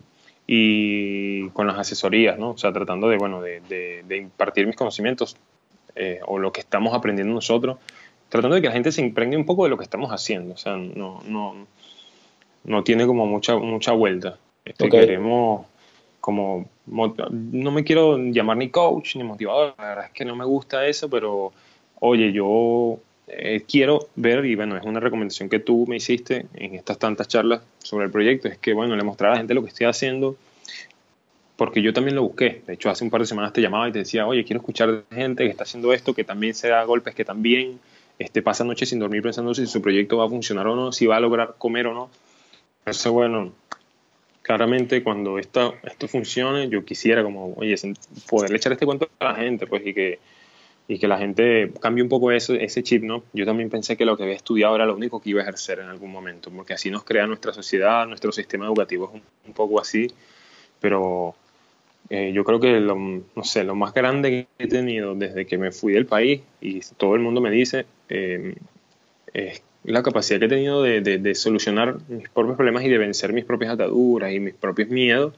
y 0.47 1.49
con 1.51 1.67
las 1.67 1.79
asesorías, 1.79 2.39
¿no? 2.39 2.51
O 2.51 2.59
sea, 2.59 2.73
tratando 2.73 3.09
de, 3.09 3.17
bueno, 3.17 3.41
de, 3.41 3.61
de, 4.07 4.17
impartir 4.17 4.67
mis 4.67 4.77
conocimientos 4.77 5.37
eh, 5.97 6.21
o 6.27 6.39
lo 6.39 6.53
que 6.53 6.61
estamos 6.61 6.95
aprendiendo 6.95 7.35
nosotros 7.35 7.79
tratando 8.31 8.55
de 8.55 8.63
que 8.63 8.69
la 8.69 8.73
gente 8.73 8.93
se 8.93 9.03
impregne 9.03 9.37
un 9.37 9.45
poco 9.45 9.65
de 9.65 9.71
lo 9.71 9.77
que 9.77 9.85
estamos 9.85 10.11
haciendo. 10.11 10.55
O 10.55 10.57
sea, 10.57 10.77
no, 10.77 11.21
no, 11.27 11.67
no 12.65 12.85
tiene 12.85 13.07
como 13.07 13.27
mucha, 13.27 13.57
mucha 13.59 13.93
vuelta. 13.93 14.39
Este, 14.65 14.89
Queremos 14.89 15.67
como, 16.21 16.69
no 16.87 17.71
me 17.71 17.83
quiero 17.85 18.19
llamar 18.19 18.57
ni 18.59 18.69
coach 18.69 19.17
ni 19.17 19.25
motivador, 19.25 19.75
la 19.79 19.89
verdad 19.89 20.05
es 20.07 20.13
que 20.13 20.25
no 20.25 20.37
me 20.37 20.45
gusta 20.45 20.87
eso, 20.87 21.09
pero 21.09 21.53
oye, 21.99 22.33
yo 22.33 22.99
eh, 23.27 23.63
quiero 23.67 24.09
ver, 24.17 24.45
y 24.45 24.55
bueno, 24.55 24.77
es 24.77 24.85
una 24.85 25.01
recomendación 25.01 25.49
que 25.49 25.59
tú 25.59 25.87
me 25.89 25.97
hiciste 25.97 26.47
en 26.55 26.75
estas 26.75 26.99
tantas 26.99 27.29
charlas 27.29 27.63
sobre 27.79 28.07
el 28.07 28.11
proyecto, 28.11 28.49
es 28.49 28.59
que 28.59 28.75
bueno, 28.75 28.97
le 28.97 29.03
mostrar 29.03 29.31
a 29.31 29.35
la 29.35 29.39
gente 29.39 29.55
lo 29.55 29.63
que 29.63 29.69
estoy 29.69 29.87
haciendo, 29.87 30.37
porque 31.57 31.83
yo 31.83 31.93
también 31.93 32.17
lo 32.17 32.23
busqué. 32.23 32.63
De 32.67 32.75
hecho, 32.75 32.89
hace 32.89 33.05
un 33.05 33.11
par 33.11 33.21
de 33.21 33.27
semanas 33.27 33.53
te 33.53 33.61
llamaba 33.61 33.89
y 33.89 33.93
te 33.93 33.99
decía, 34.01 34.27
oye, 34.27 34.45
quiero 34.45 34.61
escuchar 34.61 35.05
gente 35.11 35.45
que 35.45 35.51
está 35.51 35.65
haciendo 35.65 35.93
esto, 35.93 36.15
que 36.15 36.25
también 36.25 36.55
se 36.55 36.69
da 36.69 36.83
golpes, 36.85 37.15
que 37.15 37.25
también 37.25 37.79
este, 38.21 38.43
pasa 38.43 38.65
noches 38.65 38.91
sin 38.91 38.99
dormir 38.99 39.23
pensando 39.23 39.55
si 39.55 39.67
su 39.67 39.81
proyecto 39.81 40.19
va 40.19 40.27
a 40.27 40.29
funcionar 40.29 40.67
o 40.67 40.77
no, 40.77 40.93
si 40.93 41.07
va 41.07 41.17
a 41.17 41.21
lograr 41.21 41.55
comer 41.57 41.87
o 41.87 41.95
no. 41.95 42.11
Eso, 42.85 43.13
bueno, 43.13 43.55
claramente 44.43 45.03
cuando 45.03 45.39
esto, 45.39 45.75
esto 45.83 46.07
funcione, 46.07 46.69
yo 46.69 46.85
quisiera 46.85 47.23
como, 47.23 47.55
oye, 47.55 47.75
poderle 48.29 48.59
echar 48.59 48.73
este 48.73 48.85
cuento 48.85 49.09
a 49.21 49.25
la 49.25 49.35
gente, 49.37 49.67
pues, 49.67 49.87
y 49.87 49.95
que, 49.95 50.19
y 50.87 50.99
que 50.99 51.09
la 51.09 51.17
gente 51.17 51.73
cambie 51.81 52.03
un 52.03 52.11
poco 52.11 52.31
eso, 52.31 52.53
ese 52.53 52.83
chip, 52.83 53.03
¿no? 53.05 53.23
Yo 53.33 53.47
también 53.47 53.71
pensé 53.71 53.97
que 53.97 54.05
lo 54.05 54.19
que 54.19 54.25
había 54.25 54.37
estudiado 54.37 54.75
era 54.75 54.85
lo 54.85 54.95
único 54.95 55.23
que 55.23 55.31
iba 55.31 55.41
a 55.41 55.45
ejercer 55.45 55.79
en 55.79 55.87
algún 55.87 56.13
momento, 56.13 56.51
porque 56.51 56.75
así 56.75 56.91
nos 56.91 57.05
crea 57.05 57.27
nuestra 57.27 57.55
sociedad, 57.55 58.07
nuestro 58.07 58.33
sistema 58.33 58.67
educativo 58.67 59.11
es 59.15 59.23
un 59.47 59.55
poco 59.55 59.81
así, 59.81 60.09
pero 60.79 61.35
eh, 62.11 62.33
yo 62.35 62.45
creo 62.45 62.61
que 62.61 62.81
lo, 62.81 62.97
no 62.97 63.45
sé, 63.45 63.65
lo 63.65 63.75
más 63.77 63.95
grande 63.95 64.31
que 64.59 64.65
he 64.65 64.69
tenido 64.69 65.15
desde 65.15 65.47
que 65.47 65.57
me 65.57 65.73
fui 65.73 65.95
del 65.95 66.05
país, 66.05 66.43
y 66.61 66.81
todo 66.99 67.15
el 67.15 67.23
mundo 67.23 67.41
me 67.41 67.51
dice, 67.51 67.87
eh, 68.11 68.55
es 69.33 69.63
la 69.85 70.03
capacidad 70.03 70.39
que 70.39 70.47
he 70.47 70.49
tenido 70.49 70.83
de, 70.83 71.01
de, 71.01 71.35
solucionar 71.35 71.97
mis 72.09 72.29
propios 72.29 72.57
problemas 72.57 72.85
y 72.85 72.89
de 72.89 72.99
vencer 72.99 73.33
mis 73.33 73.45
propias 73.45 73.73
ataduras 73.73 74.33
y 74.33 74.41
mis 74.41 74.55
propios 74.55 74.89
miedos. 74.89 75.35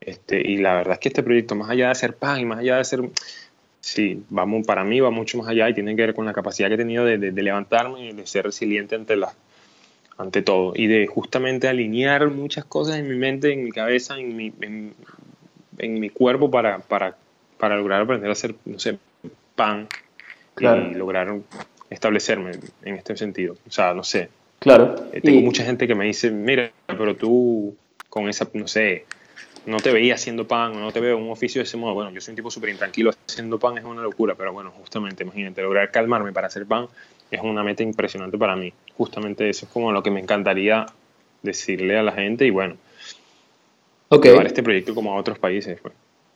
Este, 0.00 0.40
y 0.40 0.58
la 0.58 0.74
verdad 0.74 0.94
es 0.94 0.98
que 0.98 1.08
este 1.08 1.22
proyecto, 1.22 1.54
más 1.54 1.70
allá 1.70 1.88
de 1.88 1.94
ser 1.94 2.14
pan 2.16 2.40
y 2.40 2.44
más 2.44 2.58
allá 2.58 2.76
de 2.76 2.84
ser, 2.84 3.00
sí, 3.80 4.22
vamos, 4.28 4.66
para 4.66 4.84
mí 4.84 5.00
va 5.00 5.10
mucho 5.10 5.38
más 5.38 5.48
allá 5.48 5.70
y 5.70 5.74
tiene 5.74 5.96
que 5.96 6.02
ver 6.02 6.14
con 6.14 6.26
la 6.26 6.32
capacidad 6.32 6.68
que 6.68 6.74
he 6.74 6.78
tenido 6.78 7.04
de, 7.04 7.18
de 7.18 7.42
levantarme 7.42 8.10
y 8.10 8.12
de 8.12 8.26
ser 8.26 8.44
resiliente 8.44 8.96
ante, 8.96 9.16
la, 9.16 9.32
ante 10.18 10.42
todo 10.42 10.72
y 10.74 10.88
de 10.88 11.06
justamente 11.06 11.68
alinear 11.68 12.28
muchas 12.30 12.64
cosas 12.64 12.96
en 12.96 13.08
mi 13.08 13.16
mente, 13.16 13.52
en 13.52 13.64
mi 13.64 13.70
cabeza, 13.70 14.18
en 14.18 14.36
mi, 14.36 14.52
en, 14.60 14.92
en 15.78 16.00
mi 16.00 16.10
cuerpo 16.10 16.50
para, 16.50 16.80
para, 16.80 17.16
para 17.58 17.76
lograr 17.76 18.02
aprender 18.02 18.28
a 18.28 18.32
hacer, 18.32 18.54
no 18.64 18.78
sé, 18.78 18.98
pan 19.54 19.88
y 20.58 20.94
lograr 20.94 21.32
establecerme 21.92 22.52
en 22.84 22.96
este 22.96 23.16
sentido. 23.16 23.56
O 23.66 23.70
sea, 23.70 23.94
no 23.94 24.04
sé. 24.04 24.28
Claro. 24.58 24.94
Eh, 25.12 25.20
tengo 25.20 25.40
mucha 25.40 25.64
gente 25.64 25.86
que 25.86 25.94
me 25.94 26.04
dice, 26.04 26.30
mira, 26.30 26.70
pero 26.86 27.16
tú 27.16 27.74
con 28.08 28.28
esa, 28.28 28.48
no 28.54 28.68
sé, 28.68 29.06
no 29.66 29.78
te 29.78 29.92
veía 29.92 30.14
haciendo 30.14 30.46
pan, 30.46 30.78
no 30.78 30.92
te 30.92 31.00
veo 31.00 31.16
un 31.16 31.30
oficio 31.30 31.60
de 31.60 31.64
ese 31.64 31.76
modo. 31.76 31.94
Bueno, 31.94 32.10
yo 32.10 32.20
soy 32.20 32.32
un 32.32 32.36
tipo 32.36 32.50
súper 32.50 32.70
intranquilo, 32.70 33.10
haciendo 33.26 33.58
pan 33.58 33.78
es 33.78 33.84
una 33.84 34.02
locura, 34.02 34.34
pero 34.34 34.52
bueno, 34.52 34.70
justamente, 34.70 35.24
imagínate, 35.24 35.62
lograr 35.62 35.90
calmarme 35.90 36.32
para 36.32 36.48
hacer 36.48 36.66
pan 36.66 36.86
es 37.30 37.40
una 37.40 37.64
meta 37.64 37.82
impresionante 37.82 38.36
para 38.36 38.54
mí. 38.56 38.72
Justamente 38.96 39.48
eso 39.48 39.66
es 39.66 39.72
como 39.72 39.90
lo 39.90 40.02
que 40.02 40.10
me 40.10 40.20
encantaría 40.20 40.86
decirle 41.42 41.98
a 41.98 42.02
la 42.02 42.12
gente 42.12 42.46
y 42.46 42.50
bueno, 42.50 42.76
okay. 44.08 44.30
llevar 44.30 44.46
este 44.46 44.62
proyecto 44.62 44.94
como 44.94 45.12
a 45.12 45.16
otros 45.16 45.38
países. 45.38 45.78
Pues. 45.80 45.94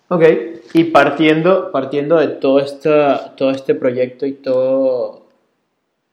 Ok, 0.09 0.25
y 0.73 0.85
partiendo, 0.85 1.71
partiendo 1.71 2.16
de 2.16 2.29
todo, 2.29 2.61
esta, 2.61 3.35
todo 3.37 3.51
este 3.51 3.75
proyecto 3.75 4.25
y 4.25 4.33
todo, 4.33 5.26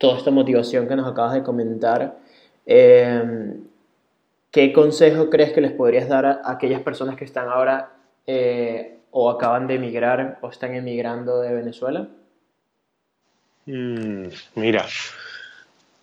toda 0.03 0.17
esta 0.17 0.31
motivación 0.31 0.85
que 0.85 0.97
nos 0.97 1.09
acabas 1.09 1.33
de 1.33 1.43
comentar, 1.43 2.17
em, 2.65 3.63
¿qué 4.51 4.73
consejo 4.73 5.29
crees 5.29 5.53
que 5.53 5.61
les 5.61 5.71
podrías 5.71 6.09
dar 6.09 6.25
a 6.25 6.41
aquellas 6.43 6.81
personas 6.81 7.15
que 7.15 7.23
están 7.23 7.47
ahora 7.47 7.93
eh, 8.27 8.97
o 9.11 9.29
acaban 9.29 9.65
de 9.65 9.75
emigrar 9.75 10.39
o 10.41 10.49
están 10.49 10.75
emigrando 10.75 11.39
de 11.39 11.53
Venezuela? 11.53 12.09
Mm, 13.65 14.25
mira, 14.55 14.85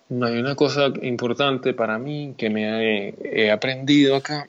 hay 0.08 0.38
una 0.38 0.54
cosa 0.54 0.86
importante 1.02 1.74
para 1.74 1.98
mí 1.98 2.34
que 2.38 2.48
me 2.48 3.14
he 3.22 3.50
aprendido 3.50 4.16
acá 4.16 4.48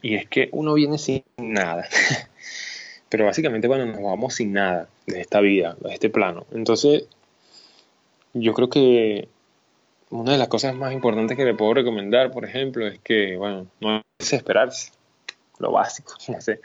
y 0.00 0.14
es 0.14 0.28
que 0.28 0.48
uno 0.52 0.74
viene 0.74 0.96
sin 0.98 1.24
nada. 1.38 1.88
Pero 3.08 3.24
básicamente 3.24 3.66
cuando 3.66 3.86
nos 3.86 4.00
vamos 4.00 4.34
sin 4.34 4.52
nada 4.52 4.86
de 5.08 5.22
esta 5.22 5.40
vida, 5.40 5.76
de 5.80 5.92
este 5.92 6.08
plano. 6.08 6.46
Entonces, 6.52 7.08
yo 8.34 8.54
creo 8.54 8.68
que 8.68 9.28
una 10.10 10.32
de 10.32 10.38
las 10.38 10.48
cosas 10.48 10.74
más 10.74 10.92
importantes 10.92 11.36
que 11.36 11.44
le 11.44 11.54
puedo 11.54 11.74
recomendar, 11.74 12.30
por 12.30 12.44
ejemplo, 12.44 12.86
es 12.86 12.98
que, 13.00 13.36
bueno, 13.36 13.66
no 13.80 14.02
desesperarse. 14.18 14.92
Lo 15.58 15.72
básico, 15.72 16.14
no 16.28 16.40
sé. 16.40 16.60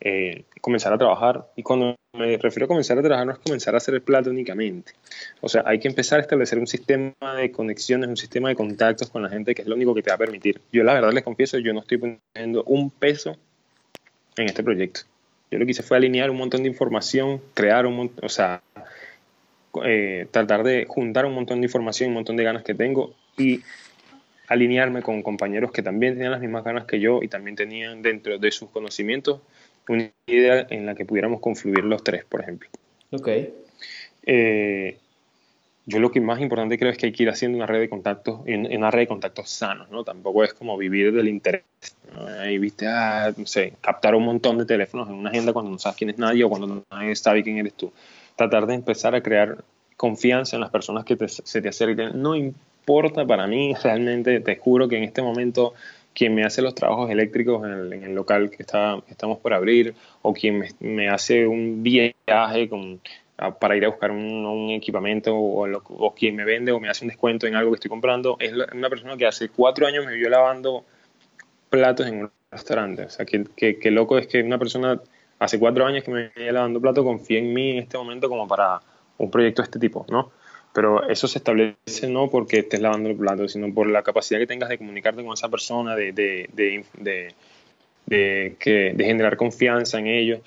Eh, 0.00 0.44
comenzar 0.62 0.92
a 0.92 0.98
trabajar. 0.98 1.50
Y 1.56 1.62
cuando 1.62 1.94
me 2.16 2.36
refiero 2.38 2.64
a 2.64 2.68
comenzar 2.68 2.98
a 2.98 3.02
trabajar, 3.02 3.26
no 3.26 3.32
es 3.32 3.38
comenzar 3.38 3.74
a 3.74 3.78
hacer 3.78 3.94
el 3.94 4.02
plato 4.02 4.30
únicamente. 4.30 4.92
O 5.40 5.48
sea, 5.48 5.62
hay 5.66 5.78
que 5.78 5.88
empezar 5.88 6.18
a 6.18 6.22
establecer 6.22 6.58
un 6.58 6.66
sistema 6.66 7.12
de 7.36 7.52
conexiones, 7.52 8.08
un 8.08 8.16
sistema 8.16 8.48
de 8.48 8.54
contactos 8.54 9.10
con 9.10 9.22
la 9.22 9.28
gente, 9.28 9.54
que 9.54 9.62
es 9.62 9.68
lo 9.68 9.74
único 9.74 9.94
que 9.94 10.02
te 10.02 10.10
va 10.10 10.14
a 10.14 10.18
permitir. 10.18 10.60
Yo, 10.72 10.82
la 10.84 10.94
verdad, 10.94 11.12
les 11.12 11.22
confieso, 11.22 11.58
yo 11.58 11.74
no 11.74 11.80
estoy 11.80 11.98
poniendo 11.98 12.64
un 12.64 12.90
peso 12.90 13.36
en 14.36 14.46
este 14.46 14.62
proyecto. 14.62 15.02
Yo 15.50 15.58
lo 15.58 15.64
que 15.66 15.72
hice 15.72 15.82
fue 15.82 15.96
alinear 15.96 16.30
un 16.30 16.38
montón 16.38 16.62
de 16.62 16.68
información, 16.68 17.42
crear 17.54 17.84
un 17.84 17.96
montón, 17.96 18.24
o 18.24 18.28
sea, 18.28 18.62
eh, 19.84 20.26
tratar 20.30 20.62
de 20.62 20.86
juntar 20.88 21.26
un 21.26 21.34
montón 21.34 21.60
de 21.60 21.66
información, 21.66 22.08
un 22.08 22.14
montón 22.14 22.36
de 22.36 22.44
ganas 22.44 22.62
que 22.62 22.74
tengo 22.74 23.14
y 23.36 23.60
alinearme 24.48 25.02
con 25.02 25.22
compañeros 25.22 25.70
que 25.70 25.82
también 25.82 26.14
tenían 26.14 26.32
las 26.32 26.40
mismas 26.40 26.64
ganas 26.64 26.84
que 26.84 26.98
yo 26.98 27.22
y 27.22 27.28
también 27.28 27.56
tenían 27.56 28.02
dentro 28.02 28.38
de 28.38 28.50
sus 28.50 28.68
conocimientos 28.70 29.40
una 29.88 30.10
idea 30.26 30.66
en 30.70 30.86
la 30.86 30.94
que 30.94 31.04
pudiéramos 31.04 31.40
confluir 31.40 31.84
los 31.84 32.04
tres, 32.04 32.24
por 32.24 32.40
ejemplo. 32.40 32.68
Ok. 33.10 33.28
Eh, 34.24 34.96
yo 35.86 35.98
lo 35.98 36.10
que 36.12 36.20
más 36.20 36.40
importante 36.40 36.78
creo 36.78 36.92
es 36.92 36.98
que 36.98 37.06
hay 37.06 37.12
que 37.12 37.24
ir 37.24 37.30
haciendo 37.30 37.56
una 37.56 37.66
red 37.66 37.80
de 37.80 37.88
contactos, 37.88 38.40
una 38.46 38.90
red 38.90 39.00
de 39.00 39.06
contactos 39.08 39.50
sanos, 39.50 39.90
¿no? 39.90 40.04
Tampoco 40.04 40.44
es 40.44 40.54
como 40.54 40.76
vivir 40.76 41.12
del 41.12 41.28
interés. 41.28 41.64
Ahí 42.38 42.58
viste, 42.58 42.86
ah, 42.86 43.32
no 43.36 43.46
sé, 43.46 43.74
captar 43.80 44.14
un 44.14 44.24
montón 44.24 44.58
de 44.58 44.66
teléfonos 44.66 45.08
en 45.08 45.14
una 45.14 45.30
agenda 45.30 45.52
cuando 45.52 45.72
no 45.72 45.78
sabes 45.78 45.96
quién 45.96 46.10
es 46.10 46.18
nadie 46.18 46.44
o 46.44 46.48
cuando 46.48 46.84
nadie 46.90 47.16
sabe 47.16 47.42
quién 47.42 47.58
eres 47.58 47.74
tú. 47.74 47.92
Tratar 48.40 48.66
de 48.66 48.72
empezar 48.72 49.14
a 49.14 49.22
crear 49.22 49.64
confianza 49.98 50.56
en 50.56 50.62
las 50.62 50.70
personas 50.70 51.04
que 51.04 51.14
se 51.28 51.60
te 51.60 51.68
acerquen. 51.68 52.22
No 52.22 52.34
importa 52.34 53.26
para 53.26 53.46
mí, 53.46 53.74
realmente, 53.82 54.40
te 54.40 54.56
juro 54.56 54.88
que 54.88 54.96
en 54.96 55.04
este 55.04 55.20
momento 55.20 55.74
quien 56.14 56.34
me 56.34 56.42
hace 56.42 56.62
los 56.62 56.74
trabajos 56.74 57.10
eléctricos 57.10 57.62
en 57.66 58.02
el, 58.02 58.14
local 58.14 58.48
que, 58.48 58.62
está, 58.62 58.98
estamos 59.10 59.40
por 59.40 59.52
abrir, 59.52 59.94
o 60.22 60.32
quien 60.32 60.64
me, 60.80 61.10
hace 61.10 61.46
un 61.46 61.82
viaje 61.82 62.66
con 62.70 63.02
para 63.58 63.76
ir 63.76 63.84
a 63.84 63.88
buscar 63.88 64.10
un, 64.10 64.70
equipamiento 64.70 65.36
o, 65.36 65.68
o, 65.70 66.14
quien 66.14 66.34
me 66.34 66.46
vende 66.46 66.72
o 66.72 66.80
me 66.80 66.88
hace 66.88 67.04
un 67.04 67.10
descuento 67.10 67.46
en 67.46 67.56
algo 67.56 67.72
que 67.72 67.74
estoy 67.74 67.90
comprando, 67.90 68.38
es 68.40 68.54
una 68.72 68.88
persona 68.88 69.18
que 69.18 69.26
hace 69.26 69.50
cuatro 69.50 69.86
años 69.86 70.06
me 70.06 70.14
vio 70.14 70.30
lavando 70.30 70.82
platos 71.68 72.06
en 72.06 72.22
un 72.22 72.30
restaurante. 72.50 73.02
O 73.02 73.10
sea, 73.10 73.26
que, 73.26 73.44
que, 73.54 73.90
loco 73.90 74.16
es 74.16 74.26
que 74.26 74.42
una 74.42 74.58
persona 74.58 74.98
hace 75.40 75.58
cuatro 75.58 75.84
años 75.86 76.04
que 76.04 76.10
me 76.10 76.28
viene 76.36 76.52
lavando 76.52 76.80
platos 76.80 77.02
confía 77.02 77.38
en 77.38 77.52
mí 77.52 77.70
en 77.70 77.78
este 77.78 77.98
momento 77.98 78.28
como 78.28 78.46
para 78.46 78.80
un 79.18 79.30
proyecto 79.30 79.62
de 79.62 79.64
este 79.64 79.78
tipo, 79.78 80.06
¿no? 80.08 80.30
Pero 80.72 81.08
eso 81.08 81.26
se 81.26 81.38
establece 81.38 82.08
no 82.08 82.30
porque 82.30 82.60
estés 82.60 82.80
lavando 82.80 83.08
el 83.08 83.16
plato, 83.16 83.48
sino 83.48 83.72
por 83.74 83.88
la 83.88 84.02
capacidad 84.02 84.38
que 84.38 84.46
tengas 84.46 84.68
de 84.68 84.78
comunicarte 84.78 85.24
con 85.24 85.34
esa 85.34 85.48
persona, 85.48 85.96
de, 85.96 86.12
de, 86.12 86.48
de, 86.96 87.34
de, 88.06 88.56
generar 88.96 89.36
confianza 89.36 89.98
en 89.98 90.06
ellos. 90.06 90.40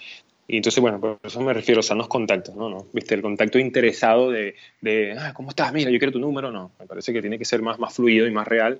Y 0.48 0.58
entonces, 0.58 0.80
bueno, 0.80 1.00
por 1.00 1.20
eso 1.24 1.42
me 1.42 1.54
refiero 1.54 1.80
a 1.80 1.84
sanos 1.84 2.08
contactos, 2.08 2.56
¿no? 2.56 2.70
¿no? 2.70 2.86
¿Viste? 2.94 3.16
El 3.16 3.22
contacto 3.22 3.60
interesado 3.60 4.32
de, 4.32 4.56
de 4.80 5.16
ah, 5.20 5.34
¿cómo 5.34 5.50
estás? 5.50 5.74
Mira, 5.74 5.90
yo 5.90 5.98
quiero 5.98 6.14
tu 6.14 6.20
número, 6.20 6.52
no. 6.52 6.72
Me 6.80 6.86
parece 6.86 7.12
que 7.12 7.22
tiene 7.22 7.38
que 7.38 7.46
ser 7.46 7.62
más, 7.62 7.80
más 7.80 7.94
fluido 7.94 8.28
y 8.28 8.32
más 8.32 8.48
real, 8.48 8.80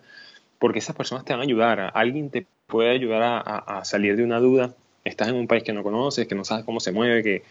porque 0.60 0.80
esas 0.80 0.96
personas 0.96 1.26
te 1.26 1.34
van 1.34 1.42
a 1.42 1.44
ayudar. 1.44 1.92
Alguien 1.94 2.30
te 2.30 2.46
puede 2.68 2.92
ayudar 2.92 3.24
a, 3.24 3.40
a 3.40 3.84
salir 3.84 4.16
de 4.16 4.24
una 4.24 4.40
duda. 4.40 4.76
Estás 5.04 5.30
en 5.30 5.36
un 5.36 5.48
país 5.48 5.64
que 5.64 5.74
no 5.74 5.84
conoces, 5.84 6.28
que 6.28 6.36
no 6.36 6.46
sabes 6.46 6.66
cómo 6.66 6.80
se 6.80 6.92
mueve, 6.92 7.24
que 7.24 7.44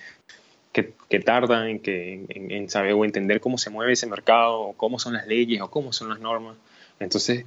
que, 0.72 0.94
que 1.08 1.16
en, 1.16 1.80
que, 1.80 2.24
en, 2.28 2.70
saber 2.70 2.94
o 2.94 3.04
entender 3.04 3.40
cómo 3.40 3.58
se 3.58 3.70
mueve 3.70 3.92
ese 3.92 4.06
mercado, 4.06 4.60
o 4.60 4.72
cómo 4.72 4.98
son 4.98 5.12
las 5.12 5.26
leyes, 5.26 5.60
o 5.60 5.70
cómo 5.70 5.92
son 5.92 6.08
las 6.08 6.18
normas. 6.18 6.56
Entonces, 6.98 7.44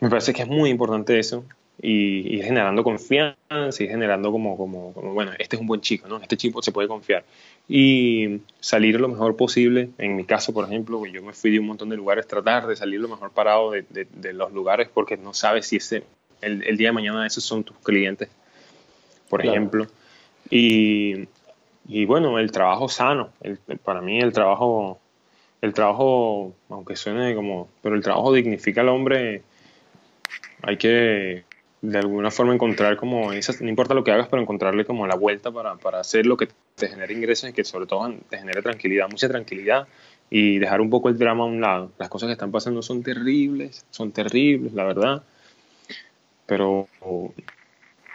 me 0.00 0.08
parece 0.08 0.32
que 0.32 0.42
es 0.42 0.48
muy 0.48 0.70
importante 0.70 1.18
eso, 1.18 1.44
y, 1.82 2.36
y 2.36 2.42
generando 2.42 2.82
confianza, 2.82 3.36
y 3.78 3.88
generando 3.88 4.32
como, 4.32 4.56
como, 4.56 4.92
como, 4.92 5.12
bueno, 5.12 5.32
este 5.38 5.56
es 5.56 5.60
un 5.60 5.66
buen 5.66 5.80
chico, 5.80 6.08
¿no? 6.08 6.18
Este 6.20 6.36
chico 6.36 6.62
se 6.62 6.72
puede 6.72 6.88
confiar. 6.88 7.24
Y 7.68 8.40
salir 8.58 8.98
lo 9.00 9.08
mejor 9.08 9.36
posible, 9.36 9.90
en 9.98 10.16
mi 10.16 10.24
caso, 10.24 10.52
por 10.52 10.64
ejemplo, 10.64 11.04
yo 11.06 11.22
me 11.22 11.32
fui 11.34 11.50
de 11.50 11.58
un 11.58 11.66
montón 11.66 11.90
de 11.90 11.96
lugares, 11.96 12.26
tratar 12.26 12.66
de 12.66 12.76
salir 12.76 13.00
lo 13.00 13.08
mejor 13.08 13.32
parado 13.32 13.70
de, 13.70 13.84
de, 13.90 14.32
los 14.32 14.52
lugares, 14.52 14.88
porque 14.92 15.16
no 15.18 15.34
sabes 15.34 15.66
si 15.66 15.76
ese, 15.76 16.04
el, 16.40 16.62
el, 16.64 16.76
día 16.76 16.88
de 16.88 16.92
mañana 16.92 17.26
esos 17.26 17.44
son 17.44 17.64
tus 17.64 17.76
clientes, 17.78 18.28
por 19.30 19.46
ejemplo. 19.46 19.86
Y, 20.50 21.28
y 21.88 22.04
bueno, 22.04 22.38
el 22.38 22.52
trabajo 22.52 22.88
sano, 22.88 23.30
para 23.84 24.02
mí 24.02 24.20
el 24.20 24.32
trabajo, 24.32 24.98
el 25.62 25.72
trabajo, 25.72 26.52
aunque 26.68 26.96
suene 26.96 27.34
como, 27.34 27.68
pero 27.80 27.94
el 27.94 28.02
trabajo 28.02 28.34
dignifica 28.34 28.82
al 28.82 28.88
hombre, 28.90 29.42
hay 30.62 30.76
que 30.76 31.44
de 31.82 31.98
alguna 31.98 32.30
forma 32.30 32.52
encontrar 32.52 32.96
como, 32.96 33.30
no 33.32 33.68
importa 33.68 33.94
lo 33.94 34.04
que 34.04 34.12
hagas, 34.12 34.28
pero 34.28 34.42
encontrarle 34.42 34.84
como 34.84 35.06
la 35.06 35.14
vuelta 35.14 35.50
para, 35.50 35.76
para 35.76 36.00
hacer 36.00 36.26
lo 36.26 36.36
que 36.36 36.48
te 36.74 36.88
genere 36.88 37.14
ingresos 37.14 37.48
y 37.48 37.52
que 37.54 37.64
sobre 37.64 37.86
todo 37.86 38.12
te 38.28 38.36
genere 38.36 38.60
tranquilidad, 38.60 39.08
mucha 39.08 39.28
tranquilidad 39.28 39.88
y 40.28 40.58
dejar 40.58 40.80
un 40.80 40.90
poco 40.90 41.08
el 41.08 41.18
drama 41.18 41.44
a 41.44 41.46
un 41.46 41.60
lado. 41.60 41.92
Las 41.98 42.10
cosas 42.10 42.26
que 42.26 42.34
están 42.34 42.52
pasando 42.52 42.82
son 42.82 43.02
terribles, 43.02 43.86
son 43.90 44.12
terribles, 44.12 44.74
la 44.74 44.84
verdad, 44.84 45.22
pero 46.44 46.88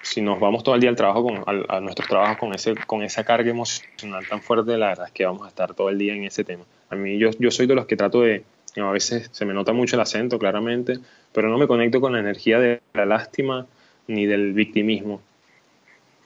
si 0.05 0.21
nos 0.21 0.39
vamos 0.39 0.63
todo 0.63 0.75
el 0.75 0.81
día 0.81 0.91
al 0.91 0.95
trabajo, 0.95 1.23
con, 1.23 1.43
a, 1.67 1.79
nuestros 1.79 2.07
trabajos 2.07 2.37
con, 2.37 2.53
ese, 2.53 2.75
con 2.85 3.01
esa 3.01 3.23
carga 3.23 3.49
emocional 3.49 4.23
tan 4.29 4.39
fuerte, 4.39 4.77
la 4.77 4.89
verdad 4.89 5.07
es 5.07 5.11
que 5.11 5.25
vamos 5.25 5.45
a 5.45 5.49
estar 5.49 5.73
todo 5.73 5.89
el 5.89 5.97
día 5.97 6.13
en 6.13 6.23
ese 6.25 6.43
tema. 6.43 6.63
A 6.91 6.95
mí 6.95 7.17
yo, 7.17 7.31
yo 7.39 7.49
soy 7.49 7.65
de 7.65 7.73
los 7.73 7.87
que 7.87 7.97
trato 7.97 8.21
de, 8.21 8.43
a 8.77 8.91
veces 8.91 9.29
se 9.31 9.45
me 9.45 9.53
nota 9.55 9.73
mucho 9.73 9.95
el 9.95 10.01
acento, 10.01 10.37
claramente, 10.37 10.99
pero 11.33 11.49
no 11.49 11.57
me 11.57 11.65
conecto 11.65 12.01
con 12.01 12.13
la 12.13 12.19
energía 12.19 12.59
de 12.59 12.81
la 12.93 13.05
lástima 13.05 13.65
ni 14.07 14.27
del 14.27 14.53
victimismo. 14.53 15.21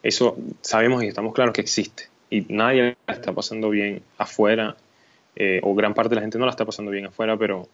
Eso 0.04 0.38
sabemos 0.60 1.02
y 1.04 1.08
estamos 1.08 1.34
claros 1.34 1.54
que 1.54 1.62
existe. 1.62 2.10
Y 2.30 2.42
nadie 2.50 2.98
la 3.08 3.14
está 3.14 3.32
pasando 3.32 3.70
bien 3.70 4.02
afuera, 4.18 4.76
eh, 5.38 5.62
o 5.64 5.74
gran 5.74 5.94
parte 5.94 6.10
de 6.10 6.16
la 6.16 6.22
gente 6.22 6.38
no 6.38 6.46
la 6.46 6.52
está 6.52 6.66
pasando 6.66 6.92
bien 6.92 7.06
afuera, 7.06 7.38
pero 7.38 7.70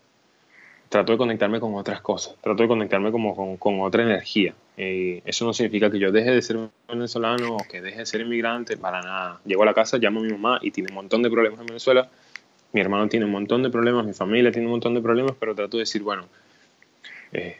trato 0.89 1.11
de 1.11 1.17
conectarme 1.17 1.59
con 1.59 1.75
otras 1.75 2.01
cosas, 2.01 2.35
trato 2.41 2.63
de 2.63 2.67
conectarme 2.67 3.11
como 3.11 3.35
con, 3.35 3.57
con 3.57 3.81
otra 3.81 4.03
energía. 4.03 4.53
Eh, 4.77 5.21
eso 5.25 5.45
no 5.45 5.53
significa 5.53 5.89
que 5.89 5.99
yo 5.99 6.11
deje 6.11 6.31
de 6.31 6.41
ser 6.41 6.57
venezolano 6.87 7.55
o 7.55 7.57
que 7.69 7.81
deje 7.81 7.99
de 7.99 8.05
ser 8.05 8.21
inmigrante, 8.21 8.77
para 8.77 9.01
nada. 9.01 9.39
Llego 9.45 9.63
a 9.63 9.65
la 9.65 9.73
casa, 9.73 9.97
llamo 9.97 10.19
a 10.19 10.23
mi 10.23 10.31
mamá 10.31 10.59
y 10.61 10.71
tiene 10.71 10.89
un 10.89 10.95
montón 10.95 11.23
de 11.23 11.29
problemas 11.29 11.59
en 11.61 11.65
Venezuela, 11.67 12.09
mi 12.73 12.81
hermano 12.81 13.07
tiene 13.07 13.25
un 13.25 13.31
montón 13.31 13.63
de 13.63 13.69
problemas, 13.69 14.05
mi 14.05 14.13
familia 14.13 14.51
tiene 14.51 14.67
un 14.67 14.71
montón 14.71 14.93
de 14.93 15.01
problemas, 15.01 15.33
pero 15.39 15.55
trato 15.55 15.77
de 15.77 15.81
decir, 15.81 16.03
bueno, 16.03 16.25
eh, 17.31 17.57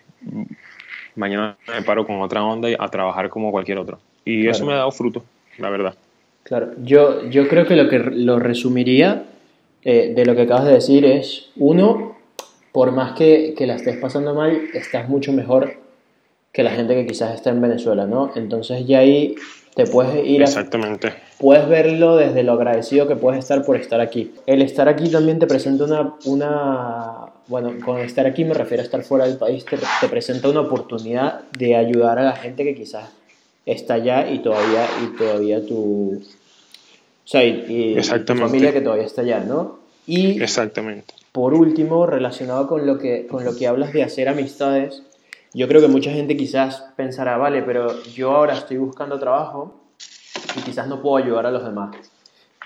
mañana 1.16 1.58
me 1.68 1.82
paro 1.84 2.06
con 2.06 2.22
otra 2.22 2.44
onda 2.44 2.70
y 2.70 2.76
a 2.78 2.88
trabajar 2.90 3.30
como 3.30 3.52
cualquier 3.52 3.78
otro. 3.78 4.00
Y 4.26 4.48
eso 4.48 4.66
me 4.66 4.74
ha 4.74 4.78
dado 4.78 4.92
fruto, 4.92 5.24
la 5.58 5.70
verdad. 5.70 5.96
Claro, 6.44 6.74
yo, 6.84 7.28
yo 7.30 7.48
creo 7.48 7.66
que 7.66 7.76
lo 7.76 7.90
que 7.90 8.00
lo 8.00 8.40
resumiría 8.40 9.26
eh, 9.84 10.14
de 10.16 10.26
lo 10.26 10.36
que 10.36 10.42
acabas 10.42 10.66
de 10.66 10.74
decir 10.74 11.06
es, 11.06 11.50
uno, 11.56 12.15
por 12.76 12.92
más 12.92 13.14
que, 13.14 13.54
que, 13.58 13.66
la 13.66 13.76
estés 13.76 13.96
pasando 13.96 14.34
mal, 14.34 14.68
estás 14.74 15.08
mucho 15.08 15.32
mejor 15.32 15.78
que 16.52 16.62
la 16.62 16.72
gente 16.72 16.94
que 16.94 17.08
quizás 17.08 17.34
está 17.34 17.50
en 17.50 17.62
Venezuela, 17.62 18.06
¿no? 18.06 18.34
Entonces 18.36 18.86
ya 18.86 19.00
ahí 19.00 19.36
te 19.74 19.86
puedes 19.88 20.28
ir 20.28 20.42
Exactamente. 20.42 21.14
puedes 21.38 21.70
verlo 21.70 22.18
desde 22.18 22.44
lo 22.44 22.52
agradecido 22.52 23.08
que 23.08 23.16
puedes 23.16 23.40
estar 23.40 23.64
por 23.64 23.78
estar 23.78 24.02
aquí. 24.02 24.34
El 24.46 24.62
estar 24.62 24.90
aquí 24.90 25.10
también 25.10 25.40
te 25.40 25.48
presenta 25.48 25.86
una, 25.86 26.16
una 26.26 27.32
bueno, 27.48 27.76
con 27.86 28.02
estar 28.02 28.26
aquí 28.26 28.44
me 28.44 28.54
refiero 28.54 28.84
a 28.84 28.86
estar 28.86 29.02
fuera 29.04 29.26
del 29.26 29.38
país, 29.38 29.64
te, 29.64 29.78
te 30.02 30.10
presenta 30.10 30.50
una 30.50 30.60
oportunidad 30.60 31.44
de 31.58 31.78
ayudar 31.78 32.20
a 32.20 32.24
la 32.24 32.36
gente 32.36 32.66
que 32.66 32.76
quizás 32.76 33.10
está 33.66 33.94
allá 33.94 34.30
y 34.30 34.40
todavía, 34.40 34.86
y 35.02 35.18
todavía 35.18 35.66
tu... 35.66 36.22
O 37.24 37.28
sea, 37.28 37.42
y, 37.42 37.96
tu 38.26 38.36
familia 38.36 38.74
que 38.74 38.82
todavía 38.82 39.06
está 39.06 39.22
allá, 39.22 39.40
¿no? 39.40 39.80
Y 40.06 40.44
Exactamente 40.44 41.14
por 41.36 41.54
último, 41.54 42.06
relacionado 42.06 42.66
con 42.66 42.88
lo, 42.88 42.98
que, 42.98 43.28
con 43.28 43.44
lo 43.44 43.58
que 43.58 43.68
hablas 43.68 43.92
de 43.92 44.04
hacer 44.04 44.30
amistades, 44.30 45.04
yo 45.54 45.68
creo 45.68 45.82
que 45.82 45.90
mucha 45.90 46.10
gente 46.12 46.38
quizás 46.38 46.94
pensará, 46.96 47.36
vale, 47.36 47.62
pero 47.62 48.02
yo 48.04 48.32
ahora 48.32 48.54
estoy 48.54 48.78
buscando 48.78 49.20
trabajo 49.20 49.76
y 50.56 50.62
quizás 50.62 50.88
no 50.88 51.02
puedo 51.02 51.18
ayudar 51.18 51.46
a 51.46 51.52
los 51.52 51.66
demás. 51.66 51.94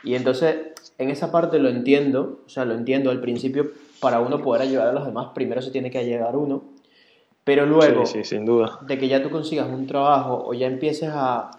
Y 0.03 0.13
entonces, 0.13 0.55
en 0.99 1.09
esa 1.09 1.31
parte 1.31 1.57
lo 1.57 1.67
entiendo, 1.67 2.41
o 2.45 2.49
sea, 2.49 2.63
lo 2.63 2.75
entiendo 2.75 3.09
al 3.09 3.19
principio, 3.21 3.71
para 3.99 4.19
uno 4.19 4.39
poder 4.43 4.61
ayudar 4.61 4.89
a 4.89 4.93
los 4.93 5.03
demás, 5.03 5.29
primero 5.33 5.63
se 5.63 5.71
tiene 5.71 5.89
que 5.89 5.97
ayudar 5.97 6.35
uno, 6.35 6.61
pero 7.43 7.65
luego, 7.65 8.05
sí, 8.05 8.23
sin 8.23 8.45
duda. 8.45 8.77
de 8.81 8.99
que 8.99 9.07
ya 9.07 9.23
tú 9.23 9.31
consigas 9.31 9.67
un 9.67 9.87
trabajo 9.87 10.43
o 10.45 10.53
ya 10.53 10.67
empieces 10.67 11.09
a, 11.11 11.49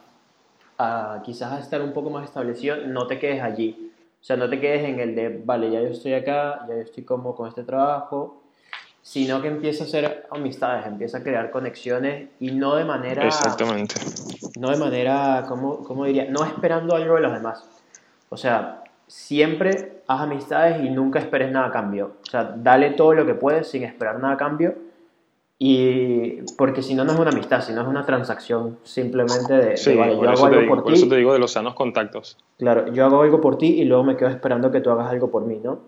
a 0.79 1.23
quizás 1.25 1.55
a 1.55 1.59
estar 1.59 1.83
un 1.83 1.93
poco 1.93 2.09
más 2.11 2.25
establecido, 2.25 2.77
no 2.87 3.09
te 3.09 3.19
quedes 3.19 3.43
allí 3.43 3.90
o 4.21 4.25
sea, 4.25 4.37
no 4.37 4.51
te 4.51 4.61
quedes 4.61 4.85
en 4.85 5.01
el 5.01 5.15
de, 5.15 5.41
vale, 5.45 5.71
ya 5.71 5.81
yo 5.81 5.89
estoy 5.89 6.13
acá, 6.13 6.67
ya 6.69 6.75
yo 6.75 6.81
estoy 6.83 7.05
como 7.05 7.35
con 7.35 7.49
este 7.49 7.63
trabajo, 7.63 8.43
sino 9.01 9.41
que 9.41 9.49
empieza 9.49 9.85
a 9.85 9.87
hacer 9.87 10.27
amistades, 10.31 10.87
empieza 10.87 11.19
a 11.19 11.23
crear 11.23 11.51
conexiones 11.51 12.29
y 12.39 12.51
no 12.53 12.75
de 12.75 12.85
manera... 12.85 13.25
Exactamente. 13.27 13.95
No 14.59 14.71
de 14.71 14.77
manera, 14.77 15.47
¿cómo, 15.49 15.79
cómo 15.85 16.05
diría? 16.05 16.27
No 16.31 16.45
esperando 16.45 16.95
algo 16.95 17.15
de 17.15 17.23
los 17.23 17.33
demás. 17.33 17.65
O 18.29 18.37
sea, 18.37 18.85
siempre 19.07 20.03
haz 20.07 20.21
amistades 20.21 20.85
y 20.85 20.91
nunca 20.91 21.19
esperes 21.19 21.51
nada 21.51 21.69
a 21.69 21.73
cambio. 21.73 22.17
O 22.23 22.31
sea, 22.31 22.45
dale 22.45 22.91
todo 22.91 23.15
lo 23.15 23.25
que 23.25 23.35
puedes 23.35 23.69
sin 23.69 23.85
esperar 23.85 24.21
nada 24.21 24.35
a 24.35 24.37
cambio 24.37 24.90
y 25.63 26.41
porque 26.57 26.81
si 26.81 26.95
no, 26.95 27.05
no 27.05 27.13
es 27.13 27.19
una 27.19 27.33
amistad, 27.33 27.61
sino 27.61 27.83
es 27.83 27.87
una 27.87 28.07
transacción 28.07 28.79
simplemente 28.83 29.53
de, 29.53 29.77
sí, 29.77 29.95
vale, 29.95 30.15
yo 30.15 30.31
hago 30.31 30.47
algo 30.47 30.67
por 30.67 30.79
ti. 30.79 30.85
Por 30.85 30.93
eso 30.95 31.07
te 31.07 31.17
digo 31.17 31.35
de 31.35 31.39
los 31.39 31.53
sanos 31.53 31.75
contactos. 31.75 32.39
Claro, 32.57 32.91
yo 32.95 33.05
hago 33.05 33.21
algo 33.21 33.43
por 33.43 33.59
ti 33.59 33.67
y 33.67 33.85
luego 33.85 34.03
me 34.03 34.17
quedo 34.17 34.31
esperando 34.31 34.73
que 34.73 34.81
tú 34.81 34.89
hagas 34.89 35.11
algo 35.11 35.31
por 35.31 35.45
mí, 35.45 35.61
¿no? 35.63 35.81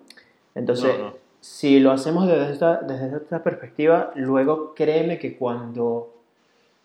Entonces, 0.55 0.95
si 1.41 1.81
lo 1.81 1.91
hacemos 1.91 2.29
desde 2.29 2.53
esta, 2.53 2.83
desde 2.83 3.17
esta 3.17 3.43
perspectiva, 3.43 4.13
luego 4.15 4.75
créeme 4.75 5.19
que 5.19 5.39
cuando... 5.39 6.17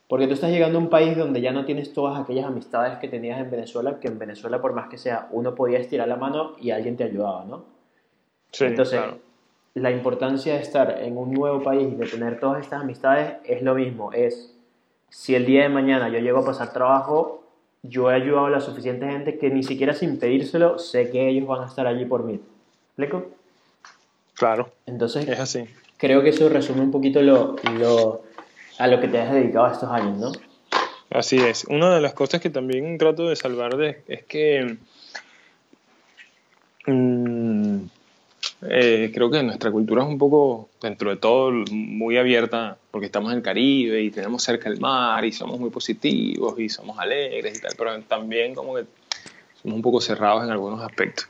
Porque 0.08 0.28
tú 0.28 0.36
estás 0.36 0.52
llegando 0.52 0.80
a 0.80 0.82
un 0.82 0.90
país 0.90 1.18
donde 1.18 1.42
ya 1.42 1.52
no 1.52 1.66
tienes 1.66 1.92
todas 1.92 2.18
aquellas 2.18 2.46
amistades 2.46 3.00
que 3.00 3.10
tenías 3.10 3.42
en 3.42 3.52
Venezuela, 3.52 4.00
que 4.00 4.08
en 4.08 4.18
Venezuela, 4.18 4.62
por 4.62 4.72
más 4.72 4.88
que 4.88 4.98
sea, 4.98 5.28
uno 5.32 5.56
podía 5.56 5.78
estirar 5.78 6.08
la 6.08 6.16
mano 6.16 6.54
y 6.58 6.72
alguien 6.72 6.96
te 6.96 7.04
ayudaba, 7.04 7.44
¿no? 7.44 7.66
Sí, 8.54 8.64
Entonces, 8.64 8.98
claro 8.98 9.27
la 9.78 9.92
importancia 9.92 10.56
de 10.56 10.62
estar 10.62 11.00
en 11.02 11.18
un 11.18 11.34
nuevo 11.34 11.62
país 11.62 11.88
y 11.92 11.96
de 11.96 12.06
tener 12.08 12.40
todas 12.40 12.64
estas 12.64 12.82
amistades 12.82 13.36
es 13.46 13.62
lo 13.62 13.76
mismo. 13.76 14.12
Es 14.12 14.54
si 15.10 15.36
el 15.36 15.46
día 15.46 15.64
de 15.64 15.70
mañana 15.70 16.10
yo 16.10 16.20
llego 16.20 16.40
a 16.40 16.46
pasar 16.46 16.74
trabajo, 16.74 17.44
yo 17.84 18.12
he 18.12 18.16
ayudado 18.16 18.48
a 18.48 18.50
la 18.50 18.60
suficiente 18.60 19.08
gente 19.08 19.38
que 19.38 19.50
ni 19.50 19.64
siquiera 19.64 19.94
sin 19.94 20.20
pedírselo 20.20 20.80
sé 20.80 21.10
que 21.10 21.30
ellos 21.30 21.48
van 21.48 21.64
a 21.64 21.68
estar 21.68 21.86
allí 21.88 22.06
por 22.06 22.24
mí. 22.24 22.40
¿Explico? 22.88 23.28
Claro. 24.34 24.70
Entonces, 24.86 25.28
es 25.28 25.40
así. 25.40 25.66
Creo 25.98 26.22
que 26.22 26.30
eso 26.30 26.50
resume 26.50 26.82
un 26.82 26.92
poquito 26.92 27.22
lo, 27.22 27.56
lo, 27.80 28.24
a 28.80 28.88
lo 28.88 29.00
que 29.00 29.08
te 29.08 29.20
has 29.20 29.32
dedicado 29.32 29.68
estos 29.68 29.90
años, 29.90 30.18
¿no? 30.18 30.32
Así 31.10 31.38
es. 31.38 31.66
Una 31.66 31.96
de 31.96 32.02
las 32.02 32.14
cosas 32.14 32.42
que 32.42 32.50
también 32.50 32.98
trato 32.98 33.30
de 33.30 33.36
salvar 33.36 33.78
de, 33.78 34.02
es 34.08 34.24
que 34.26 34.78
mmm, 36.86 37.86
eh, 38.62 39.12
creo 39.14 39.30
que 39.30 39.44
nuestra 39.44 39.72
cultura 39.72 40.04
es 40.04 40.10
un 40.10 40.18
poco, 40.18 40.70
dentro 40.82 41.12
de 41.12 41.18
todo, 41.18 41.52
muy 41.72 42.18
abierta, 42.18 42.78
porque 42.90 43.06
estamos 43.06 43.32
en 43.32 43.38
el 43.38 43.44
Caribe 43.44 44.02
y 44.02 44.10
tenemos 44.10 44.42
cerca 44.42 44.68
el 44.70 44.80
mar 44.80 45.24
y 45.26 45.32
somos 45.32 45.60
muy 45.60 45.70
positivos 45.70 46.60
y 46.60 46.68
somos 46.68 46.98
alegres 46.98 47.58
y 47.58 47.62
tal, 47.62 47.74
pero 47.78 48.02
también 48.02 48.56
como 48.56 48.76
que 48.76 48.86
somos 49.62 49.76
un 49.76 49.82
poco 49.82 50.02
cerrados 50.02 50.44
en 50.44 50.50
algunos 50.50 50.82
aspectos. 50.82 51.30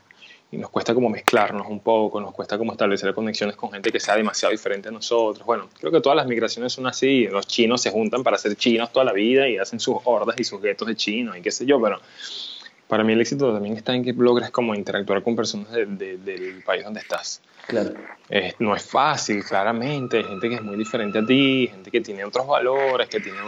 y 0.50 0.56
nos 0.56 0.70
cuesta 0.70 0.94
como 0.94 1.10
mezclarnos 1.10 1.66
un 1.68 1.80
poco, 1.80 2.22
nos 2.22 2.32
cuesta 2.32 2.56
como 2.56 2.72
establecer 2.72 3.12
conexiones 3.12 3.54
con 3.54 3.70
gente 3.70 3.92
que 3.92 4.00
sea 4.00 4.16
demasiado 4.16 4.52
diferente 4.52 4.88
a 4.88 4.92
nosotros. 4.92 5.44
Bueno, 5.44 5.68
creo 5.78 5.92
que 5.92 6.00
todas 6.00 6.16
las 6.16 6.26
migraciones 6.26 6.72
son 6.72 6.86
así, 6.86 7.26
los 7.26 7.46
chinos 7.46 7.82
se 7.82 7.90
juntan 7.90 8.22
para 8.22 8.38
ser 8.38 8.56
chinos 8.56 8.90
toda 8.90 9.04
la 9.04 9.12
vida 9.12 9.46
y 9.46 9.58
hacen 9.58 9.78
sus 9.78 9.98
hordas 10.04 10.36
y 10.40 10.44
sus 10.44 10.62
guetos 10.62 10.88
de 10.88 10.96
chinos 10.96 11.36
y 11.36 11.42
qué 11.42 11.50
sé 11.50 11.66
yo, 11.66 11.78
pero 11.82 12.00
para 12.88 13.04
mí 13.04 13.12
el 13.12 13.20
éxito 13.20 13.52
también 13.52 13.76
está 13.76 13.94
en 13.94 14.02
que 14.02 14.12
logres 14.12 14.50
como 14.50 14.74
interactuar 14.74 15.22
con 15.22 15.36
personas 15.36 15.70
del 15.72 16.62
país 16.64 16.84
donde 16.84 17.00
estás. 17.00 17.42
Claro. 17.66 17.92
no 18.58 18.74
es 18.74 18.82
fácil, 18.82 19.44
claramente, 19.44 20.18
hay 20.18 20.24
gente 20.24 20.48
que 20.48 20.54
es 20.54 20.62
muy 20.62 20.76
diferente 20.76 21.18
a 21.18 21.26
ti, 21.26 21.68
gente 21.70 21.90
que 21.90 22.00
tiene 22.00 22.24
otros 22.24 22.46
valores, 22.46 23.08
que 23.08 23.20
tiene... 23.20 23.38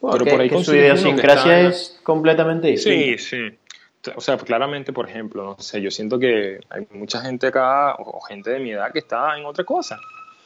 pero 0.00 0.26
por 0.26 0.40
ahí 0.40 0.50
que 0.50 0.62
su 0.62 0.74
idiosincrasia 0.74 1.68
es 1.68 1.98
completamente 2.02 2.68
distinta. 2.68 3.18
Sí, 3.18 3.18
sí 3.18 3.58
o 4.16 4.20
sea, 4.20 4.36
claramente, 4.36 4.92
por 4.92 5.08
ejemplo, 5.08 5.44
no 5.44 5.62
sé, 5.62 5.80
yo 5.80 5.90
siento 5.90 6.18
que 6.18 6.60
hay 6.70 6.86
mucha 6.90 7.20
gente 7.20 7.48
acá, 7.48 7.94
o 7.94 8.20
gente 8.20 8.50
de 8.50 8.58
mi 8.58 8.72
edad, 8.72 8.92
que 8.92 8.98
está 8.98 9.38
en 9.38 9.44
otra 9.44 9.64
cosa. 9.64 9.98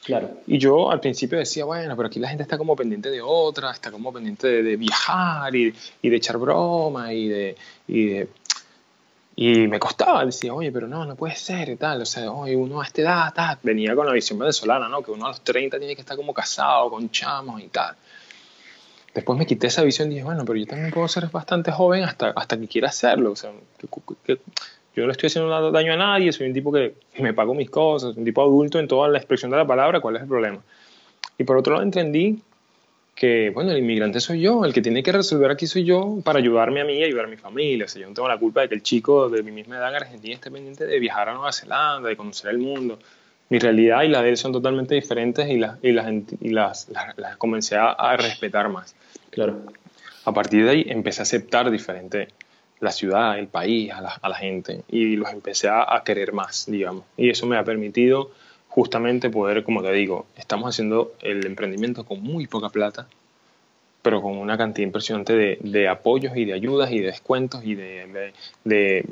Claro. 0.06 0.30
Y 0.46 0.58
yo 0.58 0.92
al 0.92 1.00
principio 1.00 1.36
decía, 1.36 1.64
bueno, 1.64 1.96
pero 1.96 2.06
aquí 2.06 2.20
la 2.20 2.28
gente 2.28 2.44
está 2.44 2.56
como 2.56 2.76
pendiente 2.76 3.10
de 3.10 3.20
otra, 3.20 3.72
está 3.72 3.90
como 3.90 4.12
pendiente 4.12 4.62
de, 4.62 4.76
viajar 4.76 5.52
y, 5.56 5.74
y, 6.00 6.08
de 6.08 6.16
echar 6.16 6.38
broma 6.38 7.12
y 7.12 7.26
de, 7.26 7.56
y 7.88 8.06
de, 8.06 8.28
Y 9.34 9.66
me 9.66 9.80
costaba, 9.80 10.24
decía, 10.24 10.54
oye, 10.54 10.70
pero 10.70 10.86
no, 10.86 11.04
no 11.04 11.16
puede 11.16 11.34
ser 11.34 11.70
y 11.70 11.76
tal. 11.76 12.02
O 12.02 12.06
sea, 12.06 12.30
oye, 12.30 12.54
uno 12.54 12.80
a 12.80 12.84
esta 12.84 13.02
edad, 13.02 13.34
tal. 13.34 13.58
venía 13.64 13.96
con 13.96 14.06
la 14.06 14.12
visión 14.12 14.38
venezolana, 14.38 14.88
¿no? 14.88 15.02
Que 15.02 15.10
uno 15.10 15.24
a 15.24 15.30
los 15.30 15.40
30 15.40 15.76
tiene 15.76 15.96
que 15.96 16.02
estar 16.02 16.16
como 16.16 16.32
casado, 16.32 16.88
con 16.88 17.10
chamos 17.10 17.60
y 17.60 17.66
tal. 17.66 17.96
Después 19.12 19.36
me 19.36 19.44
quité 19.44 19.66
esa 19.66 19.82
visión 19.82 20.12
y 20.12 20.14
dije, 20.14 20.24
bueno, 20.24 20.44
pero 20.44 20.56
yo 20.56 20.66
también 20.66 20.92
puedo 20.92 21.08
ser 21.08 21.26
bastante 21.30 21.72
joven 21.72 22.04
hasta, 22.04 22.28
hasta 22.30 22.56
que 22.60 22.68
quiera 22.68 22.90
hacerlo. 22.90 23.32
O 23.32 23.36
sea, 23.36 23.50
yo 24.96 25.02
no 25.02 25.06
le 25.06 25.12
estoy 25.12 25.28
haciendo 25.28 25.70
daño 25.70 25.92
a 25.92 25.96
nadie, 25.96 26.32
soy 26.32 26.48
un 26.48 26.54
tipo 26.54 26.72
que 26.72 26.94
me 27.18 27.32
pago 27.34 27.54
mis 27.54 27.70
cosas, 27.70 28.16
un 28.16 28.24
tipo 28.24 28.42
adulto 28.42 28.78
en 28.78 28.88
toda 28.88 29.08
la 29.08 29.18
expresión 29.18 29.50
de 29.50 29.58
la 29.58 29.66
palabra, 29.66 30.00
¿cuál 30.00 30.16
es 30.16 30.22
el 30.22 30.28
problema? 30.28 30.58
Y 31.38 31.44
por 31.44 31.58
otro 31.58 31.74
lado 31.74 31.84
entendí 31.84 32.40
que, 33.14 33.50
bueno, 33.50 33.70
el 33.70 33.78
inmigrante 33.78 34.20
soy 34.20 34.40
yo, 34.40 34.64
el 34.64 34.72
que 34.72 34.82
tiene 34.82 35.02
que 35.02 35.12
resolver 35.12 35.50
aquí 35.50 35.66
soy 35.66 35.84
yo 35.84 36.18
para 36.24 36.38
ayudarme 36.38 36.80
a 36.80 36.84
mí 36.84 36.94
y 36.94 37.04
ayudar 37.04 37.26
a 37.26 37.28
mi 37.28 37.36
familia. 37.36 37.84
O 37.86 37.88
sea, 37.88 38.02
yo 38.02 38.08
no 38.08 38.14
tengo 38.14 38.28
la 38.28 38.38
culpa 38.38 38.62
de 38.62 38.68
que 38.68 38.74
el 38.74 38.82
chico 38.82 39.28
de 39.28 39.42
mi 39.42 39.52
misma 39.52 39.76
edad 39.76 39.90
en 39.90 39.96
Argentina 39.96 40.34
esté 40.34 40.50
pendiente 40.50 40.86
de 40.86 40.98
viajar 40.98 41.28
a 41.28 41.34
Nueva 41.34 41.52
Zelanda, 41.52 42.08
de 42.08 42.16
conocer 42.16 42.50
el 42.50 42.58
mundo 42.58 42.98
mi 43.48 43.58
realidad 43.58 44.02
y 44.02 44.08
la 44.08 44.22
de 44.22 44.30
él 44.30 44.36
son 44.36 44.52
totalmente 44.52 44.94
diferentes 44.94 45.48
y, 45.48 45.58
las, 45.58 45.78
y, 45.82 45.92
las, 45.92 46.06
y 46.40 46.48
las, 46.50 46.88
las, 47.16 47.36
comencé 47.36 47.76
a, 47.76 48.16
respetar 48.16 48.68
más. 48.68 48.94
Claro. 49.30 49.60
A 50.24 50.32
partir 50.32 50.64
de 50.64 50.70
ahí 50.70 50.86
empecé 50.88 51.20
a 51.20 51.22
aceptar 51.22 51.70
diferente 51.70 52.28
la 52.80 52.92
ciudad, 52.92 53.38
el 53.38 53.48
país, 53.48 53.90
a 53.92 54.28
la, 54.28 54.34
gente 54.34 54.82
y 54.88 55.16
los 55.16 55.32
empecé 55.32 55.68
a, 55.68 56.02
querer 56.04 56.32
más, 56.32 56.66
digamos. 56.68 57.04
Y 57.16 57.30
eso 57.30 57.46
me 57.46 57.56
ha 57.56 57.64
permitido 57.64 58.30
justamente 58.68 59.30
poder, 59.30 59.64
como 59.64 59.82
te 59.82 59.92
digo, 59.92 60.26
estamos 60.36 60.68
haciendo 60.68 61.14
el 61.22 61.46
emprendimiento 61.46 62.04
con 62.04 62.22
muy 62.22 62.46
poca 62.46 62.68
plata, 62.68 63.08
pero 64.02 64.20
con 64.20 64.36
una 64.36 64.58
cantidad 64.58 64.86
impresionante 64.86 65.58
de, 65.60 65.88
apoyos 65.88 66.36
y 66.36 66.44
de 66.44 66.52
ayudas 66.52 66.92
y 66.92 67.00
de 67.00 67.06
descuentos 67.06 67.64
y 67.64 67.74
de, 67.74 68.32
de 68.64 69.04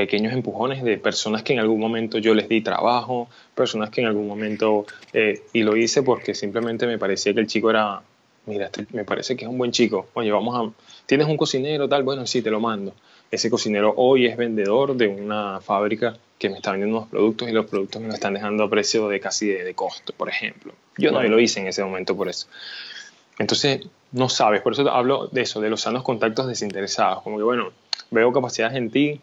pequeños 0.00 0.32
empujones 0.32 0.82
de 0.82 0.96
personas 0.96 1.42
que 1.42 1.52
en 1.52 1.58
algún 1.58 1.78
momento 1.78 2.16
yo 2.18 2.34
les 2.34 2.48
di 2.48 2.62
trabajo, 2.62 3.28
personas 3.54 3.90
que 3.90 4.00
en 4.00 4.06
algún 4.06 4.26
momento, 4.26 4.86
eh, 5.12 5.42
y 5.52 5.62
lo 5.62 5.76
hice 5.76 6.02
porque 6.02 6.34
simplemente 6.34 6.86
me 6.86 6.96
parecía 6.96 7.34
que 7.34 7.40
el 7.40 7.46
chico 7.46 7.68
era, 7.68 8.00
mira, 8.46 8.66
este 8.66 8.86
me 8.92 9.04
parece 9.04 9.36
que 9.36 9.44
es 9.44 9.50
un 9.50 9.58
buen 9.58 9.72
chico, 9.72 10.08
oye, 10.14 10.30
vamos 10.30 10.56
a, 10.56 10.72
¿tienes 11.06 11.26
un 11.26 11.36
cocinero 11.36 11.88
tal? 11.88 12.02
Bueno, 12.02 12.26
sí, 12.26 12.42
te 12.42 12.50
lo 12.50 12.60
mando. 12.60 12.94
Ese 13.30 13.48
cocinero 13.48 13.94
hoy 13.96 14.26
es 14.26 14.36
vendedor 14.36 14.96
de 14.96 15.06
una 15.06 15.60
fábrica 15.60 16.16
que 16.38 16.48
me 16.48 16.56
está 16.56 16.72
vendiendo 16.72 16.98
unos 16.98 17.10
productos 17.10 17.48
y 17.48 17.52
los 17.52 17.66
productos 17.66 18.00
me 18.00 18.08
lo 18.08 18.14
están 18.14 18.34
dejando 18.34 18.64
a 18.64 18.70
precio 18.70 19.08
de 19.08 19.20
casi 19.20 19.48
de, 19.48 19.74
costo, 19.74 20.12
por 20.16 20.28
ejemplo. 20.28 20.72
Yo 20.96 21.12
no 21.12 21.22
lo 21.22 21.38
hice 21.38 21.60
en 21.60 21.68
ese 21.68 21.84
momento 21.84 22.16
por 22.16 22.28
eso. 22.28 22.48
Entonces, 23.38 23.86
no 24.12 24.28
sabes, 24.28 24.62
por 24.62 24.72
eso 24.72 24.90
hablo 24.90 25.28
de 25.28 25.42
eso, 25.42 25.60
de 25.60 25.70
los 25.70 25.82
sanos 25.82 26.02
contactos 26.02 26.46
desinteresados, 26.46 27.22
como 27.22 27.36
que 27.36 27.44
bueno, 27.44 27.72
veo 28.10 28.32
capacidades 28.32 28.76
en 28.76 28.90
ti, 28.90 29.20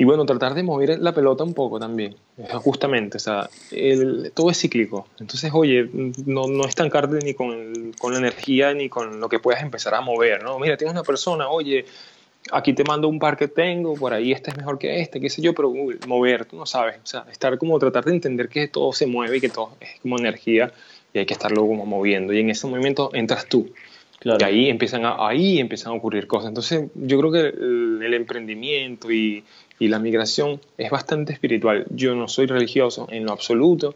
y 0.00 0.04
bueno, 0.04 0.24
tratar 0.24 0.54
de 0.54 0.62
mover 0.62 1.00
la 1.00 1.12
pelota 1.12 1.42
un 1.42 1.54
poco 1.54 1.80
también, 1.80 2.14
justamente, 2.62 3.16
o 3.16 3.20
sea, 3.20 3.50
todo 4.32 4.48
es 4.48 4.60
cíclico. 4.60 5.08
Entonces, 5.18 5.50
oye, 5.52 5.90
no, 6.24 6.46
no 6.46 6.66
estancarte 6.66 7.16
ni 7.16 7.34
con, 7.34 7.92
con, 7.98 8.12
la 8.12 8.20
energía 8.20 8.72
ni 8.74 8.88
con 8.88 9.18
lo 9.18 9.28
que 9.28 9.40
puedas 9.40 9.60
empezar 9.60 9.96
a 9.96 10.00
mover, 10.00 10.44
¿no? 10.44 10.56
Mira, 10.60 10.76
tienes 10.76 10.92
una 10.92 11.02
persona, 11.02 11.48
oye, 11.48 11.84
aquí 12.52 12.74
te 12.74 12.84
mando 12.84 13.08
un 13.08 13.18
par 13.18 13.36
que 13.36 13.48
tengo, 13.48 13.94
por 13.94 14.14
ahí 14.14 14.30
este 14.30 14.50
es 14.50 14.56
mejor 14.56 14.78
que 14.78 15.00
este, 15.00 15.20
qué 15.20 15.28
sé 15.28 15.42
yo, 15.42 15.52
pero 15.52 15.74
mover, 16.06 16.44
tú 16.44 16.56
no 16.56 16.64
sabes, 16.64 16.98
o 17.02 17.06
sea, 17.06 17.26
estar 17.32 17.58
como 17.58 17.76
tratar 17.80 18.04
de 18.04 18.12
entender 18.12 18.48
que 18.48 18.68
todo 18.68 18.92
se 18.92 19.06
mueve 19.06 19.38
y 19.38 19.40
que 19.40 19.48
todo 19.48 19.72
es 19.80 19.98
como 20.00 20.16
energía 20.16 20.72
y 21.12 21.18
hay 21.18 21.26
que 21.26 21.34
estarlo 21.34 21.66
como 21.66 21.86
moviendo. 21.86 22.32
Y 22.32 22.38
en 22.38 22.50
ese 22.50 22.68
movimiento 22.68 23.10
entras 23.14 23.46
tú. 23.46 23.72
Y 24.22 24.44
ahí 24.44 24.68
empiezan, 24.68 25.04
a, 25.04 25.26
ahí 25.26 25.58
empiezan 25.58 25.92
a 25.92 25.96
ocurrir 25.96 26.26
cosas. 26.26 26.48
Entonces, 26.48 26.88
yo 26.94 27.18
creo 27.18 27.32
que 27.32 27.48
el 27.48 28.14
emprendimiento 28.14 29.10
y, 29.10 29.44
y 29.78 29.88
la 29.88 29.98
migración 29.98 30.60
es 30.76 30.90
bastante 30.90 31.32
espiritual. 31.32 31.86
Yo 31.90 32.14
no 32.14 32.28
soy 32.28 32.46
religioso 32.46 33.06
en 33.10 33.24
lo 33.24 33.32
absoluto, 33.32 33.94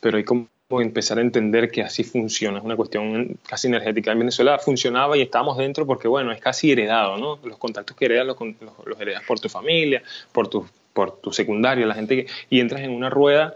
pero 0.00 0.18
hay 0.18 0.24
como 0.24 0.48
empezar 0.70 1.18
a 1.18 1.20
entender 1.20 1.70
que 1.70 1.82
así 1.82 2.04
funciona, 2.04 2.58
es 2.58 2.64
una 2.64 2.76
cuestión 2.76 3.38
casi 3.48 3.68
energética. 3.68 4.12
En 4.12 4.18
Venezuela 4.18 4.58
funcionaba 4.58 5.16
y 5.16 5.22
estábamos 5.22 5.56
dentro 5.58 5.86
porque, 5.86 6.08
bueno, 6.08 6.32
es 6.32 6.40
casi 6.40 6.72
heredado, 6.72 7.16
¿no? 7.18 7.38
Los 7.44 7.58
contactos 7.58 7.96
que 7.96 8.06
heredas 8.06 8.26
los, 8.26 9.00
heredas 9.00 9.22
por 9.26 9.38
tu 9.40 9.48
familia, 9.48 10.02
por 10.32 10.48
tu, 10.48 10.66
por 10.92 11.20
tu 11.20 11.32
secundaria, 11.32 11.86
la 11.86 11.94
gente 11.94 12.24
que... 12.24 12.32
Y 12.50 12.60
entras 12.60 12.82
en 12.82 12.90
una 12.90 13.10
rueda 13.10 13.54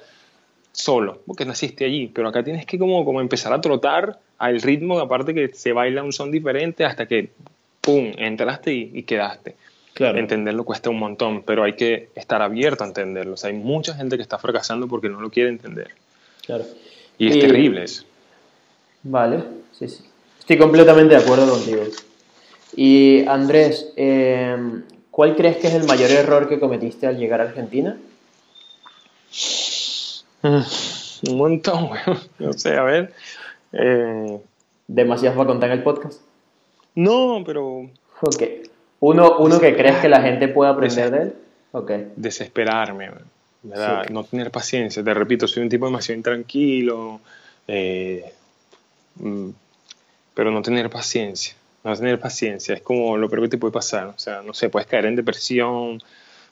solo, 0.73 1.21
porque 1.27 1.45
naciste 1.45 1.85
allí, 1.85 2.07
pero 2.07 2.29
acá 2.29 2.45
tienes 2.45 2.65
que 2.65 2.79
como, 2.79 3.05
como 3.05 3.21
empezar 3.21 3.53
a 3.53 3.61
trotar 3.61 4.21
al 4.39 4.63
ritmo, 4.63 5.01
aparte 5.01 5.35
que 5.35 5.49
se 5.49 5.73
baila 5.73 6.03
un 6.03 6.13
son 6.13 6.31
diferente 6.31 6.85
hasta 6.85 7.07
que, 7.07 7.31
¡pum!, 7.81 8.13
entraste 8.17 8.73
y 8.73 9.03
quedaste. 9.03 9.57
Entenderlo 10.09 10.65
cuesta 10.65 10.89
un 10.89 10.99
montón, 10.99 11.43
pero 11.43 11.63
hay 11.63 11.75
que 11.75 12.09
estar 12.15 12.41
abierto 12.41 12.85
a 12.85 12.87
entenderlo. 12.87 13.35
hay 13.43 13.53
mucha 13.53 13.95
gente 13.95 14.17
que 14.17 14.23
está 14.23 14.39
fracasando 14.39 14.89
porque 14.89 15.11
no 15.11 15.21
lo 15.21 15.31
quiere 15.31 15.51
entender. 15.51 15.91
Claro. 16.47 16.65
Y 17.19 17.29
es 17.29 17.39
terrible 17.39 17.85
eso. 17.85 18.05
Vale, 19.03 19.45
sí, 19.73 19.89
sí. 19.89 20.05
Estoy 20.39 20.57
completamente 20.57 21.15
de 21.15 21.23
acuerdo 21.23 21.51
contigo. 21.51 21.83
Y 22.75 23.27
Andrés, 23.27 23.93
em, 23.97 24.85
¿cuál 25.11 25.37
crees 25.37 25.59
que 25.59 25.67
es 25.67 25.75
el 25.75 25.85
mayor 25.85 26.11
error 26.11 26.49
que 26.49 26.59
cometiste 26.59 27.07
al 27.07 27.19
llegar 27.19 27.41
a 27.41 27.45
Argentina? 27.45 27.99
un 30.43 31.37
montón, 31.37 31.91
no 32.39 32.53
sé, 32.55 32.75
a 32.75 32.83
ver. 32.83 33.13
Eh... 33.73 34.41
¿Demasiado 34.87 35.37
va 35.37 35.45
a 35.45 35.47
contar 35.47 35.71
en 35.71 35.79
el 35.79 35.85
podcast? 35.85 36.21
No, 36.95 37.45
pero... 37.47 37.89
Ok. 38.23 38.43
Uno, 39.01 39.39
uno 39.39 39.59
que 39.59 39.75
crees 39.75 39.97
que 39.97 40.09
la 40.09 40.21
gente 40.21 40.49
pueda 40.49 40.71
aprender 40.71 41.11
de 41.11 41.23
él. 41.23 41.35
Okay. 41.73 42.13
Desesperarme, 42.17 43.11
no 43.63 44.25
tener 44.25 44.51
paciencia. 44.51 45.03
Te 45.03 45.15
repito, 45.15 45.47
soy 45.49 45.63
un 45.63 45.69
tipo 45.69 45.87
demasiado 45.87 46.17
intranquilo, 46.17 47.21
eh, 47.67 48.33
mm, 49.17 49.51
pero 50.35 50.51
no 50.51 50.63
tener 50.63 50.91
paciencia. 50.91 51.55
No 51.83 51.97
tener 51.97 52.21
paciencia 52.21 52.75
es 52.75 52.83
como 52.83 53.17
lo 53.17 53.29
peor 53.31 53.43
que 53.43 53.49
te 53.49 53.59
puede 53.59 53.73
pasar. 53.73 54.09
O 54.09 54.19
sea, 54.19 54.43
no 54.43 54.53
sé, 54.53 54.69
puedes 54.69 54.87
caer 54.87 55.07
en 55.07 55.17
depresión, 55.17 56.03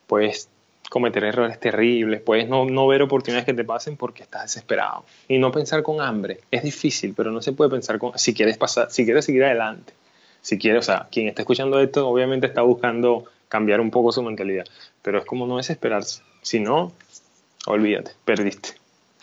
puedes 0.07 0.49
cometer 0.88 1.24
errores 1.24 1.61
terribles, 1.61 2.22
puedes 2.22 2.49
no, 2.49 2.64
no, 2.64 2.86
ver 2.86 3.03
oportunidades 3.03 3.44
que 3.44 3.53
te 3.53 3.64
pasen 3.64 3.99
porque 3.99 4.22
estás 4.22 4.44
desesperado. 4.44 5.05
Y 5.28 5.38
no 5.38 5.53
pensar 5.53 5.82
con 5.82 6.01
hambre. 6.01 6.40
Es 6.51 6.62
difícil, 6.62 7.12
pero 7.14 7.30
no 7.30 7.42
se 7.42 7.53
puede 7.53 7.70
pensar 7.70 7.99
con... 7.99 8.18
Si 8.18 8.32
quieres, 8.32 8.57
pasar, 8.57 8.90
si 8.90 9.05
quieres 9.05 9.26
seguir 9.26 9.44
adelante 9.44 9.92
si 10.49 10.57
quiere, 10.57 10.78
o 10.78 10.82
sea, 10.82 11.09
quien 11.12 11.28
está 11.28 11.42
escuchando 11.42 11.78
esto 11.78 12.09
obviamente 12.09 12.46
está 12.46 12.62
buscando 12.62 13.26
cambiar 13.51 13.82
un 13.82 13.90
poco 13.90 14.12
su 14.12 14.22
mentalidad, 14.22 14.64
pero 15.03 15.18
es 15.18 15.26
como 15.26 15.46
no 15.46 15.59
desesperarse. 15.59 16.22
Si 16.40 16.59
no, 16.59 16.90
olvídate, 17.66 18.12
perdiste. 18.24 18.70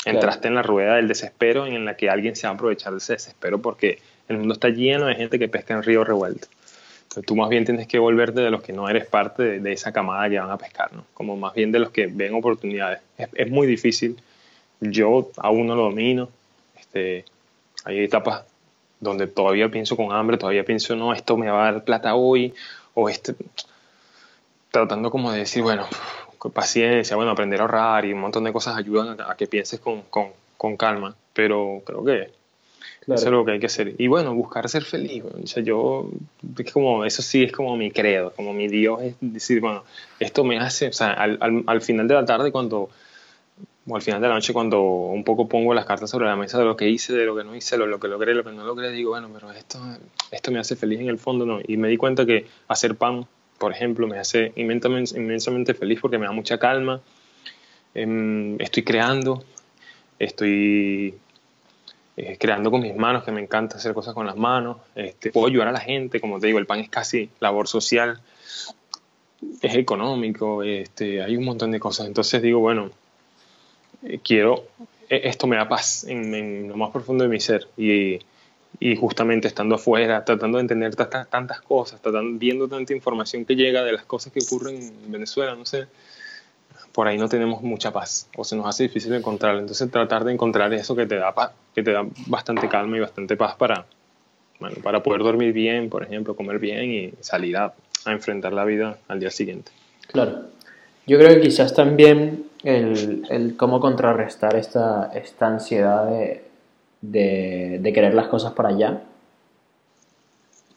Entraste 0.05 0.49
en 0.49 0.53
la 0.53 0.61
rueda 0.61 0.97
del 0.97 1.07
desespero 1.07 1.65
en 1.65 1.83
la 1.83 1.97
que 1.97 2.11
alguien 2.11 2.35
se 2.35 2.45
va 2.45 2.51
a 2.51 2.53
aprovechar 2.53 2.91
de 2.91 2.99
ese 2.99 3.13
desespero 3.13 3.59
porque 3.59 3.97
el 4.27 4.37
mundo 4.37 4.53
está 4.53 4.69
lleno 4.69 5.07
de 5.07 5.15
gente 5.15 5.39
que 5.39 5.47
pesca 5.47 5.73
en 5.73 5.81
río 5.81 6.03
revuelto. 6.03 6.47
Entonces 7.05 7.25
tú 7.25 7.35
más 7.35 7.49
bien 7.49 7.65
tienes 7.65 7.87
que 7.87 7.97
volverte 7.97 8.41
de 8.41 8.51
los 8.51 8.61
que 8.61 8.71
no 8.71 8.87
eres 8.87 9.07
parte 9.07 9.59
de, 9.59 9.73
esa 9.73 9.91
camada 9.91 10.29
que 10.29 10.37
van 10.37 10.51
a 10.51 10.59
pescar, 10.59 10.93
¿no? 10.93 11.05
Como 11.15 11.35
más 11.35 11.55
bien 11.55 11.71
de 11.71 11.79
los 11.79 11.89
que 11.89 12.05
ven 12.05 12.35
oportunidades. 12.35 12.99
Es, 13.17 13.29
es 13.33 13.49
muy 13.49 13.65
difícil. 13.65 14.15
Yo 14.79 15.31
aún 15.37 15.65
no 15.65 15.75
lo 15.75 15.85
domino. 15.85 16.29
Este, 16.79 17.25
hay 17.83 18.03
etapas 18.03 18.43
donde 19.05 19.27
todavía 19.27 19.69
pienso 19.69 19.95
con 19.95 20.11
hambre, 20.11 20.37
todavía 20.37 20.65
pienso, 20.65 20.95
no, 20.95 21.13
esto 21.13 21.37
me 21.37 21.49
va 21.49 21.69
a 21.69 21.71
dar 21.71 21.83
plata 21.85 22.15
hoy, 22.15 22.53
o 22.93 23.07
este, 23.07 23.35
tratando 24.71 25.09
como 25.09 25.31
de 25.31 25.39
decir, 25.39 25.63
bueno, 25.63 25.85
con 26.37 26.51
paciencia, 26.51 27.15
bueno, 27.15 27.31
aprender 27.31 27.61
a 27.61 27.63
ahorrar 27.63 28.05
y 28.05 28.11
un 28.11 28.19
montón 28.19 28.43
de 28.43 28.51
cosas 28.51 28.75
ayudan 28.75 29.17
a, 29.21 29.35
que 29.35 29.47
pienses 29.47 29.79
con, 29.79 30.01
con, 30.09 30.27
con, 30.57 30.75
calma, 30.75 31.15
pero 31.33 31.81
creo 31.85 32.03
que 32.03 32.29
Eso 33.07 33.25
es 33.25 33.31
lo 33.31 33.45
que 33.45 33.53
hay 33.53 33.59
que 33.59 33.67
hacer. 33.67 33.95
Y 33.97 34.07
bueno, 34.07 34.35
buscar 34.35 34.67
ser 34.67 34.83
feliz. 34.83 35.23
O 35.23 35.47
sea, 35.47 35.63
yo, 35.63 36.09
es 36.57 36.71
como, 36.73 37.05
eso 37.05 37.21
sí 37.21 37.43
es 37.43 37.51
como 37.51 37.77
mi 37.77 37.91
credo, 37.91 38.33
como 38.35 38.51
mi 38.51 38.67
Dios, 38.67 39.01
es 39.01 39.15
decir, 39.21 39.61
bueno, 39.61 39.83
esto 40.19 40.43
me 40.43 40.59
hace, 40.59 40.89
o 40.89 40.93
sea, 40.93 41.13
al, 41.13 41.37
al, 41.39 41.63
al 41.67 41.81
final 41.81 42.07
de 42.07 42.15
la 42.15 42.25
tarde 42.25 42.51
cuando 42.51 42.89
o 43.87 43.95
al 43.95 44.01
final 44.01 44.19
de 44.19 44.27
la 44.27 44.33
noche 44.33 44.51
cuando 44.51 44.81
un 44.81 45.23
poco 45.23 45.47
pongo 45.47 45.73
las 45.73 45.85
cartas 45.85 46.09
sobre 46.09 46.25
la 46.25 46.35
mesa 46.35 46.57
de 46.57 46.65
lo 46.65 46.75
que 46.75 46.89
hice, 46.89 47.13
de 47.13 47.25
lo 47.25 47.35
que 47.35 47.43
no 47.43 47.55
hice, 47.55 47.77
lo, 47.77 47.85
lo 47.85 47.99
que 47.99 48.07
logré, 48.07 48.33
lo 48.33 48.43
que 48.43 48.51
no 48.51 48.65
logré, 48.65 48.91
digo, 48.91 49.11
bueno, 49.11 49.29
pero 49.31 49.51
esto, 49.51 49.79
esto 50.31 50.51
me 50.51 50.59
hace 50.59 50.75
feliz 50.75 50.99
en 50.99 51.09
el 51.09 51.19
fondo, 51.19 51.45
¿no? 51.45 51.59
Y 51.65 51.77
me 51.77 51.87
di 51.87 51.97
cuenta 51.97 52.25
que 52.25 52.47
hacer 52.67 52.95
pan, 52.95 53.27
por 53.59 53.71
ejemplo, 53.71 54.07
me 54.07 54.17
hace 54.17 54.53
inmensamente, 54.55 55.17
inmensamente 55.17 55.73
feliz 55.75 55.99
porque 56.01 56.17
me 56.17 56.25
da 56.25 56.31
mucha 56.31 56.57
calma, 56.57 56.99
eh, 57.93 58.55
estoy 58.59 58.83
creando, 58.83 59.43
estoy 60.17 61.13
eh, 62.17 62.37
creando 62.39 62.71
con 62.71 62.81
mis 62.81 62.95
manos, 62.95 63.23
que 63.23 63.31
me 63.31 63.41
encanta 63.41 63.77
hacer 63.77 63.93
cosas 63.93 64.15
con 64.15 64.25
las 64.25 64.35
manos, 64.35 64.77
este, 64.95 65.31
puedo 65.31 65.47
ayudar 65.47 65.67
a 65.67 65.71
la 65.71 65.79
gente, 65.79 66.19
como 66.19 66.39
te 66.39 66.47
digo, 66.47 66.57
el 66.57 66.65
pan 66.65 66.79
es 66.79 66.89
casi 66.89 67.29
labor 67.39 67.67
social, 67.67 68.19
es 69.61 69.75
económico, 69.75 70.63
este, 70.63 71.21
hay 71.21 71.37
un 71.37 71.45
montón 71.45 71.69
de 71.69 71.79
cosas, 71.79 72.07
entonces 72.07 72.41
digo, 72.41 72.59
bueno, 72.59 72.89
quiero, 74.23 74.65
eh, 75.09 75.21
esto 75.25 75.47
me 75.47 75.55
da 75.55 75.67
paz 75.67 76.05
en, 76.05 76.67
lo 76.67 76.77
más 76.77 76.91
profundo 76.91 77.23
de 77.23 77.29
mi 77.29 77.39
ser. 77.39 77.67
Y, 77.77 78.19
justamente 78.99 79.47
estando 79.47 79.75
afuera, 79.75 80.25
tratando 80.25 80.57
de 80.57 80.63
entender 80.63 80.95
tantas 80.95 81.61
cosas, 81.61 82.01
tratando, 82.01 82.37
viendo 82.37 82.67
tanta 82.67 82.93
información 82.93 83.45
que 83.45 83.55
llega 83.55 83.83
de 83.83 83.93
las 83.93 84.03
cosas 84.03 84.33
que 84.33 84.39
ocurren 84.41 84.75
en 84.75 85.11
Venezuela, 85.11 85.55
no 85.55 85.65
sé, 85.65 85.87
por 86.91 87.07
ahí 87.07 87.17
no 87.17 87.29
tenemos 87.29 87.61
mucha 87.61 87.91
paz 87.91 88.29
o 88.35 88.43
se 88.43 88.55
nos 88.57 88.67
hace 88.67 88.83
difícil 88.83 89.13
encontrarla. 89.13 89.61
Entonces 89.61 89.89
tratar 89.89 90.25
de 90.25 90.33
encontrar 90.33 90.73
eso 90.73 90.93
que 90.93 91.05
te 91.05 91.15
da 91.15 91.33
paz, 91.33 91.51
que 91.73 91.83
te 91.83 91.93
da 91.93 92.05
bastante 92.27 92.67
calma 92.67 92.97
y 92.97 92.99
bastante 92.99 93.37
paz 93.37 93.55
para, 93.55 93.85
bueno, 94.59 94.75
para 94.83 95.01
poder 95.01 95.23
dormir 95.23 95.53
bien, 95.53 95.89
por 95.89 96.03
ejemplo, 96.03 96.35
comer 96.35 96.59
bien 96.59 96.91
y 96.91 97.13
salir 97.21 97.55
a 97.55 97.73
enfrentar 98.05 98.51
la 98.51 98.65
vida 98.65 98.97
al 99.07 99.21
día 99.21 99.31
siguiente. 99.31 99.71
Claro. 100.07 100.49
Yo 101.07 101.19
creo 101.19 101.35
que 101.35 101.41
quizás 101.41 101.73
también 101.73 102.45
el, 102.63 103.25
el 103.29 103.55
cómo 103.57 103.79
contrarrestar 103.79 104.55
esta, 104.55 105.11
esta 105.13 105.47
ansiedad 105.47 106.09
de, 106.09 106.43
de, 107.01 107.79
de, 107.81 107.93
querer 107.93 108.15
las 108.15 108.27
cosas 108.27 108.53
para 108.53 108.69
allá 108.69 109.03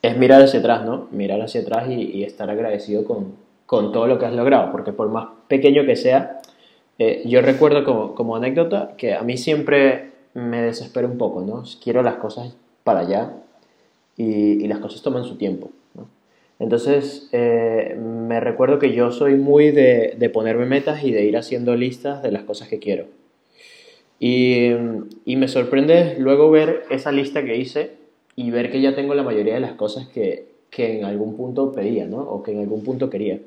es 0.02 0.16
mirar 0.18 0.42
hacia 0.42 0.60
atrás, 0.60 0.84
¿no? 0.84 1.08
Mirar 1.10 1.40
hacia 1.40 1.62
atrás 1.62 1.88
y, 1.88 2.22
estar 2.24 2.50
agradecido 2.50 3.04
con, 3.04 3.36
con, 3.64 3.90
todo 3.90 4.06
lo 4.06 4.18
que 4.18 4.26
has 4.26 4.34
logrado, 4.34 4.70
porque 4.70 4.92
por 4.92 5.08
más 5.08 5.28
pequeño 5.48 5.86
que 5.86 5.96
sea, 5.96 6.40
eh, 6.98 7.22
yo 7.24 7.40
recuerdo 7.40 7.84
como, 7.84 8.14
como 8.14 8.36
anécdota 8.36 8.94
que 8.98 9.14
a 9.14 9.22
mí 9.22 9.38
siempre 9.38 10.12
me 10.34 10.62
desespera 10.62 11.08
un 11.08 11.16
poco, 11.16 11.40
¿no? 11.40 11.64
Quiero 11.82 12.02
las 12.02 12.16
cosas 12.16 12.54
para 12.84 13.00
allá 13.00 13.32
y, 14.16 14.62
y 14.62 14.68
las 14.68 14.78
cosas 14.78 15.00
toman 15.00 15.24
su 15.24 15.36
tiempo. 15.36 15.70
Entonces, 16.58 17.28
eh, 17.32 17.96
me 17.98 18.40
recuerdo 18.40 18.78
que 18.78 18.92
yo 18.92 19.12
soy 19.12 19.36
muy 19.36 19.70
de, 19.70 20.14
de, 20.18 20.30
ponerme 20.30 20.66
metas 20.66 21.04
y 21.04 21.12
de 21.12 21.24
ir 21.24 21.36
haciendo 21.36 21.76
listas 21.76 22.22
de 22.22 22.32
las 22.32 22.42
cosas 22.42 22.68
que 22.68 22.78
quiero. 22.78 23.06
Y, 24.18 24.70
y, 25.24 25.36
me 25.36 25.46
sorprende 25.46 26.16
luego 26.18 26.50
ver 26.50 26.82
esa 26.90 27.12
lista 27.12 27.44
que 27.44 27.56
hice 27.56 27.92
y 28.34 28.50
ver 28.50 28.72
que 28.72 28.80
ya 28.80 28.96
tengo 28.96 29.14
la 29.14 29.22
mayoría 29.22 29.54
de 29.54 29.60
las 29.60 29.74
cosas 29.74 30.08
que, 30.08 30.48
que 30.70 30.98
en 30.98 31.04
algún 31.04 31.36
punto 31.36 31.72
pedía, 31.72 32.06
¿no? 32.06 32.18
O 32.18 32.42
que 32.42 32.50
en 32.50 32.60
algún 32.60 32.82
punto 32.82 33.08
quería. 33.08 33.40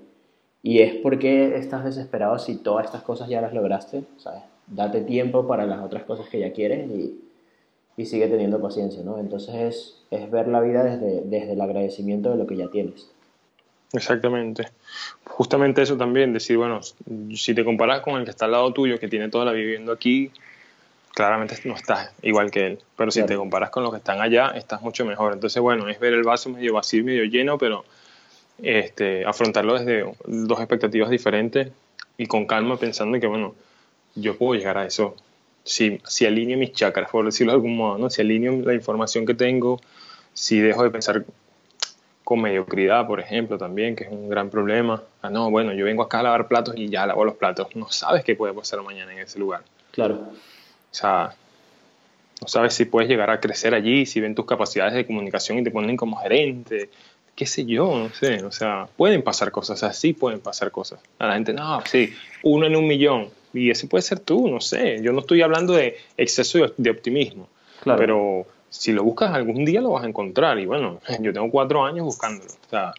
Y 0.63 0.79
es 0.79 0.93
porque 0.95 1.55
estás 1.57 1.83
desesperado 1.83 2.39
si 2.39 2.55
todas 2.55 2.85
estas 2.85 3.03
cosas 3.03 3.27
ya 3.27 3.41
las 3.41 3.53
lograste, 3.53 4.03
¿sabes? 4.17 4.43
Date 4.67 5.01
tiempo 5.01 5.47
para 5.47 5.65
las 5.65 5.83
otras 5.83 6.03
cosas 6.03 6.29
que 6.29 6.39
ya 6.39 6.53
quieres 6.53 6.89
y, 6.89 7.19
y 7.97 8.05
sigue 8.05 8.27
teniendo 8.27 8.61
paciencia, 8.61 9.03
¿no? 9.03 9.19
Entonces 9.19 9.55
es, 9.55 9.97
es, 10.11 10.31
ver 10.31 10.47
la 10.47 10.61
vida 10.61 10.83
desde, 10.83 11.21
desde 11.21 11.53
el 11.53 11.61
agradecimiento 11.61 12.31
de 12.31 12.37
lo 12.37 12.47
que 12.47 12.57
ya 12.57 12.67
tienes. 12.69 13.09
Exactamente. 13.93 14.69
Justamente 15.25 15.81
eso 15.81 15.97
también, 15.97 16.33
decir, 16.33 16.57
bueno, 16.57 16.79
si 17.35 17.53
te 17.53 17.65
comparas 17.65 18.01
con 18.01 18.17
el 18.17 18.23
que 18.23 18.31
está 18.31 18.45
al 18.45 18.51
lado 18.51 18.71
tuyo, 18.71 18.99
que 18.99 19.07
tiene 19.07 19.29
toda 19.29 19.45
la 19.45 19.51
vida 19.51 19.65
viviendo 19.65 19.91
aquí, 19.91 20.31
claramente 21.13 21.57
no 21.65 21.75
estás 21.75 22.11
igual 22.21 22.51
que 22.51 22.67
él. 22.67 22.79
Pero 22.95 23.11
si 23.11 23.19
claro. 23.19 23.27
te 23.27 23.35
comparas 23.35 23.69
con 23.69 23.83
los 23.83 23.91
que 23.91 23.97
están 23.97 24.21
allá, 24.21 24.53
estás 24.55 24.81
mucho 24.81 25.05
mejor. 25.05 25.33
Entonces, 25.33 25.61
bueno, 25.61 25.89
es 25.89 25.99
ver 25.99 26.13
el 26.13 26.23
vaso 26.23 26.49
medio 26.49 26.73
vacío 26.73 27.03
medio 27.03 27.25
lleno, 27.25 27.57
pero 27.57 27.83
este, 28.61 29.25
afrontarlo 29.25 29.77
desde 29.77 30.09
dos 30.25 30.59
expectativas 30.59 31.09
diferentes 31.09 31.69
y 32.17 32.27
con 32.27 32.45
calma 32.45 32.77
pensando 32.77 33.15
en 33.15 33.21
que, 33.21 33.27
bueno, 33.27 33.55
yo 34.15 34.37
puedo 34.37 34.55
llegar 34.55 34.77
a 34.77 34.85
eso 34.85 35.15
si, 35.63 36.01
si 36.05 36.25
alineo 36.25 36.57
mis 36.57 36.71
chakras, 36.73 37.09
por 37.09 37.25
decirlo 37.25 37.51
de 37.51 37.55
algún 37.55 37.77
modo, 37.77 37.97
¿no? 37.97 38.09
si 38.09 38.21
alineo 38.21 38.61
la 38.61 38.73
información 38.73 39.25
que 39.25 39.33
tengo, 39.33 39.79
si 40.33 40.59
dejo 40.59 40.83
de 40.83 40.89
pensar 40.89 41.25
con 42.23 42.41
mediocridad, 42.41 43.05
por 43.07 43.19
ejemplo, 43.19 43.57
también, 43.57 43.95
que 43.95 44.05
es 44.05 44.11
un 44.11 44.29
gran 44.29 44.49
problema. 44.49 45.03
Ah, 45.21 45.29
no, 45.29 45.51
bueno, 45.51 45.73
yo 45.73 45.85
vengo 45.85 46.03
acá 46.03 46.19
a 46.19 46.23
lavar 46.23 46.47
platos 46.47 46.75
y 46.77 46.87
ya 46.87 47.05
lavo 47.05 47.25
los 47.25 47.35
platos. 47.35 47.75
No 47.75 47.91
sabes 47.91 48.23
qué 48.23 48.35
puede 48.35 48.53
pasar 48.53 48.81
mañana 48.83 49.11
en 49.11 49.19
ese 49.19 49.37
lugar. 49.37 49.63
Claro. 49.91 50.15
O 50.15 50.93
sea, 50.93 51.33
no 52.39 52.47
sabes 52.47 52.73
si 52.73 52.85
puedes 52.85 53.09
llegar 53.09 53.29
a 53.29 53.41
crecer 53.41 53.73
allí, 53.73 54.05
si 54.05 54.21
ven 54.21 54.33
tus 54.33 54.45
capacidades 54.45 54.93
de 54.93 55.05
comunicación 55.05 55.59
y 55.59 55.63
te 55.63 55.71
ponen 55.71 55.97
como 55.97 56.17
gerente, 56.17 56.89
qué 57.35 57.45
sé 57.45 57.65
yo, 57.65 57.97
no 57.97 58.13
sé. 58.13 58.43
O 58.45 58.51
sea, 58.51 58.87
pueden 58.95 59.23
pasar 59.23 59.51
cosas, 59.51 59.83
así 59.83 60.13
pueden 60.13 60.39
pasar 60.39 60.71
cosas. 60.71 61.01
A 61.19 61.27
la 61.27 61.33
gente, 61.33 61.51
no, 61.51 61.81
sí, 61.85 62.13
uno 62.43 62.65
en 62.65 62.77
un 62.77 62.87
millón 62.87 63.29
y 63.53 63.69
ese 63.69 63.87
puede 63.87 64.01
ser 64.01 64.19
tú, 64.19 64.47
no 64.47 64.61
sé. 64.61 65.01
Yo 65.01 65.11
no 65.11 65.19
estoy 65.19 65.41
hablando 65.41 65.73
de 65.73 65.97
exceso 66.17 66.59
de 66.77 66.89
optimismo, 66.89 67.47
claro. 67.81 67.99
pero 67.99 68.45
si 68.69 68.93
lo 68.93 69.03
buscas 69.03 69.33
algún 69.33 69.65
día 69.65 69.81
lo 69.81 69.91
vas 69.91 70.03
a 70.03 70.07
encontrar. 70.07 70.57
Y 70.59 70.65
bueno, 70.65 70.99
yo 71.19 71.33
tengo 71.33 71.49
cuatro 71.51 71.83
años 71.83 72.05
buscándolo. 72.05 72.51
O 72.51 72.69
sea, 72.69 72.93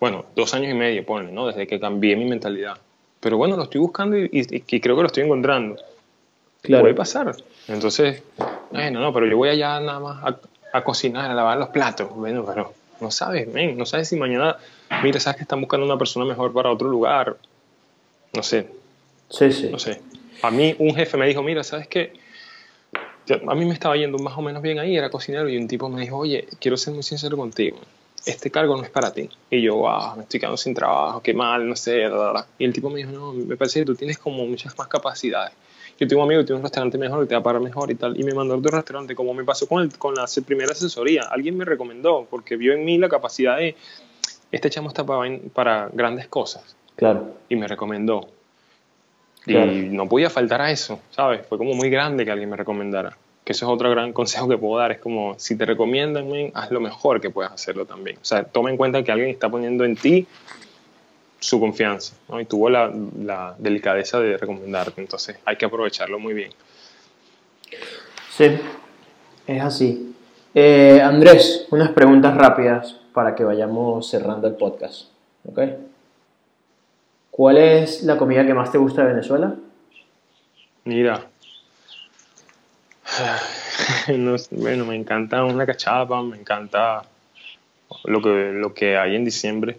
bueno, 0.00 0.26
dos 0.34 0.52
años 0.54 0.72
y 0.72 0.74
medio, 0.74 1.06
ponle, 1.06 1.32
¿no? 1.32 1.46
Desde 1.46 1.66
que 1.66 1.78
cambié 1.80 2.16
mi 2.16 2.24
mentalidad. 2.24 2.76
Pero 3.20 3.36
bueno, 3.36 3.56
lo 3.56 3.62
estoy 3.62 3.80
buscando 3.80 4.18
y, 4.18 4.28
y, 4.32 4.64
y 4.76 4.80
creo 4.80 4.96
que 4.96 5.02
lo 5.02 5.06
estoy 5.06 5.22
encontrando. 5.22 5.76
Claro. 6.60 6.82
Puede 6.82 6.94
pasar. 6.94 7.34
Entonces, 7.68 8.22
bueno, 8.70 9.00
no, 9.00 9.12
pero 9.12 9.26
yo 9.26 9.36
voy 9.36 9.48
allá 9.48 9.78
nada 9.80 10.00
más 10.00 10.24
a, 10.24 10.38
a 10.72 10.84
cocinar, 10.84 11.30
a 11.30 11.34
lavar 11.34 11.58
los 11.58 11.68
platos. 11.68 12.10
Bueno, 12.14 12.44
pero 12.44 12.72
no 13.00 13.10
sabes, 13.10 13.46
men, 13.48 13.76
no 13.76 13.86
sabes 13.86 14.08
si 14.08 14.16
mañana, 14.16 14.56
mira, 15.02 15.20
sabes 15.20 15.36
que 15.36 15.42
están 15.42 15.60
buscando 15.60 15.86
una 15.86 15.98
persona 15.98 16.24
mejor 16.24 16.52
para 16.52 16.70
otro 16.70 16.88
lugar. 16.88 17.36
No 18.32 18.42
sé, 18.42 18.68
Sí, 19.32 19.50
sí. 19.50 19.68
No 19.70 19.78
sé. 19.78 20.00
A 20.42 20.50
mí 20.50 20.74
un 20.78 20.94
jefe 20.94 21.16
me 21.16 21.26
dijo, 21.26 21.42
mira, 21.42 21.64
¿sabes 21.64 21.88
qué? 21.88 22.12
A 23.48 23.54
mí 23.54 23.64
me 23.64 23.72
estaba 23.72 23.96
yendo 23.96 24.18
más 24.18 24.36
o 24.36 24.42
menos 24.42 24.62
bien 24.62 24.78
ahí, 24.78 24.96
era 24.96 25.08
cocinero, 25.08 25.48
y 25.48 25.56
un 25.56 25.68
tipo 25.68 25.88
me 25.88 26.02
dijo, 26.02 26.18
oye, 26.18 26.46
quiero 26.60 26.76
ser 26.76 26.92
muy 26.92 27.02
sincero 27.02 27.36
contigo, 27.36 27.78
este 28.26 28.50
cargo 28.50 28.76
no 28.76 28.82
es 28.82 28.90
para 28.90 29.12
ti. 29.12 29.30
Y 29.48 29.62
yo, 29.62 29.76
wow, 29.76 30.16
me 30.16 30.24
estoy 30.24 30.40
quedando 30.40 30.56
sin 30.56 30.74
trabajo, 30.74 31.22
qué 31.22 31.32
mal, 31.32 31.66
no 31.66 31.76
sé, 31.76 32.08
bla, 32.08 32.32
bla. 32.32 32.46
Y 32.58 32.64
el 32.64 32.72
tipo 32.72 32.90
me 32.90 32.98
dijo, 32.98 33.12
no, 33.12 33.32
me 33.32 33.56
parece 33.56 33.80
que 33.80 33.86
tú 33.86 33.94
tienes 33.94 34.18
como 34.18 34.44
muchas 34.44 34.76
más 34.76 34.88
capacidades. 34.88 35.54
Yo 35.98 36.08
tengo 36.08 36.22
un 36.22 36.28
amigo 36.28 36.40
que 36.40 36.46
tiene 36.46 36.58
un 36.58 36.64
restaurante 36.64 36.98
mejor, 36.98 37.20
que 37.20 37.28
te 37.28 37.34
va 37.36 37.40
a 37.40 37.44
pagar 37.44 37.62
mejor 37.62 37.90
y 37.90 37.94
tal, 37.94 38.18
y 38.18 38.24
me 38.24 38.34
mandó 38.34 38.54
a 38.54 38.56
otro 38.58 38.76
restaurante, 38.76 39.14
como 39.14 39.32
me 39.34 39.44
pasó 39.44 39.66
con, 39.68 39.82
el, 39.82 39.96
con 39.96 40.14
la 40.14 40.26
primera 40.44 40.72
asesoría. 40.72 41.22
Alguien 41.30 41.56
me 41.56 41.64
recomendó, 41.64 42.26
porque 42.28 42.56
vio 42.56 42.72
en 42.72 42.84
mí 42.84 42.98
la 42.98 43.08
capacidad 43.08 43.56
de, 43.56 43.76
este 44.50 44.68
chamo 44.68 44.88
está 44.88 45.06
para, 45.06 45.38
para 45.54 45.88
grandes 45.92 46.26
cosas. 46.26 46.76
Claro. 46.96 47.36
Y 47.48 47.56
me 47.56 47.68
recomendó. 47.68 48.28
Claro. 49.44 49.72
Y 49.72 49.88
no 49.88 50.08
podía 50.08 50.30
faltar 50.30 50.60
a 50.60 50.70
eso, 50.70 51.00
¿sabes? 51.10 51.46
Fue 51.46 51.58
como 51.58 51.74
muy 51.74 51.90
grande 51.90 52.24
que 52.24 52.30
alguien 52.30 52.50
me 52.50 52.56
recomendara. 52.56 53.16
Que 53.44 53.52
eso 53.52 53.66
es 53.66 53.72
otro 53.72 53.90
gran 53.90 54.12
consejo 54.12 54.48
que 54.48 54.58
puedo 54.58 54.78
dar. 54.78 54.92
Es 54.92 54.98
como, 54.98 55.34
si 55.38 55.56
te 55.56 55.66
recomiendan, 55.66 56.28
man, 56.28 56.50
haz 56.54 56.70
lo 56.70 56.80
mejor 56.80 57.20
que 57.20 57.30
puedas 57.30 57.52
hacerlo 57.52 57.86
también. 57.86 58.16
O 58.20 58.24
sea, 58.24 58.44
toma 58.44 58.70
en 58.70 58.76
cuenta 58.76 59.02
que 59.02 59.12
alguien 59.12 59.30
está 59.30 59.48
poniendo 59.48 59.84
en 59.84 59.96
ti 59.96 60.26
su 61.40 61.58
confianza, 61.58 62.14
¿no? 62.28 62.40
Y 62.40 62.44
tuvo 62.44 62.70
la, 62.70 62.92
la 63.20 63.56
delicadeza 63.58 64.20
de 64.20 64.36
recomendarte. 64.36 65.00
Entonces, 65.00 65.36
hay 65.44 65.56
que 65.56 65.64
aprovecharlo 65.64 66.20
muy 66.20 66.34
bien. 66.34 66.50
Sí, 68.30 68.46
es 69.46 69.62
así. 69.62 70.14
Eh, 70.54 71.00
Andrés, 71.02 71.66
unas 71.70 71.90
preguntas 71.90 72.36
rápidas 72.36 72.96
para 73.12 73.34
que 73.34 73.42
vayamos 73.42 74.08
cerrando 74.08 74.46
el 74.46 74.54
podcast. 74.54 75.08
¿Ok? 75.44 75.60
¿Cuál 77.32 77.56
es 77.56 78.02
la 78.02 78.18
comida 78.18 78.46
que 78.46 78.52
más 78.52 78.70
te 78.70 78.76
gusta 78.76 79.00
de 79.00 79.14
Venezuela? 79.14 79.54
Mira, 80.84 81.26
no, 84.18 84.36
bueno, 84.50 84.84
me 84.84 84.96
encanta 84.96 85.42
una 85.42 85.64
cachapa, 85.64 86.22
me 86.22 86.36
encanta 86.36 87.02
lo 88.04 88.20
que, 88.20 88.52
lo 88.52 88.74
que 88.74 88.98
hay 88.98 89.16
en 89.16 89.24
diciembre. 89.24 89.78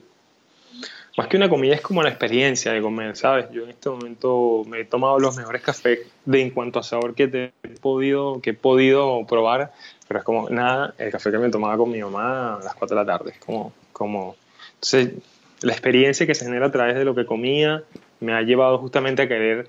Más 1.16 1.28
que 1.28 1.38
una 1.38 1.48
comida 1.48 1.76
es 1.76 1.82
como 1.82 2.02
la 2.02 2.10
experiencia 2.10 2.74
de 2.74 2.82
comer, 2.82 3.16
¿sabes? 3.16 3.46
Yo 3.52 3.66
en 3.66 3.70
este 3.70 3.88
momento 3.88 4.64
me 4.68 4.80
he 4.80 4.86
tomado 4.86 5.20
los 5.20 5.38
mejores 5.38 5.62
cafés 5.62 6.00
de 6.26 6.42
en 6.42 6.50
cuanto 6.50 6.80
a 6.80 6.84
sabor 6.84 7.14
que 7.14 7.52
he 7.62 7.70
podido, 7.80 8.42
que 8.42 8.50
he 8.50 8.56
podido 8.56 9.28
probar, 9.28 9.72
pero 10.08 10.22
es 10.22 10.26
como 10.26 10.50
nada, 10.50 10.96
el 10.98 11.12
café 11.12 11.30
que 11.30 11.38
me 11.38 11.52
tomaba 11.52 11.78
con 11.78 11.92
mi 11.92 12.02
mamá 12.02 12.56
a 12.56 12.64
las 12.64 12.74
4 12.74 12.98
de 12.98 13.06
la 13.06 13.18
tarde, 13.18 13.36
como, 13.46 13.74
como, 13.92 14.36
entonces 14.74 15.22
la 15.64 15.72
experiencia 15.72 16.28
que 16.28 16.36
se 16.36 16.46
genera 16.46 16.68
a 16.68 16.72
través 16.72 16.96
de 16.96 17.06
lo 17.06 17.16
que 17.16 17.26
comía 17.26 17.84
me 18.20 18.34
ha 18.34 18.42
llevado 18.42 18.78
justamente 18.78 19.24
a 19.24 19.28
querer 19.28 19.68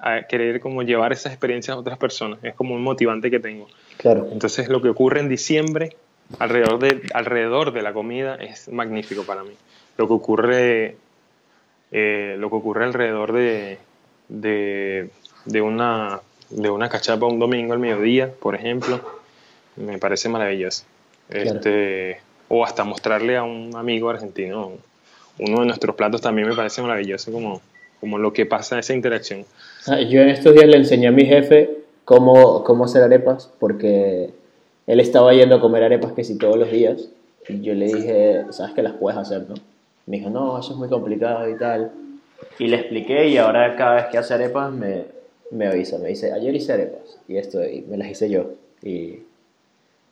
a 0.00 0.22
querer 0.22 0.60
como 0.60 0.82
llevar 0.82 1.12
esas 1.12 1.32
experiencias 1.32 1.76
a 1.76 1.80
otras 1.80 1.98
personas. 1.98 2.38
Es 2.42 2.54
como 2.54 2.74
un 2.74 2.82
motivante 2.82 3.30
que 3.30 3.40
tengo. 3.40 3.68
Claro. 3.96 4.28
Entonces 4.30 4.68
lo 4.68 4.80
que 4.80 4.88
ocurre 4.88 5.20
en 5.20 5.28
diciembre 5.28 5.96
alrededor 6.38 6.78
de, 6.78 7.02
alrededor 7.14 7.72
de 7.72 7.82
la 7.82 7.92
comida 7.92 8.36
es 8.36 8.68
magnífico 8.68 9.24
para 9.24 9.42
mí. 9.42 9.54
Lo 9.96 10.06
que 10.06 10.14
ocurre, 10.14 10.96
eh, 11.90 12.36
lo 12.38 12.48
que 12.48 12.56
ocurre 12.56 12.84
alrededor 12.84 13.32
de, 13.32 13.78
de, 14.28 15.10
de, 15.44 15.60
una, 15.60 16.20
de 16.50 16.70
una 16.70 16.88
cachapa 16.88 17.26
un 17.26 17.38
domingo 17.38 17.72
al 17.72 17.78
mediodía, 17.78 18.32
por 18.32 18.54
ejemplo, 18.54 19.00
me 19.76 19.98
parece 19.98 20.28
maravilloso. 20.28 20.84
Este, 21.28 22.20
o 22.48 22.64
hasta 22.64 22.84
mostrarle 22.84 23.36
a 23.36 23.42
un 23.42 23.74
amigo 23.76 24.10
argentino 24.10 24.72
uno 25.42 25.60
de 25.60 25.66
nuestros 25.66 25.94
platos 25.96 26.20
también 26.20 26.48
me 26.48 26.54
parece 26.54 26.82
maravilloso 26.82 27.32
como, 27.32 27.60
como 28.00 28.18
lo 28.18 28.32
que 28.32 28.46
pasa 28.46 28.76
en 28.76 28.80
esa 28.80 28.94
interacción. 28.94 29.44
Ah, 29.86 30.00
yo 30.00 30.20
en 30.22 30.28
estos 30.28 30.54
días 30.54 30.66
le 30.66 30.76
enseñé 30.76 31.08
a 31.08 31.12
mi 31.12 31.24
jefe 31.24 31.78
cómo, 32.04 32.64
cómo 32.64 32.84
hacer 32.84 33.02
arepas 33.02 33.50
porque 33.58 34.30
él 34.86 35.00
estaba 35.00 35.32
yendo 35.32 35.56
a 35.56 35.60
comer 35.60 35.84
arepas 35.84 36.12
que 36.12 36.24
si 36.24 36.38
todos 36.38 36.56
los 36.56 36.70
días 36.70 37.08
y 37.48 37.60
yo 37.60 37.74
le 37.74 37.86
dije, 37.86 38.44
sabes 38.50 38.74
que 38.74 38.82
las 38.82 38.94
puedes 38.94 39.18
hacer, 39.18 39.46
¿no? 39.48 39.54
Me 40.06 40.18
dijo, 40.18 40.30
no, 40.30 40.58
eso 40.58 40.72
es 40.72 40.78
muy 40.78 40.88
complicado 40.88 41.48
y 41.48 41.56
tal. 41.56 41.92
Y 42.58 42.66
le 42.66 42.76
expliqué 42.76 43.28
y 43.28 43.36
ahora 43.36 43.76
cada 43.76 43.94
vez 43.96 44.06
que 44.06 44.18
hace 44.18 44.34
arepas 44.34 44.72
me, 44.72 45.04
me 45.50 45.66
avisa, 45.66 45.98
me 45.98 46.08
dice, 46.08 46.32
ayer 46.32 46.54
hice 46.54 46.72
arepas 46.72 47.18
y 47.28 47.36
esto, 47.36 47.62
y 47.64 47.82
me 47.82 47.96
las 47.96 48.08
hice 48.08 48.28
yo. 48.28 48.50
Y 48.82 49.20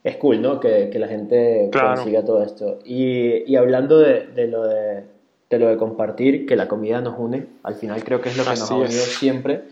es 0.05 0.17
cool, 0.17 0.41
¿no? 0.41 0.61
Que, 0.61 0.91
que 0.91 0.99
la 0.99 1.09
gente 1.09 1.71
consiga 1.73 2.25
todo 2.25 2.43
esto. 2.43 2.79
Y, 2.85 3.51
y 3.51 3.57
hablando 3.57 3.99
de, 3.99 4.27
de, 4.27 4.47
lo 4.47 4.67
de, 4.67 5.03
de, 5.51 5.59
lo 5.59 5.69
de 5.69 5.77
compartir, 5.77 6.47
que 6.47 6.57
la 6.57 6.69
comida 6.69 7.01
nos 7.01 7.19
une, 7.19 7.47
al 7.65 7.75
final 7.75 8.03
creo 8.05 8.21
que 8.21 8.29
es 8.29 8.37
lo 8.37 8.45
que 8.45 8.51
nos 8.51 8.71
ha 8.71 8.75
unido 8.75 9.03
siempre. 9.03 9.65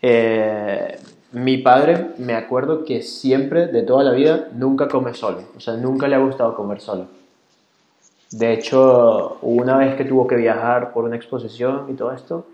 Eh, 0.00 0.98
mi 1.32 1.58
padre, 1.58 2.12
me 2.18 2.34
acuerdo 2.34 2.84
que 2.84 3.02
siempre, 3.02 3.66
de 3.66 3.82
toda 3.82 4.04
la 4.04 4.12
vida, 4.12 4.48
nunca 4.54 4.88
come 4.88 5.14
solo. 5.14 5.42
O 5.56 5.60
sea, 5.60 5.74
nunca 5.74 6.08
le 6.08 6.14
ha 6.14 6.18
gustado 6.18 6.54
comer 6.54 6.80
solo. 6.80 7.06
De 8.30 8.52
hecho, 8.52 9.38
una 9.42 9.76
vez 9.76 9.96
que 9.96 10.04
tuvo 10.04 10.26
que 10.28 10.36
viajar 10.36 10.92
por 10.92 11.04
una 11.04 11.16
exposición 11.16 11.86
y 11.88 11.94
todo 11.94 12.12
esto, 12.12 12.46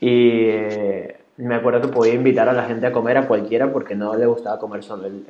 y 0.00 0.42
eh, 0.44 1.16
me 1.36 1.56
acuerdo 1.56 1.80
que 1.80 1.88
podía 1.88 2.14
invitar 2.14 2.48
a 2.48 2.52
la 2.52 2.64
gente 2.64 2.86
a 2.86 2.92
comer 2.92 3.18
a 3.18 3.26
cualquiera 3.26 3.72
porque 3.72 3.96
no 3.96 4.14
le 4.14 4.26
gustaba 4.26 4.60
comer 4.60 4.84
solo. 4.84 5.06
El, 5.06 5.24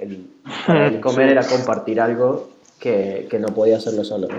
el, 0.68 1.00
comer 1.00 1.30
era 1.30 1.42
compartir 1.46 2.00
algo 2.00 2.50
que, 2.78 3.26
que, 3.30 3.38
no 3.38 3.48
podía 3.48 3.78
hacerlo 3.78 4.04
solo, 4.04 4.28
¿no? 4.28 4.38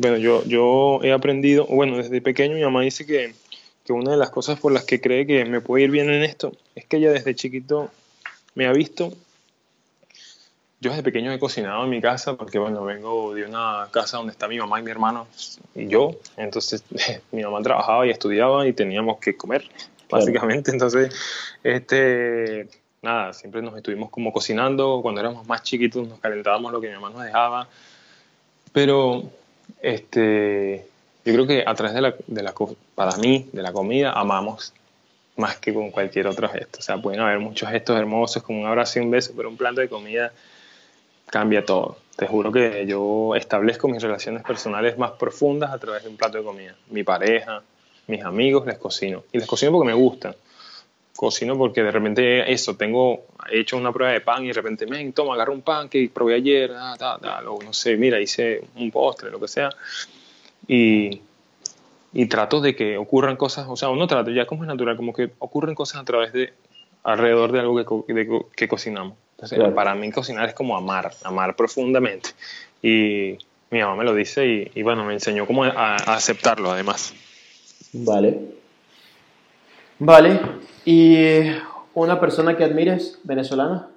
Bueno, 0.00 0.16
yo, 0.16 0.42
yo 0.44 1.00
he 1.02 1.12
aprendido, 1.12 1.66
bueno, 1.66 1.98
desde 1.98 2.22
pequeño 2.22 2.54
mi 2.54 2.62
mamá 2.62 2.80
dice 2.80 3.04
que, 3.04 3.34
que 3.84 3.92
una 3.92 4.12
de 4.12 4.16
las 4.16 4.30
cosas 4.30 4.58
por 4.58 4.72
las 4.72 4.84
que 4.84 5.00
cree 5.00 5.26
que 5.26 5.44
me 5.44 5.60
puede 5.60 5.84
ir 5.84 5.90
bien 5.90 6.08
en 6.10 6.22
esto 6.22 6.52
es 6.74 6.86
que 6.86 6.96
ella 6.96 7.12
desde 7.12 7.34
chiquito 7.34 7.90
me 8.54 8.66
ha 8.66 8.72
visto 8.72 9.12
yo 10.80 10.90
desde 10.90 11.02
pequeño 11.02 11.30
he 11.30 11.38
cocinado 11.38 11.84
en 11.84 11.90
mi 11.90 12.00
casa 12.00 12.36
porque, 12.36 12.58
bueno, 12.58 12.82
vengo 12.84 13.34
de 13.34 13.44
una 13.44 13.88
casa 13.90 14.16
donde 14.16 14.32
está 14.32 14.48
mi 14.48 14.58
mamá 14.58 14.80
y 14.80 14.82
mi 14.82 14.90
hermano 14.90 15.26
y 15.74 15.86
yo. 15.88 16.16
Entonces, 16.38 16.82
mi 17.32 17.42
mamá 17.42 17.60
trabajaba 17.60 18.06
y 18.06 18.10
estudiaba 18.10 18.66
y 18.66 18.72
teníamos 18.72 19.18
que 19.18 19.36
comer 19.36 19.68
básicamente. 20.08 20.70
Entonces, 20.70 21.14
este, 21.62 22.66
nada, 23.02 23.34
siempre 23.34 23.60
nos 23.60 23.76
estuvimos 23.76 24.08
como 24.08 24.32
cocinando. 24.32 25.00
Cuando 25.02 25.20
éramos 25.20 25.46
más 25.46 25.62
chiquitos 25.62 26.08
nos 26.08 26.18
calentábamos 26.18 26.72
lo 26.72 26.80
que 26.80 26.88
mi 26.88 26.94
mamá 26.94 27.10
nos 27.10 27.24
dejaba. 27.24 27.68
Pero, 28.72 29.30
este, 29.82 30.86
yo 31.24 31.32
creo 31.32 31.46
que 31.46 31.64
a 31.66 31.74
través 31.74 31.94
de 31.94 32.00
la, 32.00 32.14
de 32.26 32.42
la, 32.42 32.54
para 32.94 33.16
mí, 33.16 33.48
de 33.52 33.62
la 33.62 33.72
comida, 33.72 34.12
amamos 34.12 34.72
más 35.36 35.58
que 35.58 35.72
con 35.72 35.90
cualquier 35.90 36.26
otro 36.26 36.48
gesto. 36.48 36.78
O 36.78 36.82
sea, 36.82 36.98
pueden 36.98 37.20
haber 37.20 37.38
muchos 37.38 37.68
gestos 37.68 37.98
hermosos 37.98 38.42
como 38.42 38.60
un 38.60 38.66
abrazo 38.66 38.98
y 38.98 39.02
un 39.02 39.10
beso, 39.10 39.32
pero 39.36 39.48
un 39.48 39.56
plato 39.56 39.80
de 39.80 39.88
comida 39.88 40.32
cambia 41.26 41.64
todo. 41.64 41.96
Te 42.16 42.26
juro 42.26 42.52
que 42.52 42.84
yo 42.86 43.34
establezco 43.34 43.88
mis 43.88 44.02
relaciones 44.02 44.42
personales 44.42 44.98
más 44.98 45.12
profundas 45.12 45.70
a 45.72 45.78
través 45.78 46.02
de 46.02 46.10
un 46.10 46.16
plato 46.16 46.38
de 46.38 46.44
comida. 46.44 46.74
Mi 46.90 47.02
pareja, 47.02 47.62
mis 48.06 48.22
amigos, 48.22 48.66
les 48.66 48.78
cocino. 48.78 49.24
Y 49.32 49.38
les 49.38 49.46
cocino 49.46 49.72
porque 49.72 49.86
me 49.86 49.94
gusta. 49.94 50.34
Cocino 51.16 51.56
porque 51.56 51.82
de 51.82 51.90
repente 51.90 52.52
eso, 52.52 52.76
tengo 52.76 53.24
he 53.50 53.60
hecho 53.60 53.76
una 53.76 53.92
prueba 53.92 54.12
de 54.12 54.20
pan 54.20 54.44
y 54.44 54.48
de 54.48 54.54
repente, 54.54 54.86
me 54.86 55.12
toma, 55.12 55.34
agarro 55.34 55.52
un 55.52 55.62
pan 55.62 55.88
que 55.88 56.10
probé 56.12 56.36
ayer, 56.36 56.72
ah, 56.74 56.96
no 57.42 57.72
sé, 57.72 57.96
mira, 57.96 58.20
hice 58.20 58.62
un 58.76 58.90
postre, 58.90 59.30
lo 59.30 59.40
que 59.40 59.48
sea. 59.48 59.70
Y, 60.66 61.20
y 62.12 62.26
trato 62.26 62.60
de 62.60 62.74
que 62.74 62.96
ocurran 62.96 63.36
cosas, 63.36 63.66
o 63.68 63.76
sea, 63.76 63.90
uno 63.90 64.06
trata, 64.06 64.30
ya 64.30 64.46
como 64.46 64.62
es 64.64 64.68
natural, 64.68 64.96
como 64.96 65.12
que 65.12 65.30
ocurren 65.38 65.74
cosas 65.74 66.00
a 66.00 66.04
través 66.04 66.32
de, 66.32 66.52
alrededor 67.02 67.52
de 67.52 67.60
algo 67.60 68.06
que, 68.06 68.40
que 68.56 68.68
cocinamos. 68.68 69.16
Entonces, 69.36 69.72
para 69.74 69.94
mí 69.94 70.10
cocinar 70.10 70.48
es 70.48 70.54
como 70.54 70.76
amar, 70.76 71.12
amar 71.24 71.56
profundamente. 71.56 72.30
Y 72.82 73.38
mi 73.70 73.80
mamá 73.80 73.96
me 73.96 74.04
lo 74.04 74.14
dice 74.14 74.46
y, 74.46 74.70
y 74.74 74.82
bueno, 74.82 75.04
me 75.04 75.14
enseñó 75.14 75.46
cómo 75.46 75.64
a, 75.64 75.70
a 75.70 76.14
aceptarlo 76.14 76.70
además. 76.70 77.14
Vale. 77.92 78.38
Vale. 79.98 80.40
¿Y 80.84 81.44
una 81.94 82.20
persona 82.20 82.56
que 82.56 82.64
admires 82.64 83.18
venezolana? 83.24 83.88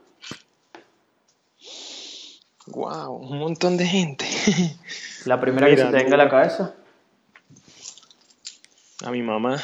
Wow, 2.68 3.14
un 3.14 3.40
montón 3.40 3.78
de 3.78 3.86
gente. 3.86 4.26
La 5.26 5.40
primera 5.40 5.68
que 5.68 5.78
se 5.78 5.86
te 5.86 5.92
venga 5.92 6.16
a 6.16 6.18
la 6.18 6.30
cabeza. 6.30 6.76
A 9.06 9.12
mi 9.12 9.22
mamá. 9.22 9.58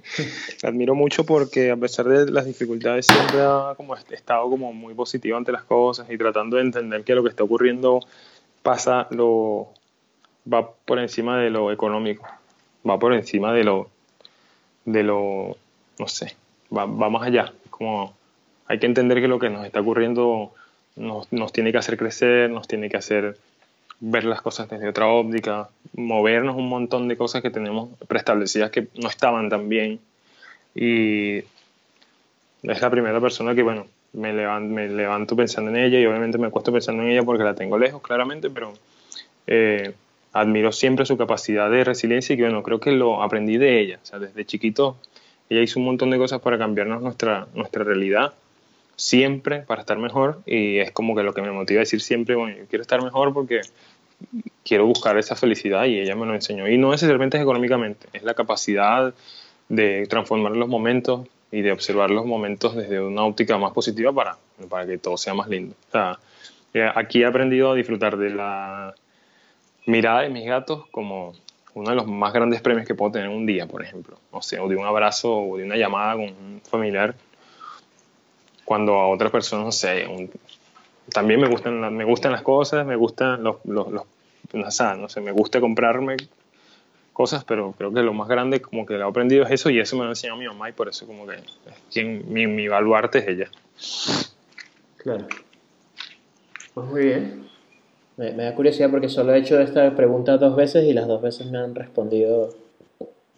la 0.62 0.68
admiro 0.68 0.94
mucho 0.94 1.24
porque 1.24 1.70
a 1.70 1.76
pesar 1.76 2.06
de 2.06 2.30
las 2.30 2.46
dificultades 2.46 3.06
siempre 3.06 3.40
ha 3.40 3.74
como 3.76 3.96
estado 3.96 4.48
como 4.50 4.72
muy 4.72 4.94
positivo 4.94 5.36
ante 5.36 5.52
las 5.52 5.64
cosas 5.64 6.08
y 6.10 6.18
tratando 6.18 6.56
de 6.56 6.62
entender 6.62 7.04
que 7.04 7.14
lo 7.14 7.22
que 7.22 7.28
está 7.30 7.44
ocurriendo 7.44 8.00
pasa 8.62 9.06
lo 9.10 9.68
va 10.52 10.72
por 10.72 10.98
encima 10.98 11.38
de 11.38 11.50
lo 11.50 11.72
económico 11.72 12.26
va 12.88 12.98
por 12.98 13.14
encima 13.14 13.52
de 13.52 13.64
lo, 13.64 13.88
de 14.84 15.02
lo, 15.02 15.56
no 15.98 16.08
sé, 16.08 16.34
va, 16.76 16.86
más 16.86 17.22
allá. 17.22 17.52
Como 17.70 18.14
hay 18.66 18.78
que 18.78 18.86
entender 18.86 19.20
que 19.20 19.28
lo 19.28 19.38
que 19.38 19.50
nos 19.50 19.64
está 19.64 19.80
ocurriendo 19.80 20.52
nos, 20.96 21.32
nos, 21.32 21.52
tiene 21.52 21.72
que 21.72 21.78
hacer 21.78 21.96
crecer, 21.96 22.50
nos 22.50 22.68
tiene 22.68 22.88
que 22.88 22.96
hacer 22.96 23.36
ver 24.00 24.24
las 24.24 24.42
cosas 24.42 24.68
desde 24.68 24.88
otra 24.88 25.06
óptica, 25.06 25.68
movernos 25.94 26.56
un 26.56 26.68
montón 26.68 27.06
de 27.06 27.16
cosas 27.16 27.40
que 27.40 27.50
tenemos 27.50 27.90
preestablecidas 28.08 28.70
que 28.70 28.88
no 28.96 29.08
estaban 29.08 29.48
tan 29.48 29.68
bien. 29.68 30.00
Y 30.74 31.38
es 32.62 32.80
la 32.80 32.90
primera 32.90 33.20
persona 33.20 33.54
que, 33.54 33.62
bueno, 33.62 33.86
me 34.12 34.32
levanto, 34.32 34.74
me 34.74 34.88
levanto 34.88 35.36
pensando 35.36 35.70
en 35.70 35.76
ella 35.76 36.00
y 36.00 36.06
obviamente 36.06 36.38
me 36.38 36.48
acuesto 36.48 36.72
pensando 36.72 37.02
en 37.02 37.10
ella 37.10 37.22
porque 37.22 37.44
la 37.44 37.54
tengo 37.54 37.78
lejos, 37.78 38.02
claramente, 38.02 38.50
pero 38.50 38.72
eh, 39.46 39.92
admiro 40.32 40.72
siempre 40.72 41.06
su 41.06 41.16
capacidad 41.16 41.70
de 41.70 41.84
resiliencia 41.84 42.34
y 42.34 42.36
que, 42.36 42.42
bueno, 42.42 42.62
creo 42.62 42.80
que 42.80 42.92
lo 42.92 43.22
aprendí 43.22 43.56
de 43.56 43.80
ella. 43.80 44.00
O 44.02 44.06
sea, 44.06 44.18
desde 44.18 44.44
chiquito 44.44 44.96
ella 45.52 45.62
hizo 45.62 45.78
un 45.78 45.86
montón 45.86 46.10
de 46.10 46.18
cosas 46.18 46.40
para 46.40 46.58
cambiarnos 46.58 47.02
nuestra, 47.02 47.46
nuestra 47.54 47.84
realidad, 47.84 48.32
siempre 48.96 49.60
para 49.60 49.82
estar 49.82 49.98
mejor 49.98 50.40
y 50.46 50.78
es 50.78 50.92
como 50.92 51.14
que 51.14 51.22
lo 51.22 51.34
que 51.34 51.42
me 51.42 51.50
motiva 51.50 51.78
a 51.78 51.84
decir 51.84 52.00
siempre, 52.00 52.34
bueno, 52.34 52.56
yo 52.56 52.64
quiero 52.66 52.82
estar 52.82 53.02
mejor 53.02 53.32
porque 53.32 53.60
quiero 54.64 54.86
buscar 54.86 55.18
esa 55.18 55.36
felicidad 55.36 55.84
y 55.86 55.98
ella 55.98 56.14
me 56.14 56.26
lo 56.26 56.34
enseñó. 56.34 56.68
Y 56.68 56.78
no 56.78 56.90
necesariamente 56.90 57.36
es 57.36 57.42
económicamente, 57.42 58.06
es 58.12 58.22
la 58.22 58.34
capacidad 58.34 59.12
de 59.68 60.06
transformar 60.06 60.52
los 60.52 60.68
momentos 60.68 61.26
y 61.50 61.60
de 61.60 61.72
observar 61.72 62.10
los 62.10 62.24
momentos 62.24 62.74
desde 62.74 63.00
una 63.00 63.24
óptica 63.24 63.58
más 63.58 63.72
positiva 63.72 64.12
para, 64.12 64.36
para 64.68 64.86
que 64.86 64.98
todo 64.98 65.16
sea 65.16 65.34
más 65.34 65.48
lindo. 65.48 65.74
O 65.88 65.92
sea, 65.92 66.18
eh, 66.74 66.90
aquí 66.94 67.22
he 67.22 67.26
aprendido 67.26 67.72
a 67.72 67.74
disfrutar 67.74 68.16
de 68.16 68.30
la 68.30 68.94
mirada 69.86 70.22
de 70.22 70.30
mis 70.30 70.46
gatos 70.46 70.86
como 70.90 71.34
uno 71.74 71.90
de 71.90 71.96
los 71.96 72.06
más 72.06 72.32
grandes 72.32 72.60
premios 72.60 72.86
que 72.86 72.94
puedo 72.94 73.12
tener 73.12 73.28
un 73.28 73.46
día, 73.46 73.66
por 73.66 73.82
ejemplo. 73.82 74.18
O 74.30 74.42
sea, 74.42 74.62
o 74.62 74.68
de 74.68 74.76
un 74.76 74.84
abrazo 74.84 75.36
o 75.36 75.56
de 75.56 75.64
una 75.64 75.76
llamada 75.76 76.14
con 76.14 76.24
un 76.24 76.60
familiar. 76.68 77.14
Cuando 78.64 78.94
a 78.94 79.08
otras 79.08 79.30
personas, 79.30 79.64
no 79.64 79.72
sé, 79.72 80.06
también 81.12 81.40
me 81.40 81.48
gustan, 81.48 81.94
me 81.94 82.04
gustan 82.04 82.32
las 82.32 82.42
cosas, 82.42 82.86
me 82.86 82.96
gustan 82.96 83.42
los, 83.42 83.56
los, 83.64 83.86
no 84.52 85.08
sé, 85.08 85.20
me 85.20 85.32
gusta 85.32 85.60
comprarme 85.60 86.16
cosas, 87.12 87.44
pero 87.44 87.72
creo 87.72 87.92
que 87.92 88.02
lo 88.02 88.12
más 88.14 88.28
grande 88.28 88.60
como 88.62 88.86
que 88.86 88.94
lo 88.94 89.06
he 89.06 89.08
aprendido 89.08 89.44
es 89.44 89.50
eso 89.50 89.70
y 89.70 89.80
eso 89.80 89.96
me 89.96 90.02
lo 90.02 90.08
ha 90.08 90.12
enseñado 90.12 90.38
mi 90.38 90.46
mamá 90.46 90.68
y 90.68 90.72
por 90.72 90.88
eso 90.88 91.06
como 91.06 91.26
que 91.26 91.36
quien, 91.92 92.32
mi, 92.32 92.46
mi 92.46 92.68
baluarte 92.68 93.18
es 93.18 93.28
ella. 93.28 93.50
Claro. 94.96 95.26
Pues 96.74 96.86
muy 96.86 97.04
bien. 97.04 97.51
Me, 98.16 98.32
da 98.32 98.54
curiosidad 98.54 98.90
porque 98.90 99.08
solo 99.08 99.34
he 99.34 99.38
hecho 99.38 99.58
esta 99.60 99.94
pregunta 99.94 100.36
dos 100.36 100.54
veces 100.54 100.84
y 100.84 100.92
las 100.92 101.06
dos 101.06 101.22
veces 101.22 101.50
me 101.50 101.58
han 101.58 101.74
respondido 101.74 102.50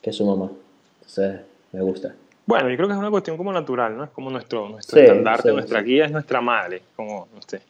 que 0.03 0.11
es 0.11 0.17
su 0.17 0.27
mamá. 0.27 0.51
Entonces, 0.97 1.41
me 1.73 1.81
gusta. 1.81 2.15
Bueno, 2.47 2.69
yo 2.69 2.77
creo 2.77 2.89
que 2.89 2.95
es 2.95 2.99
una 2.99 3.11
cuestión 3.11 3.37
como 3.37 3.53
natural, 3.53 3.97
¿no? 3.97 4.05
Es 4.05 4.11
como 4.11 4.31
nuestro, 4.31 4.69
nuestro 4.69 5.01
estandarte, 5.01 5.53
nuestra 5.53 5.81
guía 5.81 6.07
es 6.07 6.11
nuestra 6.11 6.41
madre, 6.41 6.83
como, 6.95 7.29
no 7.35 7.41
sé. 7.47 7.63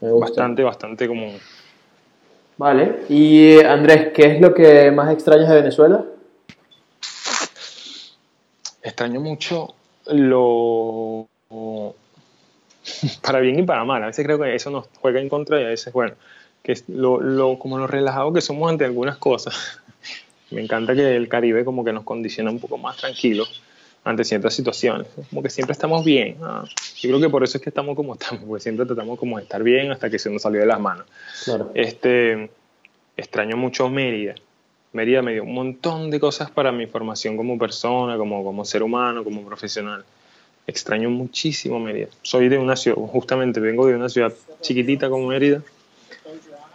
Bastante, 0.00 0.62
bastante 0.62 1.08
como... 1.08 1.32
Vale. 2.58 3.00
Y 3.08 3.58
Andrés, 3.60 4.12
¿qué 4.12 4.34
es 4.34 4.40
lo 4.40 4.52
que 4.54 4.90
más 4.90 5.12
extrañas 5.12 5.48
de 5.48 5.54
Venezuela? 5.56 6.04
extraño 8.86 9.20
mucho 9.20 9.74
lo... 10.06 11.26
para 13.22 13.40
bien 13.40 13.58
y 13.58 13.62
para 13.62 13.84
mal. 13.84 14.02
A 14.02 14.06
veces 14.06 14.24
creo 14.24 14.38
que 14.38 14.54
eso 14.54 14.70
nos 14.70 14.86
juega 15.00 15.20
en 15.20 15.28
contra 15.28 15.60
y 15.60 15.64
a 15.64 15.68
veces, 15.68 15.92
bueno, 15.92 16.14
que 16.62 16.72
es 16.72 16.84
lo, 16.88 17.20
lo, 17.20 17.58
como 17.58 17.78
lo 17.78 17.86
relajado 17.86 18.32
que 18.32 18.40
somos 18.40 18.70
ante 18.70 18.84
algunas 18.84 19.16
cosas. 19.18 19.80
Me 20.50 20.62
encanta 20.62 20.94
que 20.94 21.16
el 21.16 21.28
Caribe 21.28 21.64
como 21.64 21.84
que 21.84 21.92
nos 21.92 22.04
condiciona 22.04 22.50
un 22.50 22.60
poco 22.60 22.78
más 22.78 22.96
tranquilos 22.96 23.62
ante 24.04 24.24
ciertas 24.24 24.54
situaciones. 24.54 25.08
Como 25.30 25.42
que 25.42 25.50
siempre 25.50 25.72
estamos 25.72 26.04
bien. 26.04 26.36
Ah, 26.40 26.64
yo 26.96 27.10
creo 27.10 27.20
que 27.20 27.28
por 27.28 27.42
eso 27.42 27.58
es 27.58 27.62
que 27.62 27.70
estamos 27.70 27.96
como 27.96 28.14
estamos, 28.14 28.44
porque 28.44 28.62
siempre 28.62 28.86
tratamos 28.86 29.18
como 29.18 29.36
de 29.36 29.42
estar 29.42 29.62
bien 29.62 29.90
hasta 29.90 30.08
que 30.08 30.18
se 30.18 30.30
nos 30.30 30.42
salió 30.42 30.60
de 30.60 30.66
las 30.66 30.78
manos. 30.78 31.06
Claro. 31.44 31.72
Este, 31.74 32.48
extraño 33.16 33.56
mucho 33.56 33.88
Mérida. 33.88 34.36
Mérida 34.92 35.22
me 35.22 35.32
dio 35.32 35.42
un 35.42 35.52
montón 35.52 36.10
de 36.10 36.20
cosas 36.20 36.50
para 36.52 36.70
mi 36.70 36.86
formación 36.86 37.36
como 37.36 37.58
persona, 37.58 38.16
como, 38.16 38.44
como 38.44 38.64
ser 38.64 38.84
humano, 38.84 39.24
como 39.24 39.44
profesional. 39.44 40.04
Extraño 40.66 41.10
muchísimo 41.10 41.78
Mérida. 41.78 42.08
Soy 42.22 42.48
de 42.48 42.58
una 42.58 42.76
ciudad, 42.76 42.96
justamente 42.96 43.60
vengo 43.60 43.86
de 43.86 43.94
una 43.94 44.08
ciudad 44.08 44.32
chiquitita 44.60 45.08
como 45.08 45.28
Mérida. 45.28 45.62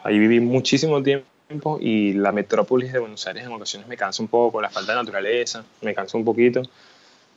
Ahí 0.03 0.17
viví 0.17 0.39
muchísimo 0.39 1.03
tiempo 1.03 1.77
y 1.79 2.13
la 2.13 2.31
metrópolis 2.31 2.93
de 2.93 2.99
Buenos 2.99 3.27
Aires 3.27 3.43
en 3.43 3.51
ocasiones 3.51 3.87
me 3.87 3.97
cansa 3.97 4.23
un 4.23 4.29
poco, 4.29 4.61
la 4.61 4.69
falta 4.69 4.93
de 4.93 4.99
naturaleza, 4.99 5.63
me 5.81 5.93
cansa 5.93 6.17
un 6.17 6.23
poquito 6.23 6.63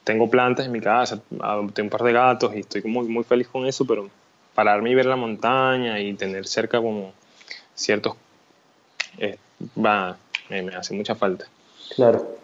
tengo 0.04 0.28
plantas 0.28 0.66
en 0.66 0.72
mi 0.72 0.80
casa, 0.80 1.20
adopté 1.40 1.82
un 1.82 1.88
par 1.88 2.02
de 2.02 2.12
gatos 2.12 2.54
y 2.54 2.60
estoy 2.60 2.82
muy, 2.82 3.06
muy 3.08 3.24
feliz 3.24 3.48
con 3.48 3.66
eso, 3.66 3.86
pero 3.86 4.08
pararme 4.54 4.90
y 4.90 4.94
ver 4.94 5.06
la 5.06 5.16
montaña 5.16 5.98
y 5.98 6.12
tener 6.14 6.46
cerca 6.46 6.80
como 6.80 7.12
ciertos... 7.74 8.14
Eh, 9.18 9.38
va, 9.76 10.16
me, 10.50 10.74
hace 10.74 10.94
mucha 10.94 11.14
falta. 11.14 11.46
Claro. 11.96 12.36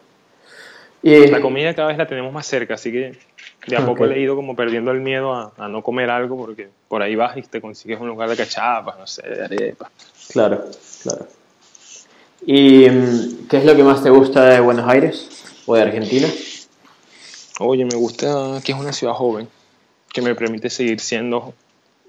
Y, 1.02 1.26
la 1.28 1.40
comida 1.40 1.74
cada 1.74 1.88
vez 1.88 1.98
la 1.98 2.06
tenemos 2.06 2.32
más 2.32 2.46
cerca, 2.46 2.74
así 2.74 2.90
que 2.90 3.18
de 3.66 3.76
a 3.76 3.84
poco 3.84 4.06
he 4.06 4.20
ido 4.20 4.36
como 4.36 4.56
perdiendo 4.56 4.90
el 4.90 5.00
miedo 5.00 5.34
a, 5.34 5.52
a, 5.58 5.68
no 5.68 5.82
comer 5.82 6.10
algo 6.10 6.36
porque 6.36 6.68
por 6.88 7.02
ahí 7.02 7.14
vas 7.14 7.36
y 7.36 7.42
te 7.42 7.60
consigues 7.60 8.00
un 8.00 8.08
lugar 8.08 8.28
de 8.28 8.36
cachapas, 8.36 8.98
no 8.98 9.06
sé, 9.06 9.22
de 9.28 9.44
arepas. 9.44 9.90
Claro, 10.32 10.64
claro. 11.02 11.26
¿Y 12.46 12.88
mm, 12.88 13.48
qué 13.48 13.58
es 13.58 13.64
lo 13.64 13.76
que 13.76 13.84
más 13.84 14.02
te 14.02 14.10
gusta 14.10 14.44
de 14.44 14.60
Buenos 14.60 14.88
Aires 14.88 15.62
o 15.66 15.74
de 15.74 15.82
Argentina? 15.82 16.28
Oye, 17.58 17.84
me 17.84 17.96
gusta 17.96 18.60
que 18.64 18.72
es 18.72 18.78
una 18.78 18.92
ciudad 18.92 19.12
joven, 19.12 19.48
que 20.12 20.22
me 20.22 20.34
permite 20.34 20.70
seguir 20.70 21.00
siendo, 21.00 21.52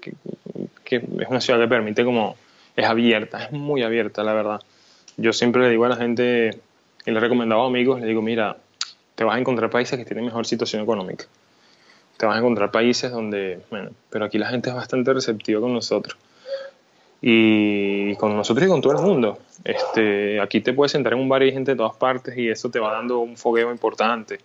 que, 0.00 0.96
es 0.96 1.28
una 1.28 1.40
ciudad 1.40 1.60
que 1.60 1.68
permite 1.68 2.04
como, 2.04 2.36
es 2.74 2.86
abierta, 2.86 3.44
es 3.44 3.52
muy 3.52 3.82
abierta, 3.82 4.24
la 4.24 4.32
verdad. 4.32 4.60
Yo 5.18 5.34
siempre 5.34 5.62
le 5.62 5.68
digo 5.68 5.84
a 5.84 5.90
la 5.90 5.96
gente, 5.96 6.58
y 7.04 7.10
le 7.10 7.18
he 7.18 7.20
recomendado 7.20 7.62
a 7.62 7.66
amigos, 7.66 8.00
le 8.00 8.06
digo, 8.06 8.22
mira, 8.22 8.56
te 9.14 9.24
vas 9.24 9.36
a 9.36 9.38
encontrar 9.38 9.68
países 9.68 9.98
que 9.98 10.06
tienen 10.06 10.24
mejor 10.24 10.46
situación 10.46 10.82
económica. 10.82 11.26
Te 12.22 12.26
vas 12.26 12.36
a 12.36 12.38
encontrar 12.38 12.70
países 12.70 13.10
donde, 13.10 13.62
bueno, 13.68 13.90
pero 14.08 14.26
aquí 14.26 14.38
la 14.38 14.46
gente 14.46 14.68
es 14.68 14.76
bastante 14.76 15.12
receptiva 15.12 15.60
con 15.60 15.72
nosotros. 15.72 16.16
Y 17.20 18.14
con 18.14 18.36
nosotros 18.36 18.64
y 18.64 18.70
con 18.70 18.80
todo 18.80 18.92
el 18.92 19.02
mundo. 19.02 19.40
Este, 19.64 20.40
aquí 20.40 20.60
te 20.60 20.72
puedes 20.72 20.92
sentar 20.92 21.14
en 21.14 21.18
un 21.18 21.28
bar 21.28 21.42
y 21.42 21.46
hay 21.46 21.52
gente 21.52 21.72
de 21.72 21.76
todas 21.76 21.96
partes 21.96 22.38
y 22.38 22.48
eso 22.48 22.70
te 22.70 22.78
va 22.78 22.92
dando 22.92 23.18
un 23.18 23.36
fogueo 23.36 23.72
importante 23.72 24.38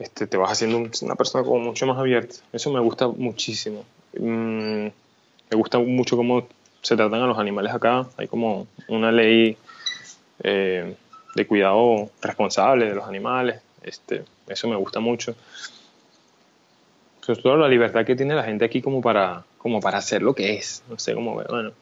este, 0.00 0.26
te 0.26 0.38
vas 0.38 0.52
haciendo 0.52 0.78
una 1.02 1.14
persona 1.14 1.44
como 1.44 1.58
mucho 1.58 1.86
más 1.86 1.98
abierta. 1.98 2.36
Eso 2.50 2.72
me 2.72 2.80
gusta 2.80 3.06
muchísimo. 3.06 3.84
Mm, 4.18 4.86
me 4.86 5.56
gusta 5.56 5.78
mucho 5.78 6.16
cómo 6.16 6.48
se 6.80 6.96
tratan 6.96 7.20
a 7.20 7.26
los 7.26 7.38
animales 7.38 7.74
acá. 7.74 8.06
Hay 8.16 8.26
como 8.26 8.66
una 8.88 9.12
ley 9.12 9.58
eh, 10.42 10.96
de 11.34 11.46
cuidado 11.46 12.08
responsable 12.22 12.86
de 12.86 12.94
los 12.94 13.06
animales. 13.06 13.60
Este, 13.82 14.24
eso 14.48 14.68
me 14.68 14.76
gusta 14.76 15.00
mucho. 15.00 15.34
Todo 17.36 17.56
la 17.56 17.68
libertad 17.68 18.04
que 18.04 18.16
tiene 18.16 18.34
la 18.34 18.44
gente 18.44 18.64
aquí 18.64 18.82
como 18.82 19.00
para, 19.00 19.44
como 19.58 19.80
para 19.80 19.98
hacer 19.98 20.22
lo 20.22 20.34
que 20.34 20.54
es. 20.54 20.82
No 20.88 20.98
sé 20.98 21.14
cómo, 21.14 21.34
bueno. 21.34 21.72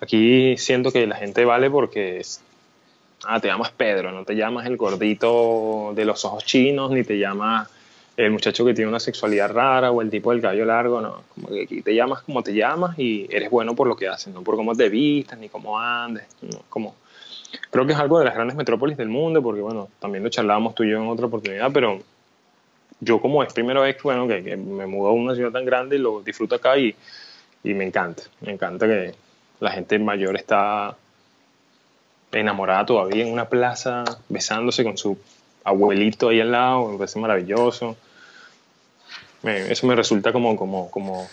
Aquí 0.00 0.56
siento 0.58 0.92
que 0.92 1.06
la 1.06 1.16
gente 1.16 1.44
vale 1.44 1.70
porque 1.70 2.18
es, 2.18 2.42
ah, 3.24 3.40
te 3.40 3.48
llamas 3.48 3.70
Pedro, 3.70 4.12
no 4.12 4.24
te 4.24 4.36
llamas 4.36 4.66
el 4.66 4.76
gordito 4.76 5.92
de 5.94 6.04
los 6.04 6.24
ojos 6.24 6.44
chinos, 6.44 6.90
ni 6.90 7.02
te 7.02 7.18
llamas 7.18 7.70
el 8.16 8.30
muchacho 8.30 8.64
que 8.64 8.74
tiene 8.74 8.88
una 8.88 9.00
sexualidad 9.00 9.52
rara 9.52 9.90
o 9.90 10.00
el 10.00 10.10
tipo 10.10 10.32
del 10.32 10.40
cabello 10.40 10.64
largo, 10.64 11.00
no, 11.00 11.22
como 11.34 11.48
que 11.48 11.62
aquí 11.64 11.82
te 11.82 11.94
llamas 11.94 12.22
como 12.22 12.42
te 12.42 12.54
llamas 12.54 12.98
y 12.98 13.26
eres 13.30 13.50
bueno 13.50 13.74
por 13.74 13.86
lo 13.86 13.96
que 13.96 14.08
haces, 14.08 14.32
no 14.32 14.42
por 14.42 14.56
cómo 14.56 14.74
te 14.74 14.88
vistas 14.88 15.38
ni 15.38 15.48
cómo 15.48 15.78
andes, 15.78 16.24
como 16.70 16.94
creo 17.70 17.86
que 17.86 17.92
es 17.92 17.98
algo 17.98 18.18
de 18.18 18.24
las 18.24 18.34
grandes 18.34 18.56
metrópolis 18.56 18.96
del 18.96 19.08
mundo, 19.08 19.42
porque 19.42 19.60
bueno, 19.60 19.88
también 19.98 20.24
lo 20.24 20.30
charlábamos 20.30 20.74
tú 20.74 20.84
y 20.84 20.90
yo 20.90 21.02
en 21.02 21.08
otra 21.08 21.26
oportunidad, 21.26 21.70
pero 21.72 22.00
yo 23.00 23.20
como 23.20 23.42
es 23.42 23.52
primera 23.52 23.80
vez 23.80 23.96
bueno, 24.02 24.26
que, 24.26 24.42
que 24.42 24.56
me 24.56 24.86
mudo 24.86 25.08
a 25.08 25.12
una 25.12 25.34
ciudad 25.34 25.50
tan 25.50 25.64
grande 25.64 25.96
y 25.96 25.98
lo 25.98 26.22
disfruto 26.22 26.54
acá 26.54 26.78
y, 26.78 26.94
y 27.62 27.74
me 27.74 27.84
encanta, 27.84 28.22
me 28.40 28.52
encanta 28.52 28.86
que 28.86 29.14
la 29.60 29.70
gente 29.70 29.98
mayor 29.98 30.36
está 30.36 30.96
enamorada 32.32 32.86
todavía 32.86 33.24
en 33.24 33.32
una 33.32 33.48
plaza, 33.48 34.04
besándose 34.28 34.84
con 34.84 34.96
su 34.96 35.18
abuelito 35.64 36.28
ahí 36.28 36.40
al 36.40 36.52
lado, 36.52 36.88
me 36.88 36.98
parece 36.98 37.18
maravilloso. 37.18 37.96
eso 39.42 39.86
me 39.86 39.94
resulta 39.94 40.32
como, 40.32 40.56
como, 40.56 40.90
como, 40.90 41.26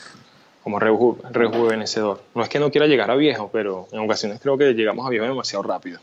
como 0.64 0.80
rejuvenecedor. 0.80 2.22
No 2.34 2.44
es 2.44 2.50
que 2.50 2.60
no 2.60 2.72
quiera 2.72 2.88
llegar 2.88 3.12
a 3.12 3.16
viejo, 3.16 3.50
pero 3.52 3.88
en 3.92 4.00
ocasiones 4.00 4.40
creo 4.42 4.58
que 4.58 4.74
llegamos 4.74 5.06
a 5.06 5.10
viejo 5.10 5.26
demasiado 5.26 5.64
rápido. 5.64 6.00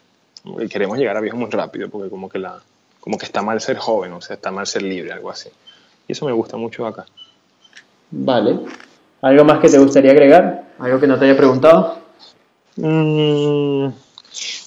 Queremos 0.70 0.98
llegar 0.98 1.16
a 1.16 1.20
viejo 1.20 1.36
muy 1.36 1.50
rápido, 1.50 1.88
porque 1.90 2.08
como 2.08 2.28
que, 2.28 2.38
la, 2.38 2.60
como 3.00 3.18
que 3.18 3.26
está 3.26 3.42
mal 3.42 3.60
ser 3.60 3.78
joven, 3.78 4.12
o 4.12 4.20
sea, 4.20 4.36
está 4.36 4.50
mal 4.50 4.66
ser 4.66 4.82
libre, 4.82 5.12
algo 5.12 5.30
así. 5.30 5.48
Y 6.06 6.12
eso 6.12 6.26
me 6.26 6.32
gusta 6.32 6.56
mucho 6.56 6.86
acá. 6.86 7.06
Vale. 8.10 8.58
¿Algo 9.22 9.44
más 9.44 9.60
que 9.60 9.68
te 9.68 9.78
gustaría 9.78 10.12
agregar? 10.12 10.64
¿Algo 10.78 10.98
que 11.00 11.06
no 11.06 11.18
te 11.18 11.24
haya 11.24 11.36
preguntado? 11.36 11.98
Mmm 12.76 13.90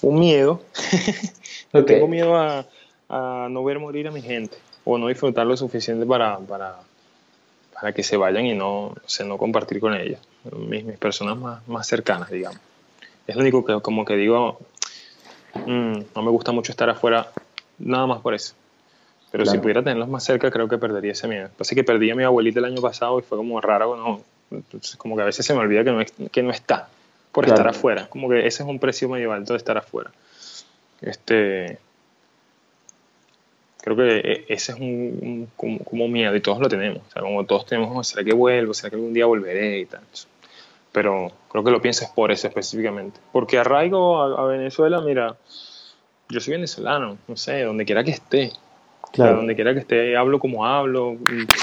un 0.01 0.19
miedo. 0.19 0.61
Tengo 1.85 2.07
miedo 2.07 2.35
a, 2.35 2.65
no 3.49 3.63
ver 3.63 3.79
morir 3.79 4.07
a 4.07 4.11
mi 4.11 4.21
gente 4.21 4.57
o 4.85 4.97
no 4.97 5.07
disfrutar 5.07 5.45
lo 5.45 5.55
suficiente 5.55 6.05
para, 6.05 6.37
para, 6.39 6.77
para 7.73 7.93
que 7.93 8.03
se 8.03 8.17
vayan 8.17 8.45
y 8.45 8.53
no, 8.53 8.95
no 9.25 9.37
compartir 9.37 9.79
con 9.79 9.93
ellas, 9.93 10.19
mis, 10.51 10.83
mis 10.83 10.97
personas 10.97 11.37
más, 11.37 11.67
más, 11.67 11.87
cercanas, 11.87 12.29
digamos. 12.29 12.59
Es 13.25 13.35
lo 13.35 13.41
único 13.41 13.63
que 13.63 13.79
como 13.81 14.03
que 14.03 14.15
digo, 14.15 14.59
mm, 15.65 15.99
no 16.15 16.21
me 16.21 16.31
gusta 16.31 16.51
mucho 16.51 16.71
estar 16.71 16.89
afuera, 16.89 17.31
nada 17.79 18.07
más 18.07 18.21
por 18.21 18.33
eso. 18.33 18.53
Pero 19.31 19.45
si 19.47 19.57
pudiera 19.57 19.81
tenerlos 19.81 20.09
más 20.09 20.23
cerca, 20.23 20.51
creo 20.51 20.67
que 20.67 20.77
perdería 20.77 21.13
ese 21.13 21.27
miedo. 21.27 21.49
Pasa 21.57 21.73
que 21.73 21.83
perdí 21.83 22.11
a 22.11 22.15
mi 22.15 22.23
abuelita 22.23 22.59
el 22.59 22.65
año 22.65 22.81
pasado 22.81 23.17
y 23.17 23.23
fue 23.23 23.37
como 23.37 23.59
raro, 23.59 23.95
¿no? 23.95 24.21
Entonces, 24.51 24.95
como 24.95 25.15
que 25.15 25.23
a 25.23 25.25
veces 25.25 25.43
se 25.43 25.55
me 25.55 25.59
olvida 25.61 25.83
que 25.83 25.91
no, 25.91 26.29
que 26.29 26.43
no 26.43 26.51
está 26.51 26.87
por 27.31 27.47
estar 27.47 27.67
afuera. 27.67 28.07
Como 28.09 28.29
que 28.29 28.45
ese 28.45 28.61
es 28.61 28.69
un 28.69 28.77
precio 28.77 29.09
medio 29.09 29.33
alto 29.33 29.53
de 29.53 29.57
estar 29.57 29.75
afuera. 29.75 30.11
Este, 31.01 31.79
creo 33.81 33.97
que 33.97 34.17
e, 34.17 34.45
ese 34.47 34.71
es 34.71 34.79
un, 34.79 35.49
como, 35.57 36.07
miedo 36.07 36.35
y 36.35 36.41
todos 36.41 36.59
lo 36.59 36.69
tenemos. 36.69 37.01
O 37.09 37.11
sea, 37.11 37.21
como 37.21 37.43
todos 37.45 37.65
tenemos, 37.65 38.07
¿será 38.07 38.23
que 38.23 38.33
vuelvo? 38.33 38.73
¿Será 38.73 38.91
que 38.91 38.95
algún 38.95 39.13
día 39.13 39.25
volveré? 39.25 39.79
Y 39.79 39.85
tal. 39.85 40.01
Pero 40.91 41.31
creo 41.49 41.63
que 41.63 41.71
lo 41.71 41.81
piensas 41.81 42.09
por 42.11 42.31
eso 42.31 42.47
específicamente. 42.47 43.19
Porque 43.31 43.57
arraigo 43.57 44.21
a, 44.21 44.45
Venezuela, 44.45 45.01
mira, 45.01 45.35
yo 46.33 46.39
soy 46.39 46.53
venezolano, 46.53 47.17
no 47.27 47.37
sé, 47.37 47.61
donde 47.61 47.85
quiera 47.85 48.03
que 48.03 48.11
esté. 48.11 48.51
Claro. 49.11 49.37
donde 49.37 49.53
quiera 49.53 49.75
que 49.75 49.81
esté, 49.81 50.17
hablo 50.17 50.39
como 50.39 50.65
hablo. 50.65 51.17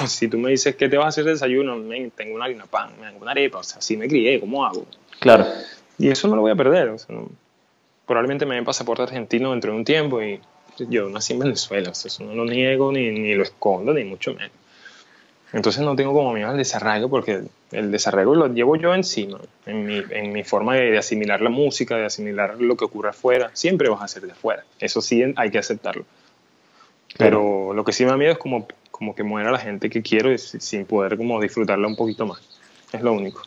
Si 0.07 0.29
tú 0.29 0.39
me 0.39 0.51
dices, 0.51 0.77
¿qué 0.77 0.89
te 0.89 0.97
vas 0.97 1.07
a 1.07 1.09
hacer 1.09 1.25
de 1.25 1.33
desayuno? 1.33 1.77
tengo 2.15 2.37
una 2.37 2.45
harina 2.45 2.67
pan, 2.67 2.93
una 3.21 3.31
arepa, 3.33 3.59
o 3.59 3.63
sea, 3.65 3.79
así 3.79 3.97
me 3.97 4.07
crié, 4.07 4.39
¿cómo 4.39 4.65
hago? 4.65 4.87
Claro. 5.19 5.47
Y 5.99 6.09
eso 6.09 6.29
no 6.29 6.37
lo 6.37 6.43
voy 6.43 6.53
a 6.53 6.55
perder. 6.55 6.95
probablemente 8.07 8.47
me 8.47 8.55
dé 8.55 8.63
pasaporte 8.63 9.03
argentino 9.03 9.51
dentro 9.51 9.73
de 9.73 9.79
un 9.79 9.85
tiempo 9.85 10.23
y 10.23 10.41
yo 10.89 11.09
nací 11.11 11.33
en 11.33 11.41
Venezuela. 11.41 11.91
eso 11.91 12.25
no 12.25 12.35
lo 12.35 12.45
niego 12.45 12.93
ni, 12.93 13.11
ni, 13.11 13.35
lo 13.35 13.43
escondo, 13.43 13.93
ni 13.93 14.05
mucho 14.05 14.33
menos. 14.33 14.53
Entonces 15.53 15.83
no 15.83 15.97
tengo 15.97 16.13
como 16.13 16.33
miedo 16.33 16.49
al 16.49 16.57
desarraigo 16.57 17.09
porque 17.09 17.43
el 17.73 17.91
desarraigo 17.91 18.35
lo 18.35 18.47
llevo 18.49 18.77
yo 18.77 18.95
encima, 18.95 19.41
en 19.67 19.85
mi, 19.85 20.01
en 20.11 20.33
mi 20.33 20.45
forma 20.45 20.77
de, 20.77 20.97
asimilar 20.97 21.41
la 21.41 21.51
música, 21.51 21.97
de 21.97 22.07
asimilar 22.07 22.61
lo 22.61 22.77
que 22.77 22.85
ocurre 22.85 23.11
afuera. 23.11 23.51
Siempre 23.53 23.89
vas 23.89 24.03
a 24.03 24.09
ser 24.09 24.23
de 24.23 24.33
afuera. 24.33 24.65
Eso 24.79 25.01
sí 25.01 25.23
hay 25.35 25.51
que 25.51 25.59
aceptarlo. 25.59 26.05
Pero 27.19 27.75
lo 27.75 27.85
que 27.85 27.93
sí 27.93 28.05
me 28.05 28.11
da 28.11 28.17
miedo 28.17 28.33
es 28.33 28.39
como, 28.39 28.69
como 28.93 29.15
que 29.15 29.25
muera 29.25 29.51
la 29.51 29.59
gente 29.59 29.91
que 29.91 30.03
quiero 30.03 30.37
sin 30.39 30.87
poder 30.87 31.17
como 31.17 31.41
disfrutarla 31.41 31.87
un 31.87 31.97
poquito 31.97 32.27
más. 32.27 32.41
Es 32.93 33.03
lo 33.03 33.13
único. 33.13 33.43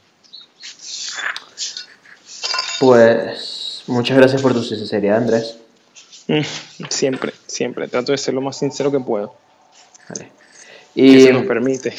Pues 2.79 3.83
muchas 3.87 4.17
gracias 4.17 4.41
por 4.41 4.53
tu 4.53 4.61
sinceridad, 4.61 5.17
Andrés. 5.17 5.57
Mm, 6.27 6.41
siempre, 6.89 7.33
siempre. 7.47 7.87
Trato 7.87 8.11
de 8.11 8.17
ser 8.17 8.33
lo 8.33 8.41
más 8.41 8.57
sincero 8.57 8.91
que 8.91 8.99
puedo. 8.99 9.33
Vale. 10.09 10.42
Y, 10.95 11.13
que 11.13 11.21
se 11.21 11.33
nos 11.33 11.45
permite. 11.45 11.93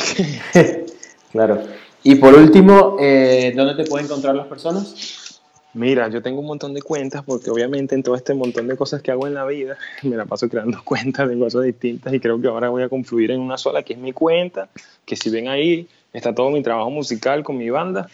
claro. 1.33 1.63
Y 2.03 2.17
por 2.17 2.35
último, 2.35 2.97
eh, 3.01 3.53
¿dónde 3.57 3.83
te 3.83 3.89
pueden 3.89 4.07
encontrar 4.07 4.35
las 4.35 4.47
personas? 4.47 5.41
Mira, 5.75 6.09
yo 6.09 6.23
tengo 6.23 6.41
un 6.41 6.47
montón 6.47 6.73
de 6.73 6.83
cuentas 6.83 7.25
porque 7.25 7.51
obviamente 7.51 7.97
en 7.97 8.05
todo 8.05 8.15
este 8.15 8.33
montón 8.33 8.69
de 8.69 8.77
cosas 8.77 9.03
que 9.03 9.11
hago 9.11 9.27
en 9.27 9.35
la 9.35 9.45
vida 9.45 9.77
me 10.03 10.17
la 10.17 10.25
paso 10.25 10.49
creando 10.49 10.81
cuentas 10.85 11.29
de 11.29 11.39
cosas 11.39 11.65
distintas 11.65 12.15
y 12.15 12.21
creo 12.21 12.41
que 12.41 12.47
ahora 12.47 12.69
voy 12.69 12.85
a 12.85 12.89
confluir 12.89 13.33
en 13.33 13.41
una 13.41 13.59
sola 13.59 13.83
que 13.83 13.95
es 13.95 13.99
mi 13.99 14.13
cuenta, 14.13 14.69
que 15.05 15.17
si 15.17 15.31
ven 15.31 15.49
ahí 15.49 15.89
está 16.13 16.33
todo 16.33 16.51
mi 16.51 16.63
trabajo 16.63 16.91
musical 16.91 17.43
con 17.43 17.59
mi 17.59 17.71
banda, 17.71 18.09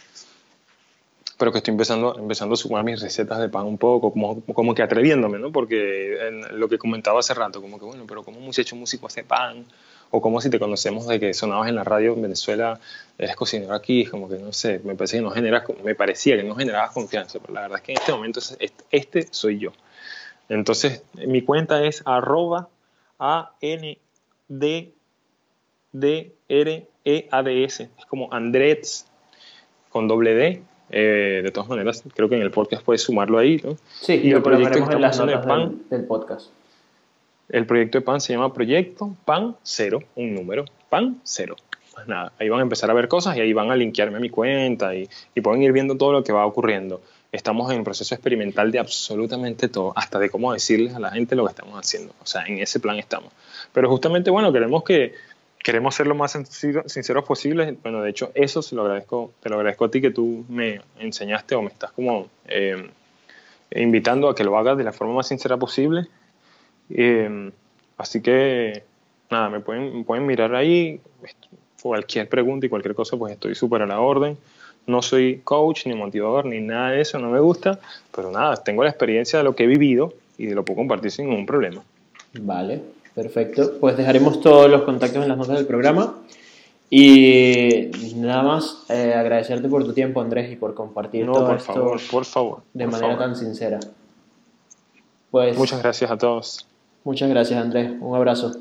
pero 1.37 1.53
que 1.53 1.59
estoy 1.59 1.73
empezando, 1.73 2.19
empezando 2.19 2.55
a 2.55 2.57
sumar 2.57 2.83
mis 2.83 3.01
recetas 3.01 3.39
de 3.39 3.49
pan 3.51 3.67
un 3.67 3.77
poco, 3.77 4.11
como, 4.11 4.41
como 4.41 4.75
que 4.75 4.83
atreviéndome, 4.83 5.39
¿no? 5.39 5.53
Porque 5.53 6.29
en 6.29 6.59
lo 6.59 6.69
que 6.69 6.79
comentaba 6.79 7.21
hace 7.21 7.35
rato, 7.35 7.61
como 7.61 7.79
que 7.79 7.85
bueno, 7.85 8.05
pero 8.07 8.23
¿cómo 8.23 8.39
un 8.39 8.45
muchacho 8.45 8.77
músico 8.77 9.07
hace 9.07 9.23
pan? 9.23 9.67
O 10.11 10.21
como 10.21 10.41
si 10.41 10.51
te 10.51 10.59
conocemos 10.59 11.07
de 11.07 11.21
que 11.21 11.35
sonabas 11.35 11.69
en 11.69 11.77
la 11.77 11.85
radio 11.85 12.15
en 12.15 12.23
Venezuela, 12.23 12.81
eres 13.19 13.37
cocinero 13.37 13.75
aquí, 13.75 14.07
como 14.07 14.29
que 14.29 14.39
no 14.39 14.53
sé, 14.53 14.81
me 14.85 14.95
parece 14.95 15.19
que 15.19 15.23
no 15.23 15.31
generas, 15.31 15.65
me 15.85 15.95
parecía 15.95 16.37
que 16.37 16.43
no 16.43 16.57
generabas 16.57 16.91
confianza, 16.91 17.39
pero 17.39 17.55
la 17.55 17.63
verdad 17.63 17.79
es 17.79 17.85
que 17.85 17.93
en 17.93 17.99
este 17.99 18.13
momento 18.13 18.41
este 18.91 19.29
soy 19.31 19.59
yo. 19.59 19.73
Entonces, 20.49 21.05
mi 21.15 21.43
cuenta 21.43 21.85
es 21.85 22.03
arroba 22.05 22.69
a 23.19 23.53
n 23.61 23.99
d 24.49 24.93
d 25.93 26.33
r 26.49 26.89
e 27.05 27.29
a 27.31 27.43
d 27.43 27.65
s, 27.65 27.89
es 27.97 28.07
como 28.07 28.33
Andrés 28.33 29.07
con 29.91 30.09
doble 30.09 30.35
D. 30.35 30.63
Eh, 30.93 31.41
de 31.45 31.53
todas 31.53 31.69
maneras, 31.69 32.03
creo 32.17 32.29
que 32.29 32.35
en 32.35 32.43
el 32.43 32.51
podcast 32.51 32.83
puedes 32.83 33.03
sumarlo 33.03 33.39
ahí, 33.39 33.61
¿no? 33.63 33.77
Sí, 34.01 34.21
y 34.25 34.33
el 34.33 34.43
proyecto 34.43 34.89
que 34.89 35.05
haciendo 35.05 35.33
de 35.33 35.39
pan, 35.39 35.83
del 35.89 36.05
podcast. 36.05 36.51
El 37.51 37.67
proyecto 37.67 37.99
de 37.99 38.03
PAN 38.03 38.21
se 38.21 38.33
llama 38.33 38.55
Proyecto 38.55 39.17
PAN 39.25 39.57
Cero, 39.63 40.01
un 40.15 40.35
número, 40.35 40.65
PAN 40.89 41.21
Cero. 41.25 41.57
Pues 41.93 42.07
nada, 42.07 42.33
ahí 42.39 42.49
van 42.49 42.61
a 42.61 42.63
empezar 42.63 42.91
a 42.91 42.95
ver 42.95 43.09
cosas 43.09 43.37
y 43.37 43.41
ahí 43.41 43.53
van 43.53 43.73
a 43.73 43.77
linkearme 43.77 44.19
a 44.19 44.21
mi 44.21 44.31
cuenta 44.31 44.95
y, 44.95 45.09
pueden 45.43 45.63
ir 45.63 45.73
viendo 45.73 45.97
todo 45.97 46.13
lo 46.13 46.23
que 46.23 46.33
va 46.33 46.47
ocurriendo. 46.47 47.03
Estamos 47.33 47.71
en 47.73 47.79
un 47.79 47.85
proceso 47.85 48.15
experimental 48.15 48.71
de 48.71 48.79
absolutamente 48.79 49.69
todo, 49.69 49.93
hasta 49.97 50.19
de 50.21 50.31
cómo 50.31 50.53
decirles 50.53 50.95
a 50.95 51.01
la 51.01 51.11
gente 51.11 51.35
lo 51.35 51.45
que 51.45 51.51
estamos 51.51 51.75
haciendo. 51.77 52.15
O 52.23 52.27
sea, 52.27 52.45
en 52.47 52.59
ese 52.59 52.79
plan 52.79 52.99
estamos. 52.99 53.33
Pero 53.73 53.89
justamente, 53.89 54.31
bueno, 54.31 54.53
queremos 54.53 54.85
que 54.85 55.15
queremos 55.59 55.95
ser 55.95 56.07
lo 56.07 56.15
más 56.15 56.39
sinceros 56.87 57.25
posibles. 57.25 57.75
Bueno, 57.83 58.01
de 58.01 58.11
hecho, 58.11 58.31
eso 58.35 58.63
se 58.63 58.77
lo 58.77 58.83
agradezco, 58.83 59.33
te 59.41 59.49
lo 59.49 59.57
agradezco 59.57 59.87
a 59.87 59.91
ti 59.91 60.01
que 60.01 60.11
tú 60.11 60.45
me 60.49 60.81
enseñaste 60.99 61.57
o 61.57 61.63
me 61.63 61.69
estás 61.69 61.91
como 61.93 62.29
eh, 62.47 62.91
invitando 63.73 64.29
a 64.29 64.35
que 64.35 64.45
lo 64.45 64.57
hagas 64.57 64.79
de 64.79 64.85
la 64.85 64.93
forma 64.93 65.15
más 65.15 65.27
sincera 65.27 65.57
posible 65.57 66.09
Em, 66.91 67.53
así 67.97 68.21
que, 68.21 68.83
nada, 69.31 69.49
me 69.49 69.61
pueden, 69.61 70.05
pueden 70.05 70.27
mirar 70.27 70.55
ahí. 70.55 71.01
Cualquier 71.83 72.29
pregunta 72.29 72.67
y 72.67 72.69
cualquier 72.69 72.95
cosa, 72.95 73.17
pues 73.17 73.33
estoy 73.33 73.55
súper 73.55 73.83
a 73.83 73.87
la 73.87 74.01
orden. 74.01 74.37
No 74.87 75.03
soy 75.03 75.41
coach, 75.45 75.87
ni 75.87 75.95
motivador, 75.95 76.47
ni 76.47 76.61
nada 76.61 76.91
de 76.91 77.01
eso, 77.01 77.19
no 77.19 77.31
me 77.31 77.41
gusta. 77.41 77.79
Pero 78.15 78.31
nada, 78.31 78.57
tengo 78.57 78.83
la 78.83 78.91
experiencia 78.91 79.39
de 79.39 79.45
lo 79.45 79.55
que 79.55 79.65
he 79.65 79.67
vivido 79.67 80.13
y 80.37 80.49
lo 80.51 80.65
puedo 80.65 80.79
compartir 80.79 81.11
sin 81.11 81.29
ningún 81.29 81.47
problema. 81.47 81.83
Vale, 82.41 82.81
perfecto. 83.15 83.79
Pues 83.81 83.97
dejaremos 83.97 84.41
todos 84.41 84.71
los 84.71 84.83
contactos 84.83 85.23
en 85.23 85.29
las 85.29 85.39
notas 85.39 85.57
del 85.57 85.67
programa. 85.67 86.17
Y 86.93 87.93
nada 88.17 88.43
más 88.43 88.79
eh, 88.89 89.15
agradecerte 89.15 89.69
por 89.69 89.85
tu 89.85 89.93
tiempo, 89.93 90.21
Andrés, 90.21 90.51
y 90.51 90.57
por 90.57 90.75
compartir 90.75 91.25
todo 91.25 91.47
por 91.47 91.57
esto 91.57 91.73
favor, 91.73 92.01
por 92.11 92.25
favor, 92.25 92.63
de 92.75 92.87
manera 92.89 93.17
tan 93.17 93.37
sincera. 93.37 93.79
Pues, 95.31 95.57
Muchas 95.57 95.81
gracias 95.81 96.11
a 96.11 96.19
todos. 96.19 96.67
Muchas 97.03 97.31
gracias, 97.31 97.63
Andrés. 97.63 97.93
Un 98.01 98.15
abrazo. 98.15 98.57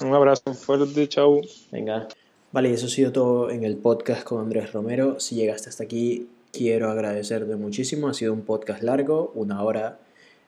Un 0.00 0.14
abrazo 0.14 0.52
fuerte, 0.54 1.08
chau. 1.08 1.40
Venga. 1.70 2.08
Vale, 2.50 2.70
y 2.70 2.72
eso 2.72 2.86
ha 2.86 2.90
sido 2.90 3.12
todo 3.12 3.50
en 3.50 3.62
el 3.62 3.76
podcast 3.76 4.24
con 4.24 4.40
Andrés 4.40 4.72
Romero. 4.72 5.20
Si 5.20 5.36
llegaste 5.36 5.68
hasta 5.68 5.84
aquí, 5.84 6.28
quiero 6.52 6.90
agradecerte 6.90 7.54
muchísimo. 7.56 8.08
Ha 8.08 8.14
sido 8.14 8.32
un 8.32 8.42
podcast 8.42 8.82
largo, 8.82 9.32
una 9.34 9.62
hora. 9.62 9.98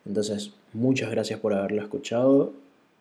Entonces, 0.05 0.53
muchas 0.73 1.11
gracias 1.11 1.39
por 1.39 1.55
haberlo 1.55 1.81
escuchado. 1.81 2.53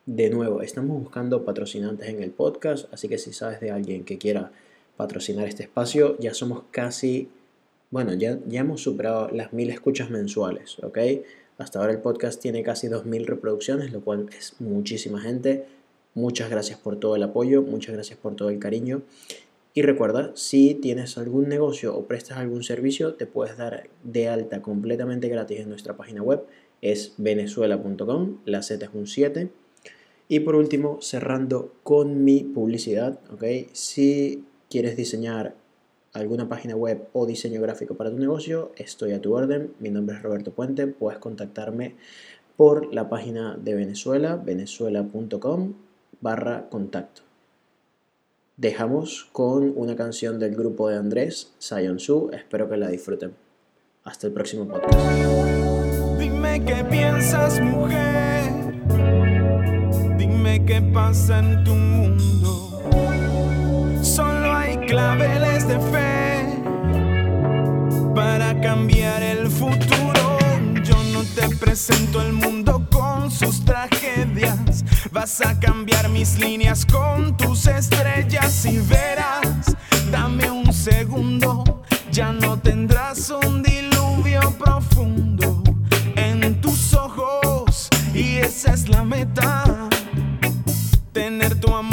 De 0.06 0.30
nuevo, 0.30 0.62
estamos 0.62 1.02
buscando 1.02 1.44
patrocinantes 1.44 2.08
en 2.10 2.22
el 2.22 2.32
podcast, 2.32 2.94
así 2.94 3.08
que 3.08 3.18
si 3.18 3.34
sabes 3.34 3.62
de 3.62 3.72
alguien 3.72 4.04
que 4.04 4.18
quiera 4.18 4.52
patrocinar 4.98 5.48
este 5.48 5.64
espacio, 5.64 6.18
ya 6.20 6.34
somos 6.34 6.64
casi, 6.72 7.30
bueno, 7.90 8.14
ya, 8.14 8.38
ya 8.48 8.62
hemos 8.62 8.82
superado 8.82 9.30
las 9.30 9.54
mil 9.54 9.70
escuchas 9.70 10.10
mensuales, 10.10 10.78
¿ok? 10.84 10.98
Hasta 11.58 11.80
ahora 11.80 11.92
el 11.92 12.00
podcast 12.00 12.42
tiene 12.42 12.64
casi 12.64 12.88
2.000 12.88 13.26
reproducciones, 13.26 13.92
lo 13.92 14.02
cual 14.02 14.30
es 14.38 14.56
muchísima 14.60 15.22
gente. 15.22 15.66
Muchas 16.16 16.50
gracias 16.50 16.80
por 16.80 17.00
todo 17.00 17.16
el 17.16 17.24
apoyo, 17.24 17.62
muchas 17.62 17.94
gracias 17.94 18.20
por 18.20 18.36
todo 18.36 18.50
el 18.50 18.60
cariño. 18.60 19.02
Y 19.76 19.82
recuerda, 19.82 20.32
si 20.36 20.76
tienes 20.76 21.18
algún 21.18 21.50
negocio 21.50 21.96
o 21.96 22.06
prestas 22.06 22.38
algún 22.38 22.64
servicio, 22.64 23.16
te 23.16 23.26
puedes 23.26 23.58
dar 23.58 23.90
de 24.04 24.28
alta 24.28 24.62
completamente 24.62 25.30
gratis 25.30 25.62
en 25.62 25.70
nuestra 25.70 25.98
página 25.98 26.22
web. 26.22 26.44
Es 26.82 27.14
venezuela.com, 27.18 28.38
la 28.46 28.62
Z 28.62 28.86
es 28.86 28.92
un 28.94 29.08
7. 29.08 29.50
Y 30.28 30.40
por 30.42 30.56
último, 30.56 31.00
cerrando 31.02 31.74
con 31.82 32.24
mi 32.24 32.42
publicidad. 32.42 33.20
Si 33.72 34.44
quieres 34.70 34.96
diseñar 34.96 35.56
alguna 36.14 36.48
página 36.48 36.76
web 36.76 37.08
o 37.14 37.26
diseño 37.26 37.62
gráfico 37.62 37.96
para 37.96 38.12
tu 38.12 38.18
negocio, 38.18 38.72
estoy 38.78 39.12
a 39.14 39.22
tu 39.22 39.34
orden. 39.34 39.74
Mi 39.80 39.90
nombre 39.90 40.16
es 40.16 40.22
Roberto 40.22 40.52
Puente. 40.52 40.88
Puedes 40.88 41.20
contactarme 41.20 41.96
por 42.56 42.94
la 42.94 43.10
página 43.10 43.58
de 43.58 43.74
Venezuela, 43.74 44.36
venezuela.com 44.36 45.74
barra 46.22 46.70
contacto. 46.70 47.24
Dejamos 48.56 49.28
con 49.32 49.74
una 49.76 49.96
canción 49.96 50.38
del 50.40 50.56
grupo 50.56 50.88
de 50.88 50.98
Andrés, 50.98 51.52
Sion 51.58 52.00
Su. 52.00 52.30
Espero 52.32 52.70
que 52.70 52.78
la 52.78 52.88
disfruten. 52.88 53.34
Hasta 54.04 54.28
el 54.28 54.34
próximo 54.34 54.68
podcast. 54.68 55.00
Dime 56.20 56.64
qué 56.64 56.86
piensas, 56.90 57.60
mujer. 57.60 58.44
Dime 60.18 60.64
qué 60.66 60.82
pasa 60.94 61.40
en 61.40 61.64
tu 61.64 61.74
mundo 61.74 62.43
claveles 64.94 65.68
de 65.68 65.80
fe 65.92 66.62
para 68.14 68.62
cambiar 68.62 69.24
el 69.24 69.50
futuro. 69.50 70.38
Yo 70.84 70.96
no 71.12 71.24
te 71.24 71.50
presento 71.56 72.22
el 72.22 72.32
mundo 72.32 72.88
con 72.92 73.32
sus 73.32 73.66
tragedias. 73.66 74.86
Vas 75.12 75.42
a 75.42 75.60
cambiar 75.60 76.10
mis 76.10 76.38
líneas 76.38 76.86
con 76.86 77.36
tus 77.36 77.66
estrellas 77.66 78.66
y 78.68 78.78
verás. 78.78 79.76
Dame 80.12 80.52
un 80.52 80.72
segundo, 80.72 81.82
ya 82.12 82.32
no 82.32 82.60
tendrás 82.60 83.32
un 83.32 83.64
diluvio 83.64 84.42
profundo 84.60 85.64
en 86.16 86.62
tus 86.62 86.94
ojos 86.94 87.90
y 88.14 88.38
esa 88.38 88.74
es 88.74 88.88
la 88.90 89.04
meta. 89.04 89.90
Tener 91.14 91.60
tu 91.60 91.74
amor 91.74 91.93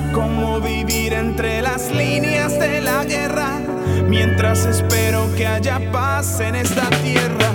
Como 0.13 0.59
vivir 0.59 1.13
entre 1.13 1.61
las 1.61 1.91
líneas 1.91 2.59
de 2.59 2.81
la 2.81 3.03
guerra. 3.05 3.59
Mientras 4.07 4.65
espero 4.65 5.27
que 5.35 5.47
haya 5.47 5.91
paz 5.91 6.39
en 6.39 6.55
esta 6.55 6.89
tierra. 7.03 7.51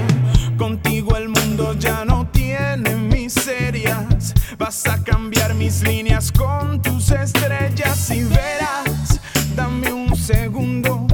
Contigo 0.57 1.17
el 1.17 1.29
mundo 1.29 1.75
ya 1.79 2.05
no 2.05 2.29
tiene 2.29 2.97
miserias. 2.97 4.33
Vas 4.59 4.87
a 4.87 5.03
cambiar 5.05 5.55
mis 5.55 5.83
líneas 5.83 6.33
con 6.33 6.81
tus 6.81 7.11
estrellas 7.11 8.11
y 8.11 8.25
verás. 8.25 9.21
Dame 9.55 9.93
un 9.93 10.17
segundo, 10.17 11.07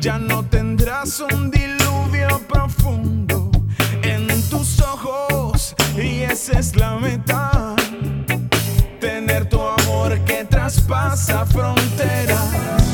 ya 0.00 0.18
no 0.18 0.44
tendrás 0.44 1.20
un 1.20 1.50
diluvio 1.50 2.40
profundo 2.46 3.50
en 4.02 4.26
tus 4.50 4.80
ojos 4.80 5.74
y 5.96 6.22
esa 6.22 6.58
es 6.58 6.76
la 6.76 6.96
meta. 6.96 7.49
Traspasa 10.70 11.44
fronteras. 11.46 12.89